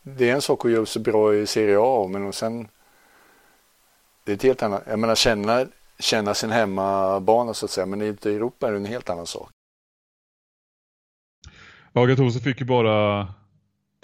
det 0.02 0.30
är 0.30 0.36
en 0.36 0.42
sak 0.42 0.66
att 0.66 0.72
göra 0.72 0.86
sig 0.86 1.02
bra 1.02 1.36
i 1.36 1.48
Serie 1.48 1.78
A, 1.80 2.08
men 2.10 2.26
och 2.26 2.36
sen 2.36 2.68
det 4.24 4.32
är 4.32 4.36
ett 4.36 4.44
helt 4.44 4.64
annat. 4.64 4.84
Jag 4.88 5.00
menar 5.00 5.16
känna, 5.16 5.66
känna 6.00 6.34
sin 6.34 6.52
hemmabana 6.52 7.54
så 7.54 7.66
att 7.66 7.72
säga, 7.72 7.86
men 7.86 8.02
ute 8.02 8.30
i 8.30 8.36
Europa 8.36 8.68
är 8.68 8.72
det 8.72 8.78
en 8.78 8.86
helt 8.86 9.10
annan 9.10 9.28
sak. 9.28 9.50
Ja, 11.94 12.06
Gattuso 12.06 12.40
fick 12.40 12.60
ju 12.60 12.66
bara 12.66 13.28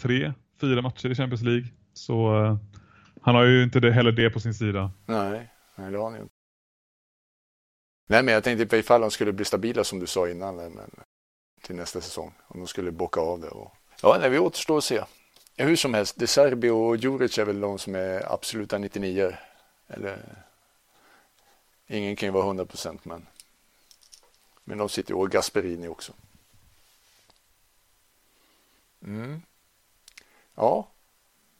tre, 0.01 0.33
fyra 0.61 0.81
matcher 0.81 1.09
i 1.09 1.15
Champions 1.15 1.41
League, 1.41 1.67
så 1.93 2.43
uh, 2.43 2.57
han 3.21 3.35
har 3.35 3.43
ju 3.43 3.63
inte 3.63 3.79
det, 3.79 3.91
heller 3.91 4.11
det 4.11 4.29
på 4.29 4.39
sin 4.39 4.53
sida. 4.53 4.91
Nej, 5.05 5.49
nej 5.75 5.91
det 5.91 5.97
har 5.97 6.03
han 6.03 6.13
ju 6.13 6.21
inte. 6.21 6.32
Nej, 8.07 8.23
men 8.23 8.33
jag 8.33 8.43
tänkte 8.43 8.77
ifall 8.77 9.01
de 9.01 9.11
skulle 9.11 9.33
bli 9.33 9.45
stabila 9.45 9.83
som 9.83 9.99
du 9.99 10.07
sa 10.07 10.29
innan 10.29 10.55
men, 10.55 10.89
till 11.61 11.75
nästa 11.75 12.01
säsong. 12.01 12.33
Om 12.47 12.59
de 12.59 12.67
skulle 12.67 12.91
bocka 12.91 13.21
av 13.21 13.39
det. 13.39 13.49
Och... 13.49 13.73
Ja, 14.01 14.17
nej, 14.19 14.29
vi 14.29 14.39
återstår 14.39 14.77
att 14.77 14.83
se. 14.83 15.03
Hur 15.57 15.75
som 15.75 15.93
helst, 15.93 16.15
De 16.19 16.27
Serbi 16.27 16.69
och 16.69 16.97
Djuric 16.97 17.37
är 17.37 17.45
väl 17.45 17.59
de 17.59 17.79
som 17.79 17.95
är 17.95 18.33
absoluta 18.33 18.77
99 18.77 19.33
Eller 19.87 20.17
ingen 21.87 22.15
kan 22.15 22.27
ju 22.27 22.33
vara 22.33 22.45
100 22.45 22.65
procent 22.65 23.05
men 23.05 23.25
men 24.63 24.77
de 24.77 24.89
sitter 24.89 25.11
ju 25.11 25.15
och 25.15 25.31
Gasperini 25.31 25.87
också. 25.87 26.13
Mm. 29.05 29.41
Ja. 30.55 30.87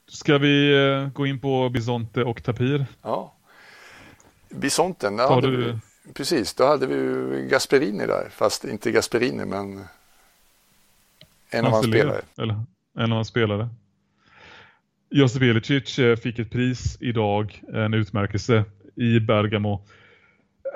Ska 0.06 0.38
vi 0.38 0.86
eh, 0.86 1.08
gå 1.08 1.26
in 1.26 1.40
på 1.40 1.68
Bisonte 1.68 2.24
och 2.24 2.44
Tapir? 2.44 2.86
Ja. 3.02 3.34
Bisonten, 4.48 5.18
ja, 5.18 5.40
du... 5.40 5.78
Precis, 6.12 6.54
då 6.54 6.66
hade 6.66 6.86
vi 6.86 6.94
ju 6.94 7.48
Gasperini 7.50 8.06
där, 8.06 8.28
fast 8.30 8.64
inte 8.64 8.90
Gasperini 8.90 9.44
men 9.44 9.84
en 11.50 11.64
av 11.64 11.72
hans 11.72 11.86
spelare. 11.86 12.20
Eller, 12.38 12.54
en 12.98 13.12
av 13.12 13.16
hans 13.16 13.28
spelare. 13.28 13.68
Josip 15.10 15.42
Ilicic 15.42 15.98
eh, 15.98 16.16
fick 16.16 16.38
ett 16.38 16.50
pris 16.50 16.96
idag, 17.00 17.62
en 17.72 17.94
utmärkelse 17.94 18.64
i 18.94 19.20
Bergamo. 19.20 19.82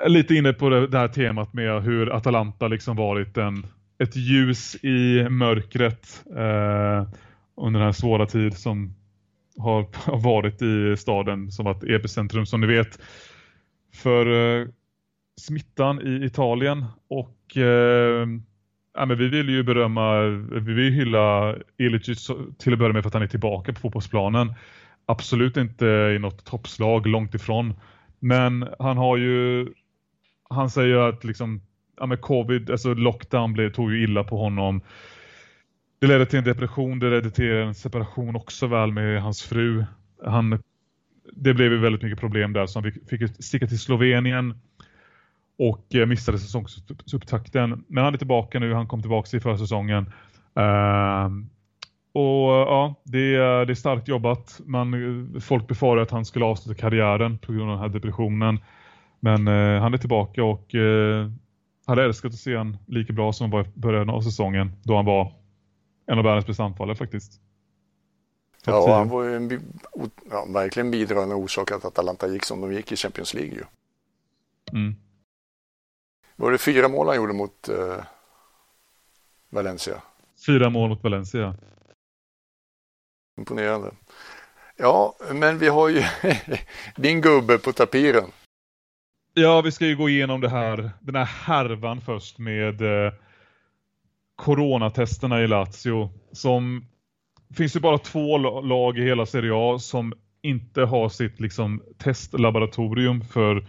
Lite 0.07 0.35
inne 0.35 0.53
på 0.53 0.69
det, 0.69 0.97
här 0.97 1.07
temat 1.07 1.53
med 1.53 1.83
hur 1.83 2.15
Atalanta 2.15 2.67
liksom 2.67 2.95
varit 2.95 3.37
en, 3.37 3.65
ett 3.97 4.15
ljus 4.15 4.75
i 4.83 5.29
mörkret. 5.29 6.23
Eh, 6.35 7.07
under 7.55 7.79
den 7.79 7.87
här 7.87 7.91
svåra 7.91 8.25
tid 8.25 8.57
som 8.57 8.95
har, 9.57 9.87
har 9.93 10.17
varit 10.23 10.61
i 10.61 10.97
staden 10.97 11.51
som 11.51 11.65
varit 11.65 11.83
epicentrum 11.83 12.45
som 12.45 12.61
ni 12.61 12.67
vet 12.67 12.99
för 13.93 14.25
eh, 14.25 14.67
smittan 15.39 16.01
i 16.01 16.25
Italien 16.25 16.85
och 17.07 17.57
eh, 17.57 18.27
ja, 18.93 19.05
men 19.05 19.17
vi 19.17 19.27
vill 19.27 19.49
ju 19.49 19.63
berömma, 19.63 20.21
vi 20.51 20.73
vill 20.73 20.93
hylla 20.93 21.55
Ilicic 21.77 22.31
till 22.57 22.73
att 22.73 22.79
börja 22.79 22.93
med 22.93 23.03
för 23.03 23.07
att 23.07 23.13
han 23.13 23.23
är 23.23 23.27
tillbaka 23.27 23.73
på 23.73 23.79
fotbollsplanen. 23.79 24.53
Absolut 25.05 25.57
inte 25.57 25.85
i 25.85 26.19
något 26.19 26.45
toppslag, 26.45 27.07
långt 27.07 27.35
ifrån. 27.35 27.73
Men 28.19 28.67
han 28.79 28.97
har 28.97 29.17
ju, 29.17 29.67
han 30.49 30.69
säger 30.69 30.97
att 30.97 31.23
liksom, 31.23 31.61
ja 31.99 32.05
men 32.05 32.17
covid, 32.17 32.71
alltså 32.71 32.93
lockdown 32.93 33.53
blev, 33.53 33.71
tog 33.71 33.93
ju 33.93 34.03
illa 34.03 34.23
på 34.23 34.37
honom. 34.37 34.81
Det 35.99 36.07
ledde 36.07 36.25
till 36.25 36.39
en 36.39 36.45
depression, 36.45 36.99
det 36.99 37.09
ledde 37.09 37.31
till 37.31 37.51
en 37.51 37.75
separation 37.75 38.35
också 38.35 38.67
väl 38.67 38.91
med 38.91 39.21
hans 39.21 39.43
fru. 39.43 39.85
Han, 40.25 40.59
det 41.33 41.53
blev 41.53 41.71
ju 41.71 41.77
väldigt 41.77 42.01
mycket 42.01 42.19
problem 42.19 42.53
där 42.53 42.65
så 42.65 42.79
han 42.79 42.91
fick, 42.91 43.09
fick 43.09 43.43
sticka 43.43 43.67
till 43.67 43.79
Slovenien 43.79 44.55
och 45.59 45.95
eh, 45.95 46.05
missade 46.05 46.39
säsongsupptakten. 46.39 47.83
Men 47.87 48.03
han 48.03 48.13
är 48.13 48.17
tillbaka 48.17 48.59
nu, 48.59 48.73
han 48.73 48.87
kom 48.87 49.01
tillbaka 49.01 49.37
i 49.37 49.39
försäsongen. 49.39 50.05
Uh, 50.59 51.29
och 52.13 52.49
ja, 52.49 52.95
det 53.03 53.35
är, 53.35 53.65
det 53.65 53.73
är 53.73 53.75
starkt 53.75 54.07
jobbat. 54.07 54.61
Man, 54.65 55.41
folk 55.41 55.67
befarar 55.67 56.01
att 56.01 56.11
han 56.11 56.25
skulle 56.25 56.45
avsluta 56.45 56.81
karriären 56.81 57.37
på 57.37 57.51
grund 57.51 57.71
av 57.71 57.77
den 57.77 57.79
här 57.79 57.89
depressionen. 57.89 58.59
Men 59.19 59.47
uh, 59.47 59.81
han 59.81 59.93
är 59.93 59.97
tillbaka 59.97 60.43
och 60.43 60.73
uh, 60.73 61.31
hade 61.85 62.03
älskat 62.03 62.33
att 62.33 62.39
se 62.39 62.55
han 62.55 62.77
lika 62.87 63.13
bra 63.13 63.33
som 63.33 63.43
han 63.43 63.51
var 63.51 63.61
i 63.61 63.79
början 63.79 64.09
av 64.09 64.21
säsongen. 64.21 64.71
Då 64.83 64.95
han 64.95 65.05
var 65.05 65.33
en 66.05 66.17
av 66.17 66.23
världens 66.23 66.47
bästa 66.47 66.63
anfallare 66.63 66.95
faktiskt. 66.95 67.41
Ja, 68.65 68.97
han 68.97 69.09
var 69.09 69.23
ju 69.23 69.35
en, 69.35 69.61
ja, 70.29 70.45
verkligen 70.53 70.91
bidragande 70.91 71.35
orsak 71.35 71.71
att 71.71 71.85
Atalanta 71.85 72.27
gick 72.27 72.45
som 72.45 72.61
de 72.61 72.73
gick 72.73 72.91
i 72.91 72.95
Champions 72.95 73.33
League. 73.33 73.53
Ju. 73.53 73.63
Mm. 74.71 74.95
Var 76.39 76.51
det 76.51 76.57
fyra 76.57 76.87
mål 76.87 77.07
han 77.07 77.15
gjorde 77.15 77.33
mot 77.33 77.69
uh, 77.69 78.03
Valencia? 79.49 80.01
Fyra 80.45 80.69
mål 80.69 80.89
mot 80.89 81.03
Valencia. 81.03 81.55
Imponerande. 83.37 83.91
Ja, 84.77 85.15
men 85.31 85.57
vi 85.57 85.67
har 85.67 85.89
ju 85.89 86.03
din 86.95 87.21
gubbe 87.21 87.57
på 87.57 87.71
tapiren. 87.73 88.31
Ja, 89.33 89.61
vi 89.61 89.71
ska 89.71 89.85
ju 89.85 89.95
gå 89.95 90.09
igenom 90.09 90.41
det 90.41 90.49
här, 90.49 90.91
den 90.99 91.15
här 91.15 91.25
härvan 91.25 92.01
först 92.01 92.37
med 92.37 92.81
eh, 92.81 93.13
coronatesterna 94.35 95.41
i 95.41 95.47
Lazio. 95.47 96.09
Som 96.31 96.85
finns 97.57 97.75
ju 97.75 97.79
bara 97.79 97.97
två 97.97 98.37
lag 98.61 98.97
i 98.97 99.03
hela 99.03 99.25
Serie 99.25 99.51
A 99.53 99.79
som 99.79 100.13
inte 100.41 100.81
har 100.81 101.09
sitt 101.09 101.39
liksom 101.39 101.83
testlaboratorium 101.97 103.21
för 103.21 103.67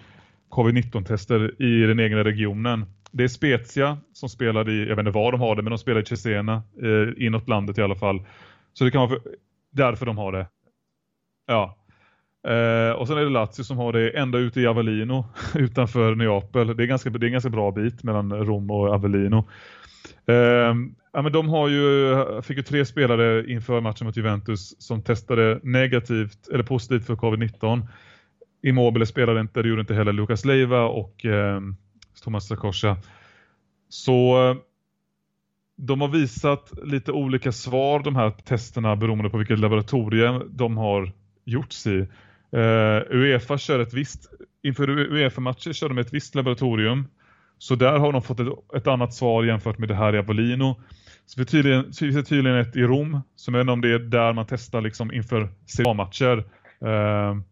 covid-19-tester 0.51 1.62
i 1.62 1.86
den 1.86 2.01
egna 2.01 2.24
regionen. 2.24 2.86
Det 3.11 3.24
är 3.24 3.28
Spezia 3.28 3.98
som 4.12 4.28
spelar 4.28 4.68
i, 4.68 4.80
jag 4.80 4.96
vet 4.96 4.98
inte 4.98 5.11
var 5.11 5.32
de 5.32 5.40
har 5.40 5.57
det, 5.57 5.62
men 5.62 5.70
de 5.70 5.78
spelar 5.78 6.01
i 6.01 6.07
Cesena, 6.07 6.62
eh, 6.82 7.26
inåt 7.26 7.48
landet 7.48 7.78
i 7.78 7.82
alla 7.82 7.94
fall. 7.94 8.22
Så 8.72 8.84
det 8.84 8.90
kan 8.90 9.01
vara 9.01 9.11
för, 9.11 9.20
därför 9.70 10.07
de 10.07 10.18
har 10.18 10.32
det. 10.32 10.46
Ja. 11.46 11.76
Eh, 12.48 12.92
och 12.92 13.09
sen 13.09 13.18
är 13.18 13.24
det 13.24 13.30
Lazio 13.30 13.64
som 13.64 13.78
har 13.78 13.92
det 13.92 14.11
ända 14.11 14.38
ute 14.38 14.61
i 14.61 14.66
Avellino 14.66 15.24
utanför 15.55 16.14
Neapel. 16.14 16.76
Det 16.76 16.82
är, 16.82 16.86
ganska, 16.86 17.11
det 17.11 17.24
är 17.24 17.26
en 17.26 17.32
ganska 17.32 17.51
bra 17.51 17.70
bit 17.70 18.03
mellan 18.03 18.32
Rom 18.32 18.70
och 18.70 18.88
Avellino. 18.88 19.48
Eh, 20.26 20.74
ja, 21.12 21.22
men 21.22 21.32
de 21.32 21.48
har 21.48 21.68
ju, 21.68 22.42
fick 22.42 22.57
ju 22.57 22.62
tre 22.62 22.84
spelare 22.84 23.51
inför 23.53 23.80
matchen 23.80 24.07
mot 24.07 24.16
Juventus 24.16 24.82
som 24.82 25.03
testade 25.03 25.61
negativt 25.62 26.48
eller 26.48 26.64
positivt 26.64 27.07
för 27.07 27.14
covid-19. 27.14 27.86
Immobile 28.62 29.06
spelade 29.06 29.40
inte, 29.40 29.62
det 29.62 29.68
gjorde 29.68 29.80
inte 29.80 29.94
heller 29.94 30.12
Lukas 30.12 30.44
Leiva 30.44 30.82
och 30.82 31.24
ehm, 31.24 31.68
eh, 31.68 31.74
Thomas 32.22 32.48
Sakosha. 32.48 32.96
Så 33.88 34.36
de 35.76 36.00
har 36.00 36.08
visat 36.08 36.72
lite 36.84 37.12
olika 37.12 37.52
svar 37.52 38.00
de 38.00 38.16
här 38.16 38.30
testerna 38.30 38.96
beroende 38.96 39.30
på 39.30 39.38
vilket 39.38 39.58
laboratorium 39.58 40.42
de 40.50 40.76
har 40.76 41.12
gjorts 41.44 41.86
i. 41.86 42.08
Uh, 42.56 43.02
Uefa 43.11 43.58
kör 43.58 43.78
ett 43.78 43.94
visst, 43.94 44.30
inför 44.62 44.90
Uefa-matcher 44.90 45.72
kör 45.72 45.88
de 45.88 45.98
ett 45.98 46.12
visst 46.12 46.34
laboratorium. 46.34 47.04
Så 47.58 47.74
där 47.74 47.98
har 47.98 48.12
de 48.12 48.22
fått 48.22 48.40
ett, 48.40 48.48
ett 48.76 48.86
annat 48.86 49.14
svar 49.14 49.44
jämfört 49.44 49.78
med 49.78 49.88
det 49.88 49.94
här 49.94 50.14
i 50.14 50.18
Avellino. 50.18 50.80
Så 51.26 51.40
vi 51.40 51.46
tydligen, 51.46 51.92
tydligen 51.92 52.58
ett 52.58 52.76
i 52.76 52.82
Rom, 52.82 53.20
som 53.36 53.54
är 53.54 53.70
om 53.70 53.80
det 53.80 53.92
är 53.92 53.98
där 53.98 54.32
man 54.32 54.46
testar 54.48 54.80
liksom 54.80 55.12
inför 55.12 55.48
CA-matcher. 55.76 56.44
Uh, 56.82 56.90
ehm, 56.90 57.42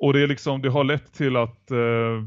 och 0.00 0.12
det, 0.12 0.22
är 0.22 0.26
liksom, 0.26 0.62
det 0.62 0.70
har 0.70 0.84
lett 0.84 1.12
till 1.12 1.36
att 1.36 1.70
eh, 1.70 2.24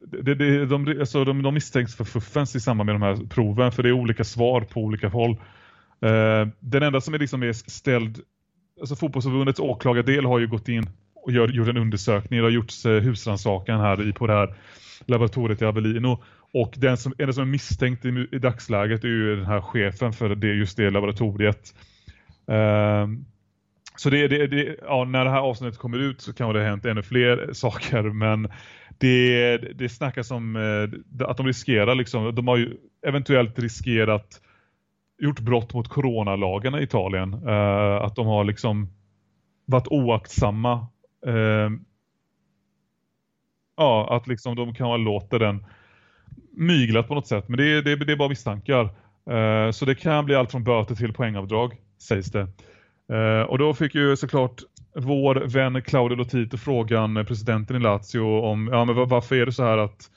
det, 0.00 0.34
det, 0.34 0.66
de, 0.66 0.96
alltså 1.00 1.24
de, 1.24 1.42
de 1.42 1.54
misstänks 1.54 1.96
för 1.96 2.04
fuffens 2.04 2.56
i 2.56 2.60
samband 2.60 2.86
med 2.86 2.94
de 2.94 3.02
här 3.02 3.26
proven 3.28 3.72
för 3.72 3.82
det 3.82 3.88
är 3.88 3.92
olika 3.92 4.24
svar 4.24 4.60
på 4.60 4.80
olika 4.80 5.08
håll. 5.08 5.30
Eh, 6.00 6.48
den 6.60 6.82
enda 6.82 7.00
som 7.00 7.14
är, 7.14 7.18
liksom 7.18 7.42
är 7.42 7.52
ställd, 7.52 8.18
alltså 8.80 8.96
fotbollsförbundets 8.96 9.60
åklagardel 9.60 10.24
har 10.24 10.38
ju 10.38 10.46
gått 10.46 10.68
in 10.68 10.86
och 11.14 11.32
gör, 11.32 11.48
gjort 11.48 11.68
en 11.68 11.76
undersökning. 11.76 12.38
Det 12.38 12.46
har 12.46 12.50
gjorts 12.50 12.86
eh, 12.86 13.02
husrannsakan 13.02 13.80
här 13.80 14.08
i, 14.08 14.12
på 14.12 14.26
det 14.26 14.32
här 14.32 14.54
laboratoriet 15.06 15.62
i 15.62 15.64
Avellino. 15.64 16.22
Och 16.52 16.74
den 16.76 16.96
som, 16.96 17.14
en 17.18 17.34
som 17.34 17.42
är 17.42 17.46
misstänkt 17.46 18.04
i, 18.04 18.28
i 18.32 18.38
dagsläget 18.38 19.04
är 19.04 19.08
ju 19.08 19.36
den 19.36 19.46
här 19.46 19.60
chefen 19.60 20.12
för 20.12 20.34
det, 20.34 20.54
just 20.54 20.76
det 20.76 20.90
laboratoriet. 20.90 21.74
Eh, 22.46 23.06
så 24.00 24.10
det, 24.10 24.28
det, 24.28 24.46
det, 24.46 24.76
ja, 24.82 25.04
när 25.04 25.24
det 25.24 25.30
här 25.30 25.40
avsnittet 25.40 25.78
kommer 25.78 25.98
ut 25.98 26.20
så 26.20 26.32
kan 26.32 26.52
det 26.52 26.60
ha 26.60 26.68
hänt 26.68 26.84
ännu 26.84 27.02
fler 27.02 27.50
saker 27.52 28.02
men 28.02 28.48
det, 28.98 29.58
det 29.58 29.88
snackas 29.88 30.30
om 30.30 30.56
eh, 30.56 31.28
att 31.28 31.36
de 31.36 31.46
riskerar 31.46 31.94
liksom, 31.94 32.34
de 32.34 32.48
har 32.48 32.56
ju 32.56 32.76
eventuellt 33.06 33.58
riskerat 33.58 34.40
gjort 35.18 35.40
brott 35.40 35.74
mot 35.74 35.88
coronalagarna 35.88 36.80
i 36.80 36.82
Italien. 36.82 37.34
Uh, 37.34 38.04
att 38.04 38.16
de 38.16 38.26
har 38.26 38.44
liksom 38.44 38.88
varit 39.64 39.88
oaktsamma. 39.88 40.86
Uh, 41.26 41.70
ja, 43.76 44.16
att 44.16 44.26
liksom 44.26 44.56
de 44.56 44.74
kan 44.74 44.86
ha 44.86 44.96
låtit 44.96 45.30
den 45.30 45.66
myglat 46.52 47.08
på 47.08 47.14
något 47.14 47.26
sätt. 47.26 47.48
Men 47.48 47.56
det, 47.56 47.82
det, 47.82 47.96
det 47.96 48.12
är 48.12 48.16
bara 48.16 48.28
misstankar. 48.28 48.84
Uh, 49.30 49.70
så 49.70 49.84
det 49.84 49.94
kan 49.94 50.24
bli 50.24 50.34
allt 50.34 50.50
från 50.50 50.64
böter 50.64 50.94
till 50.94 51.12
poängavdrag, 51.12 51.76
sägs 51.98 52.30
det. 52.30 52.48
Eh, 53.12 53.42
och 53.42 53.58
då 53.58 53.74
fick 53.74 53.94
ju 53.94 54.16
såklart 54.16 54.62
vår 54.94 55.34
vän 55.34 55.82
Claudio 55.82 56.16
Lotito 56.16 56.56
frågan 56.56 57.16
eh, 57.16 57.24
presidenten 57.24 57.76
i 57.76 57.78
Lazio 57.78 58.20
om 58.20 58.68
ja, 58.72 58.84
men 58.84 59.08
varför 59.08 59.36
är 59.36 59.46
det 59.46 59.52
så 59.52 59.64
här 59.64 59.78
att 59.78 60.10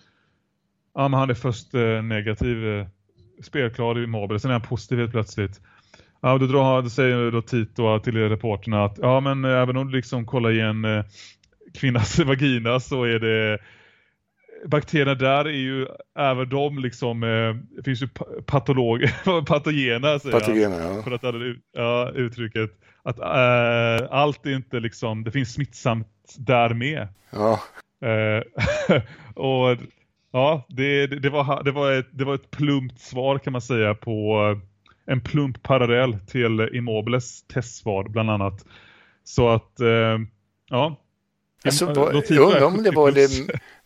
ja, 0.95 1.07
men 1.07 1.19
han 1.19 1.29
är 1.29 1.33
först 1.33 1.73
eh, 1.73 2.01
negativ 2.03 2.67
eh, 2.67 2.87
spelklar 3.43 4.03
i 4.03 4.07
Mobile, 4.07 4.39
sen 4.39 4.51
är 4.51 4.53
han 4.53 4.61
positiv 4.61 4.99
helt 4.99 5.11
plötsligt. 5.11 5.61
Ja, 6.21 6.37
då, 6.37 6.45
drar, 6.45 6.81
då 6.81 6.89
säger 6.89 7.31
då 7.31 7.41
Tito 7.41 7.99
till 7.99 8.29
reporterna 8.29 8.85
att 8.85 8.97
ja, 9.01 9.19
men 9.19 9.45
eh, 9.45 9.51
även 9.51 9.77
om 9.77 9.87
du 9.87 9.95
liksom 9.95 10.25
kollar 10.25 10.51
igen 10.51 10.85
eh, 10.85 11.05
kvinnas 11.73 12.19
vagina 12.25 12.79
så 12.79 13.03
är 13.03 13.19
det 13.19 13.59
bakterierna 14.65 15.15
där 15.15 15.45
är 15.45 15.51
ju 15.51 15.87
även 16.19 16.49
de 16.49 16.79
liksom 16.79 17.23
eh, 17.23 17.55
det 17.75 17.83
finns 17.83 18.01
ju 18.01 18.07
patolog 18.45 19.01
patogena 19.47 20.19
säger 20.19 20.39
patogena, 20.39 20.75
ja. 20.75 21.03
för 21.03 21.11
att 21.11 21.57
ja, 21.73 22.11
uttrycket 22.15 22.71
att 23.03 23.19
äh, 23.19 24.07
allt 24.11 24.45
är 24.45 24.55
inte 24.55 24.79
liksom, 24.79 25.23
det 25.23 25.31
finns 25.31 25.53
smittsamt 25.53 26.07
där 26.37 26.73
med. 26.73 27.07
Ja. 27.29 27.59
Äh, 28.07 28.43
och 29.33 29.77
ja, 30.31 30.65
det, 30.69 31.07
det, 31.07 31.29
var, 31.29 31.63
det, 31.63 31.71
var 31.71 31.91
ett, 31.91 32.07
det 32.11 32.25
var 32.25 32.35
ett 32.35 32.51
plumpt 32.51 32.99
svar 32.99 33.37
kan 33.37 33.53
man 33.53 33.61
säga 33.61 33.93
på 33.93 34.37
en 35.05 35.21
plump 35.21 35.63
parallell 35.63 36.19
till 36.27 36.69
Immobiles 36.73 37.43
testsvar 37.47 38.03
bland 38.03 38.29
annat. 38.29 38.65
Så 39.23 39.49
att, 39.49 39.79
äh, 39.79 40.19
ja. 40.69 40.97
Alltså, 41.65 41.85
jag 42.29 42.39
undrar 42.39 42.63
om 42.63 42.83
det 42.83 42.91
var 42.91 43.11
det, 43.11 43.29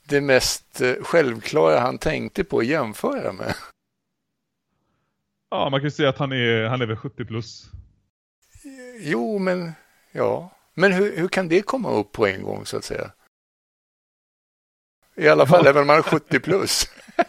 det 0.05 0.21
mest 0.21 0.81
självklara 1.01 1.79
han 1.79 1.97
tänkte 1.97 2.43
på 2.43 2.59
att 2.59 2.65
jämföra 2.65 3.31
med. 3.31 3.55
Ja, 5.49 5.69
man 5.69 5.79
kan 5.79 5.87
ju 5.87 5.91
säga 5.91 6.09
att 6.09 6.17
han 6.17 6.31
är, 6.31 6.63
han 6.63 6.81
är 6.81 6.85
väl 6.85 6.97
70 6.97 7.25
plus. 7.25 7.65
Jo, 8.99 9.39
men 9.39 9.71
ja. 10.11 10.51
Men 10.73 10.93
hur, 10.93 11.17
hur 11.17 11.27
kan 11.27 11.47
det 11.47 11.61
komma 11.61 11.91
upp 11.91 12.11
på 12.11 12.27
en 12.27 12.43
gång 12.43 12.65
så 12.65 12.77
att 12.77 12.83
säga? 12.83 13.11
I 15.15 15.27
alla 15.27 15.47
fall 15.47 15.67
även 15.67 15.81
om 15.81 15.87
man 15.87 15.97
är 15.97 16.01
70 16.01 16.39
plus. 16.39 16.89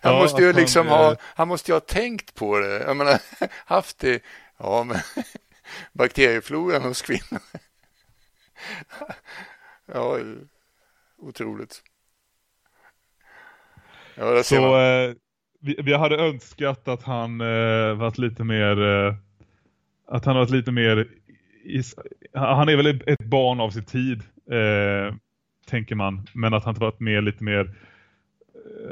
Han 0.00 0.12
ja, 0.12 0.18
måste 0.22 0.42
ju 0.42 0.52
liksom 0.52 0.88
han, 0.88 0.98
ha, 0.98 1.16
han 1.20 1.48
måste 1.48 1.70
ju 1.70 1.74
ha 1.74 1.80
tänkt 1.80 2.34
på 2.34 2.58
det. 2.58 2.78
Jag 2.78 2.96
menar, 2.96 3.20
haft 3.50 3.98
det, 3.98 4.22
ja 4.56 4.84
men 4.84 4.98
bakteriefloran 5.92 6.82
hos 6.82 7.02
kvinnor. 7.02 7.40
Ja, 9.86 10.18
otroligt. 11.18 11.82
Ja, 14.14 14.42
så 14.42 14.80
eh, 14.80 15.14
vi, 15.60 15.76
vi, 15.82 15.94
hade 15.94 16.16
önskat 16.16 16.88
att 16.88 17.02
han 17.02 17.40
eh, 17.40 17.94
varit 17.94 18.18
lite 18.18 18.44
mer 18.44 18.82
eh, 18.82 19.14
att 20.06 20.24
han 20.24 20.36
varit 20.36 20.50
lite 20.50 20.72
mer 20.72 21.08
i, 21.64 21.82
han 22.34 22.68
är 22.68 22.76
väl 22.76 23.02
ett 23.06 23.24
barn 23.24 23.60
av 23.60 23.70
sin 23.70 23.84
tid 23.84 24.22
eh, 24.50 25.14
tänker 25.66 25.94
man, 25.94 26.26
men 26.34 26.54
att 26.54 26.64
han 26.64 26.70
inte 26.70 26.80
varit 26.80 27.00
mer 27.00 27.22
lite 27.22 27.44
mer 27.44 27.74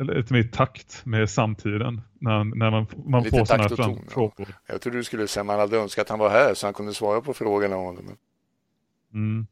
lite 0.01 0.33
mer 0.33 0.43
takt 0.43 1.07
med 1.07 1.31
samtiden 1.31 2.01
när, 2.21 2.45
när 2.45 2.71
man, 2.71 2.87
man 3.07 3.25
får 3.25 3.45
sådana 3.45 3.63
här 3.63 3.77
fram, 3.77 3.99
frågor. 4.09 4.49
Jag 4.67 4.81
trodde 4.81 4.99
du 4.99 5.05
skulle 5.05 5.29
säga 5.29 5.41
att 5.41 5.47
man 5.47 5.59
hade 5.59 5.77
önskat 5.77 6.03
att 6.03 6.09
han 6.09 6.19
var 6.19 6.31
här 6.31 6.55
så 6.55 6.67
han 6.67 6.75
kunde 6.75 6.95
svara 6.95 7.21
på 7.21 7.35
frågorna. 7.35 7.77
Om 7.77 7.85
honom. 7.85 8.17
Mm. 9.15 9.47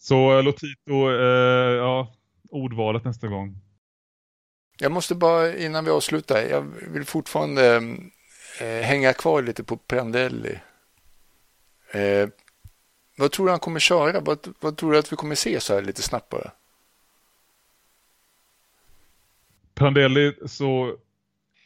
Så 0.00 0.38
eh, 0.38 0.42
Lotito, 0.42 1.10
eh, 1.10 1.76
ja, 1.76 2.12
ordvalet 2.50 3.04
nästa 3.04 3.26
gång. 3.26 3.56
Jag 4.78 4.92
måste 4.92 5.14
bara 5.14 5.56
innan 5.56 5.84
vi 5.84 5.90
avslutar, 5.90 6.42
jag 6.42 6.62
vill 6.92 7.04
fortfarande 7.04 7.76
eh, 8.60 8.82
hänga 8.82 9.12
kvar 9.12 9.42
lite 9.42 9.64
på 9.64 9.76
Prandelli. 9.76 10.58
Eh, 11.92 12.28
vad 13.16 13.32
tror 13.32 13.46
du 13.46 13.52
han 13.52 13.60
kommer 13.60 13.80
köra? 13.80 14.20
Vad, 14.20 14.54
vad 14.60 14.76
tror 14.76 14.92
du 14.92 14.98
att 14.98 15.12
vi 15.12 15.16
kommer 15.16 15.34
se 15.34 15.60
så 15.60 15.74
här 15.74 15.82
lite 15.82 16.02
snabbt 16.02 16.28
bara? 16.28 16.50
Prandelli, 19.74 20.34
så 20.46 20.96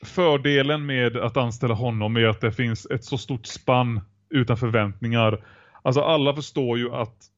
fördelen 0.05 0.87
med 0.87 1.17
att 1.17 1.37
anställa 1.37 1.75
honom 1.75 2.17
är 2.17 2.25
att 2.25 2.41
det 2.41 2.53
finns 2.53 2.87
ett 2.87 3.05
så 3.05 3.19
stort 3.19 3.47
spann 3.47 4.01
utan 4.29 4.57
förväntningar. 4.57 5.45
Alltså 5.83 6.01
alla 6.01 6.35
förstår 6.35 6.79
ju 6.79 6.93
att 6.93 7.31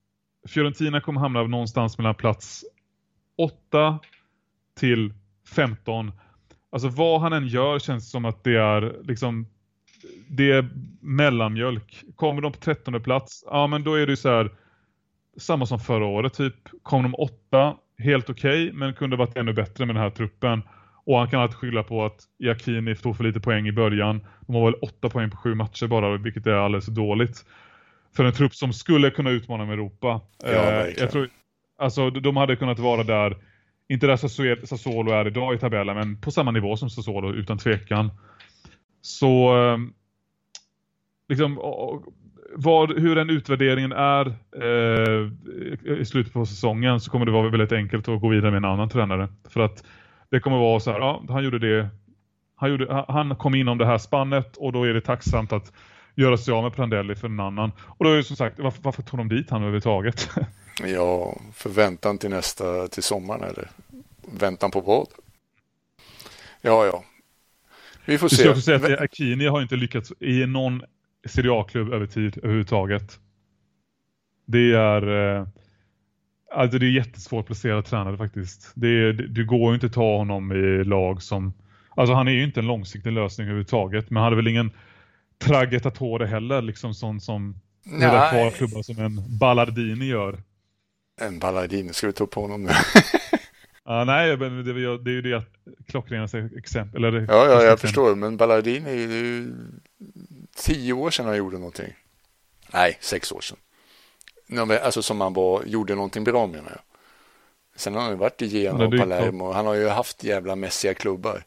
Fiorentina 0.47 1.01
kommer 1.01 1.21
hamna 1.21 1.43
någonstans 1.43 1.99
mellan 1.99 2.15
plats 2.15 2.65
8 3.39 3.99
till 4.79 5.13
15. 5.55 6.13
Alltså 6.71 6.89
vad 6.89 7.21
han 7.21 7.33
än 7.33 7.49
gör 7.49 7.79
känns 7.79 8.11
som 8.11 8.25
att 8.25 8.45
det 8.45 8.57
är 8.57 8.97
liksom 9.03 9.47
det 10.29 10.53
är 10.53 10.69
mellanmjölk. 11.01 12.05
Kommer 12.17 12.43
de 12.43 12.53
på 12.53 12.59
13 12.59 13.03
plats, 13.03 13.45
ja 13.47 13.67
men 13.67 13.85
då 13.85 13.95
är 13.95 14.07
det 14.07 14.17
så 14.17 14.29
här 14.29 14.51
samma 15.37 15.67
som 15.67 15.79
förra 15.79 16.07
året 16.07 16.35
typ. 16.35 16.55
Kom 16.83 17.03
de 17.03 17.15
åtta, 17.15 17.77
helt 17.99 18.31
okej, 18.31 18.67
okay, 18.67 18.79
men 18.79 18.95
kunde 18.95 19.17
varit 19.17 19.37
ännu 19.37 19.53
bättre 19.53 19.87
med 19.87 19.95
den 19.95 20.03
här 20.03 20.11
truppen. 20.11 20.63
Och 21.05 21.19
han 21.19 21.31
kan 21.31 21.41
alltid 21.41 21.57
skylla 21.57 21.83
på 21.83 22.05
att 22.05 22.25
Jakini 22.39 22.97
tog 22.97 23.17
för 23.17 23.25
lite 23.25 23.41
poäng 23.41 23.69
i 23.69 23.73
början. 23.73 24.21
De 24.47 24.55
har 24.55 24.65
väl 24.65 24.75
åtta 24.75 25.09
poäng 25.09 25.31
på 25.31 25.37
sju 25.37 25.55
matcher 25.55 25.87
bara, 25.87 26.17
vilket 26.17 26.47
är 26.47 26.53
alldeles 26.53 26.87
dåligt. 26.87 27.45
För 28.17 28.25
en 28.25 28.33
trupp 28.33 28.55
som 28.55 28.73
skulle 28.73 29.11
kunna 29.11 29.31
utmana 29.31 29.65
med 29.65 29.73
Europa. 29.73 30.21
Ja, 30.43 30.49
eh, 30.49 30.95
jag 30.99 31.11
tror, 31.11 31.29
alltså 31.79 32.11
de 32.11 32.37
hade 32.37 32.57
kunnat 32.57 32.79
vara 32.79 33.03
där, 33.03 33.37
inte 33.89 34.07
där 34.07 34.17
Sassuolo 34.67 35.13
är 35.13 35.27
idag 35.27 35.55
i 35.55 35.59
tabellen, 35.59 35.97
men 35.97 36.21
på 36.21 36.31
samma 36.31 36.51
nivå 36.51 36.77
som 36.77 36.91
Sassuolo 36.91 37.33
utan 37.33 37.59
tvekan. 37.59 38.11
Så 39.01 39.57
ehm, 39.57 39.93
liksom, 41.29 41.59
vad, 42.55 42.99
hur 42.99 43.15
den 43.15 43.31
utvärderingen 43.31 43.93
är 43.93 44.27
eh, 44.63 45.31
i 46.01 46.05
slutet 46.05 46.33
på 46.33 46.47
säsongen 46.47 47.01
så 47.01 47.11
kommer 47.11 47.27
det 47.27 47.33
vara 47.33 47.51
väldigt 47.51 47.73
enkelt 47.73 48.09
att 48.09 48.21
gå 48.21 48.29
vidare 48.29 48.51
med 48.51 48.59
en 48.59 48.65
annan 48.65 48.89
tränare. 48.89 49.29
För 49.49 49.61
att 49.61 49.85
det 50.31 50.41
kommer 50.41 50.59
vara 50.59 50.81
så 50.81 50.93
här, 50.93 50.99
ja, 50.99 51.23
han 51.29 51.45
gjorde 51.45 51.59
det. 51.59 51.89
Han, 52.55 52.71
gjorde, 52.71 53.05
han 53.09 53.37
kom 53.37 53.55
inom 53.55 53.79
det 53.79 53.87
här 53.87 53.99
spannet 53.99 54.57
och 54.57 54.73
då 54.73 54.85
är 54.85 54.95
det 54.95 55.01
tacksamt 55.01 55.53
att 55.53 55.73
göra 56.17 56.37
sig 56.37 56.55
av 56.55 56.63
med 56.63 56.75
Prandelli 56.75 57.15
för 57.15 57.29
en 57.29 57.41
annan. 57.41 57.73
Och 57.81 58.05
då 58.05 58.11
är 58.11 58.17
det 58.17 58.25
som 58.25 58.37
sagt, 58.37 58.59
varför, 58.59 58.83
varför 58.83 59.03
tog 59.03 59.21
de 59.21 59.29
dit 59.29 59.51
han 59.51 59.61
överhuvudtaget? 59.61 60.31
ja, 60.85 61.37
förväntan 61.55 62.19
till 62.19 62.31
nästa, 62.31 62.89
till 62.89 63.03
sommaren 63.03 63.43
eller 63.43 63.69
väntan 64.39 64.71
på 64.71 64.81
vad? 64.81 65.07
Ja, 66.61 66.87
ja. 66.87 67.05
Vi 68.05 68.19
får 68.19 68.29
se. 68.29 68.43
Jag 68.43 68.63
säga 68.63 68.77
att 68.77 69.01
Akini 69.01 69.47
har 69.47 69.63
inte 69.63 69.77
lyckats 69.77 70.13
i 70.21 70.47
någon 70.47 70.83
Serie 71.27 71.53
A-klubb 71.53 71.93
över 71.93 72.07
tid 72.07 72.39
överhuvudtaget. 72.39 73.19
Det 74.47 74.73
är 74.73 75.37
eh, 75.37 75.47
alltså 76.55 76.79
det 76.79 76.87
är 76.87 76.91
jättesvårt 76.91 77.41
att 77.41 77.47
placera 77.47 77.83
tränare 77.83 78.17
faktiskt. 78.17 78.73
Det, 78.75 78.89
är, 78.89 79.13
det 79.13 79.45
går 79.45 79.69
ju 79.71 79.75
inte 79.75 79.87
att 79.87 79.93
ta 79.93 80.17
honom 80.17 80.53
i 80.53 80.85
lag 80.85 81.23
som 81.23 81.53
alltså 81.97 82.15
han 82.15 82.29
är 82.29 82.33
ju 82.33 82.45
inte 82.45 82.61
en 82.61 82.67
långsiktig 82.67 83.13
lösning 83.13 83.47
överhuvudtaget 83.47 84.11
men 84.11 84.17
han 84.17 84.25
hade 84.25 84.37
väl 84.37 84.49
ingen 84.49 84.71
Tragetatore 85.39 86.27
heller 86.27 86.63
liksom 86.63 86.95
sån 86.95 87.21
som 87.21 87.61
några 87.85 88.31
kvar 88.31 88.51
klubbar 88.51 88.83
som 88.83 88.99
en 88.99 89.39
Ballardini 89.39 90.05
gör. 90.05 90.43
En 91.21 91.39
Ballardini, 91.39 91.93
ska 91.93 92.07
vi 92.07 92.13
ta 92.13 92.25
upp 92.25 92.35
honom 92.35 92.63
nu? 92.63 92.71
ah, 93.85 94.05
nej, 94.05 94.37
men 94.37 94.65
det, 94.65 94.73
det 94.99 95.11
är 95.11 95.15
ju 95.15 95.23
det 95.23 95.45
klockrenaste 95.87 96.51
exempel. 96.57 97.05
Eller 97.05 97.21
ja, 97.21 97.27
ja, 97.29 97.45
jag 97.45 97.57
exempel. 97.57 97.79
förstår. 97.79 98.15
Men 98.15 98.37
Ballardini 98.37 98.91
är 98.91 98.95
ju 98.95 99.55
tio 100.57 100.93
år 100.93 101.11
sedan 101.11 101.27
han 101.27 101.37
gjorde 101.37 101.59
någonting. 101.59 101.95
Nej, 102.73 102.99
sex 103.01 103.33
år 103.33 103.41
sedan. 103.41 103.59
Alltså 104.83 105.03
som 105.03 105.21
han 105.21 105.33
var, 105.33 105.63
gjorde 105.65 105.95
någonting 105.95 106.25
bra 106.25 106.47
menar 106.47 106.71
jag. 106.71 106.81
Sen 107.77 107.95
har 107.95 108.03
han 108.03 108.11
ju 108.11 108.17
varit 108.17 108.43
i 108.43 108.47
Genoa 108.47 108.87
och 108.87 108.99
Palermo. 108.99 109.53
Han 109.53 109.67
har 109.67 109.75
ju 109.75 109.89
haft 109.89 110.25
jävla 110.25 110.57
mässiga 110.57 110.95
klubbar. 110.95 111.45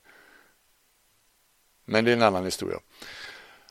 Men 1.85 2.05
det 2.05 2.11
är 2.11 2.15
en 2.15 2.23
annan 2.23 2.45
historia. 2.45 2.77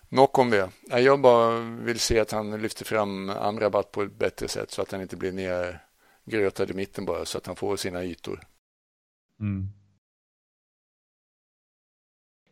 Nog 0.08 0.38
om 0.38 0.50
det. 0.50 0.70
Jag 0.82 1.20
bara 1.20 1.60
vill 1.60 2.00
se 2.00 2.20
att 2.20 2.30
han 2.30 2.62
lyfter 2.62 2.84
fram 2.84 3.30
Amrabat 3.30 3.92
på 3.92 4.02
ett 4.02 4.18
bättre 4.18 4.48
sätt 4.48 4.70
så 4.70 4.82
att 4.82 4.92
han 4.92 5.02
inte 5.02 5.16
blir 5.16 5.32
nergrötad 5.32 6.70
i 6.70 6.74
mitten 6.74 7.04
bara 7.04 7.24
så 7.24 7.38
att 7.38 7.46
han 7.46 7.56
får 7.56 7.76
sina 7.76 8.04
ytor. 8.04 8.40
Mm. 9.40 9.68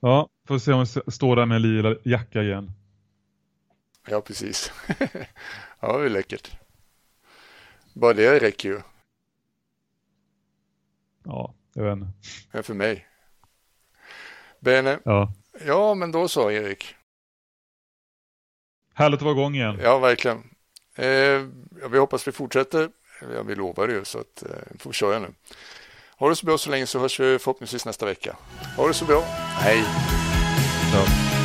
Ja, 0.00 0.28
får 0.48 0.58
se 0.58 0.72
om 0.72 0.86
vi 1.04 1.12
står 1.12 1.36
där 1.36 1.46
med 1.46 1.60
lila 1.60 1.96
jacka 2.04 2.42
igen. 2.42 2.70
Ja, 4.08 4.20
precis. 4.20 4.72
ja, 5.80 5.98
det 5.98 6.04
är 6.04 6.08
läckert. 6.08 6.56
Bara 7.92 8.12
det 8.12 8.38
räcker 8.40 8.68
ju. 8.68 8.80
Ja, 11.24 11.54
jag 11.72 11.84
vet 11.84 11.92
inte. 11.92 12.12
Ja, 12.52 12.62
för 12.62 12.74
mig. 12.74 13.06
Bene. 14.60 14.98
Ja. 15.04 15.32
ja, 15.66 15.94
men 15.94 16.12
då 16.12 16.28
så, 16.28 16.50
Erik. 16.50 16.94
Härligt 18.98 19.18
att 19.18 19.22
vara 19.22 19.32
igång 19.32 19.54
igen. 19.54 19.78
Ja, 19.82 19.98
verkligen. 19.98 20.36
Eh, 20.96 21.42
vi 21.90 21.98
hoppas 21.98 22.28
vi 22.28 22.32
fortsätter. 22.32 22.88
Ja, 23.34 23.42
vi 23.42 23.54
lovar 23.54 23.88
ju, 23.88 24.04
så 24.04 24.18
att 24.18 24.42
eh, 24.42 24.48
vi 24.70 24.78
får 24.78 24.92
köra 24.92 25.18
nu. 25.18 25.28
Ha 26.18 26.28
det 26.28 26.36
så 26.36 26.46
bra 26.46 26.58
så 26.58 26.70
länge 26.70 26.86
så 26.86 26.98
hörs 26.98 27.20
vi 27.20 27.38
förhoppningsvis 27.38 27.86
nästa 27.86 28.06
vecka. 28.06 28.36
Ha 28.76 28.88
det 28.88 28.94
så 28.94 29.04
bra. 29.04 29.20
Hej! 29.60 29.84
Ja. 30.92 31.35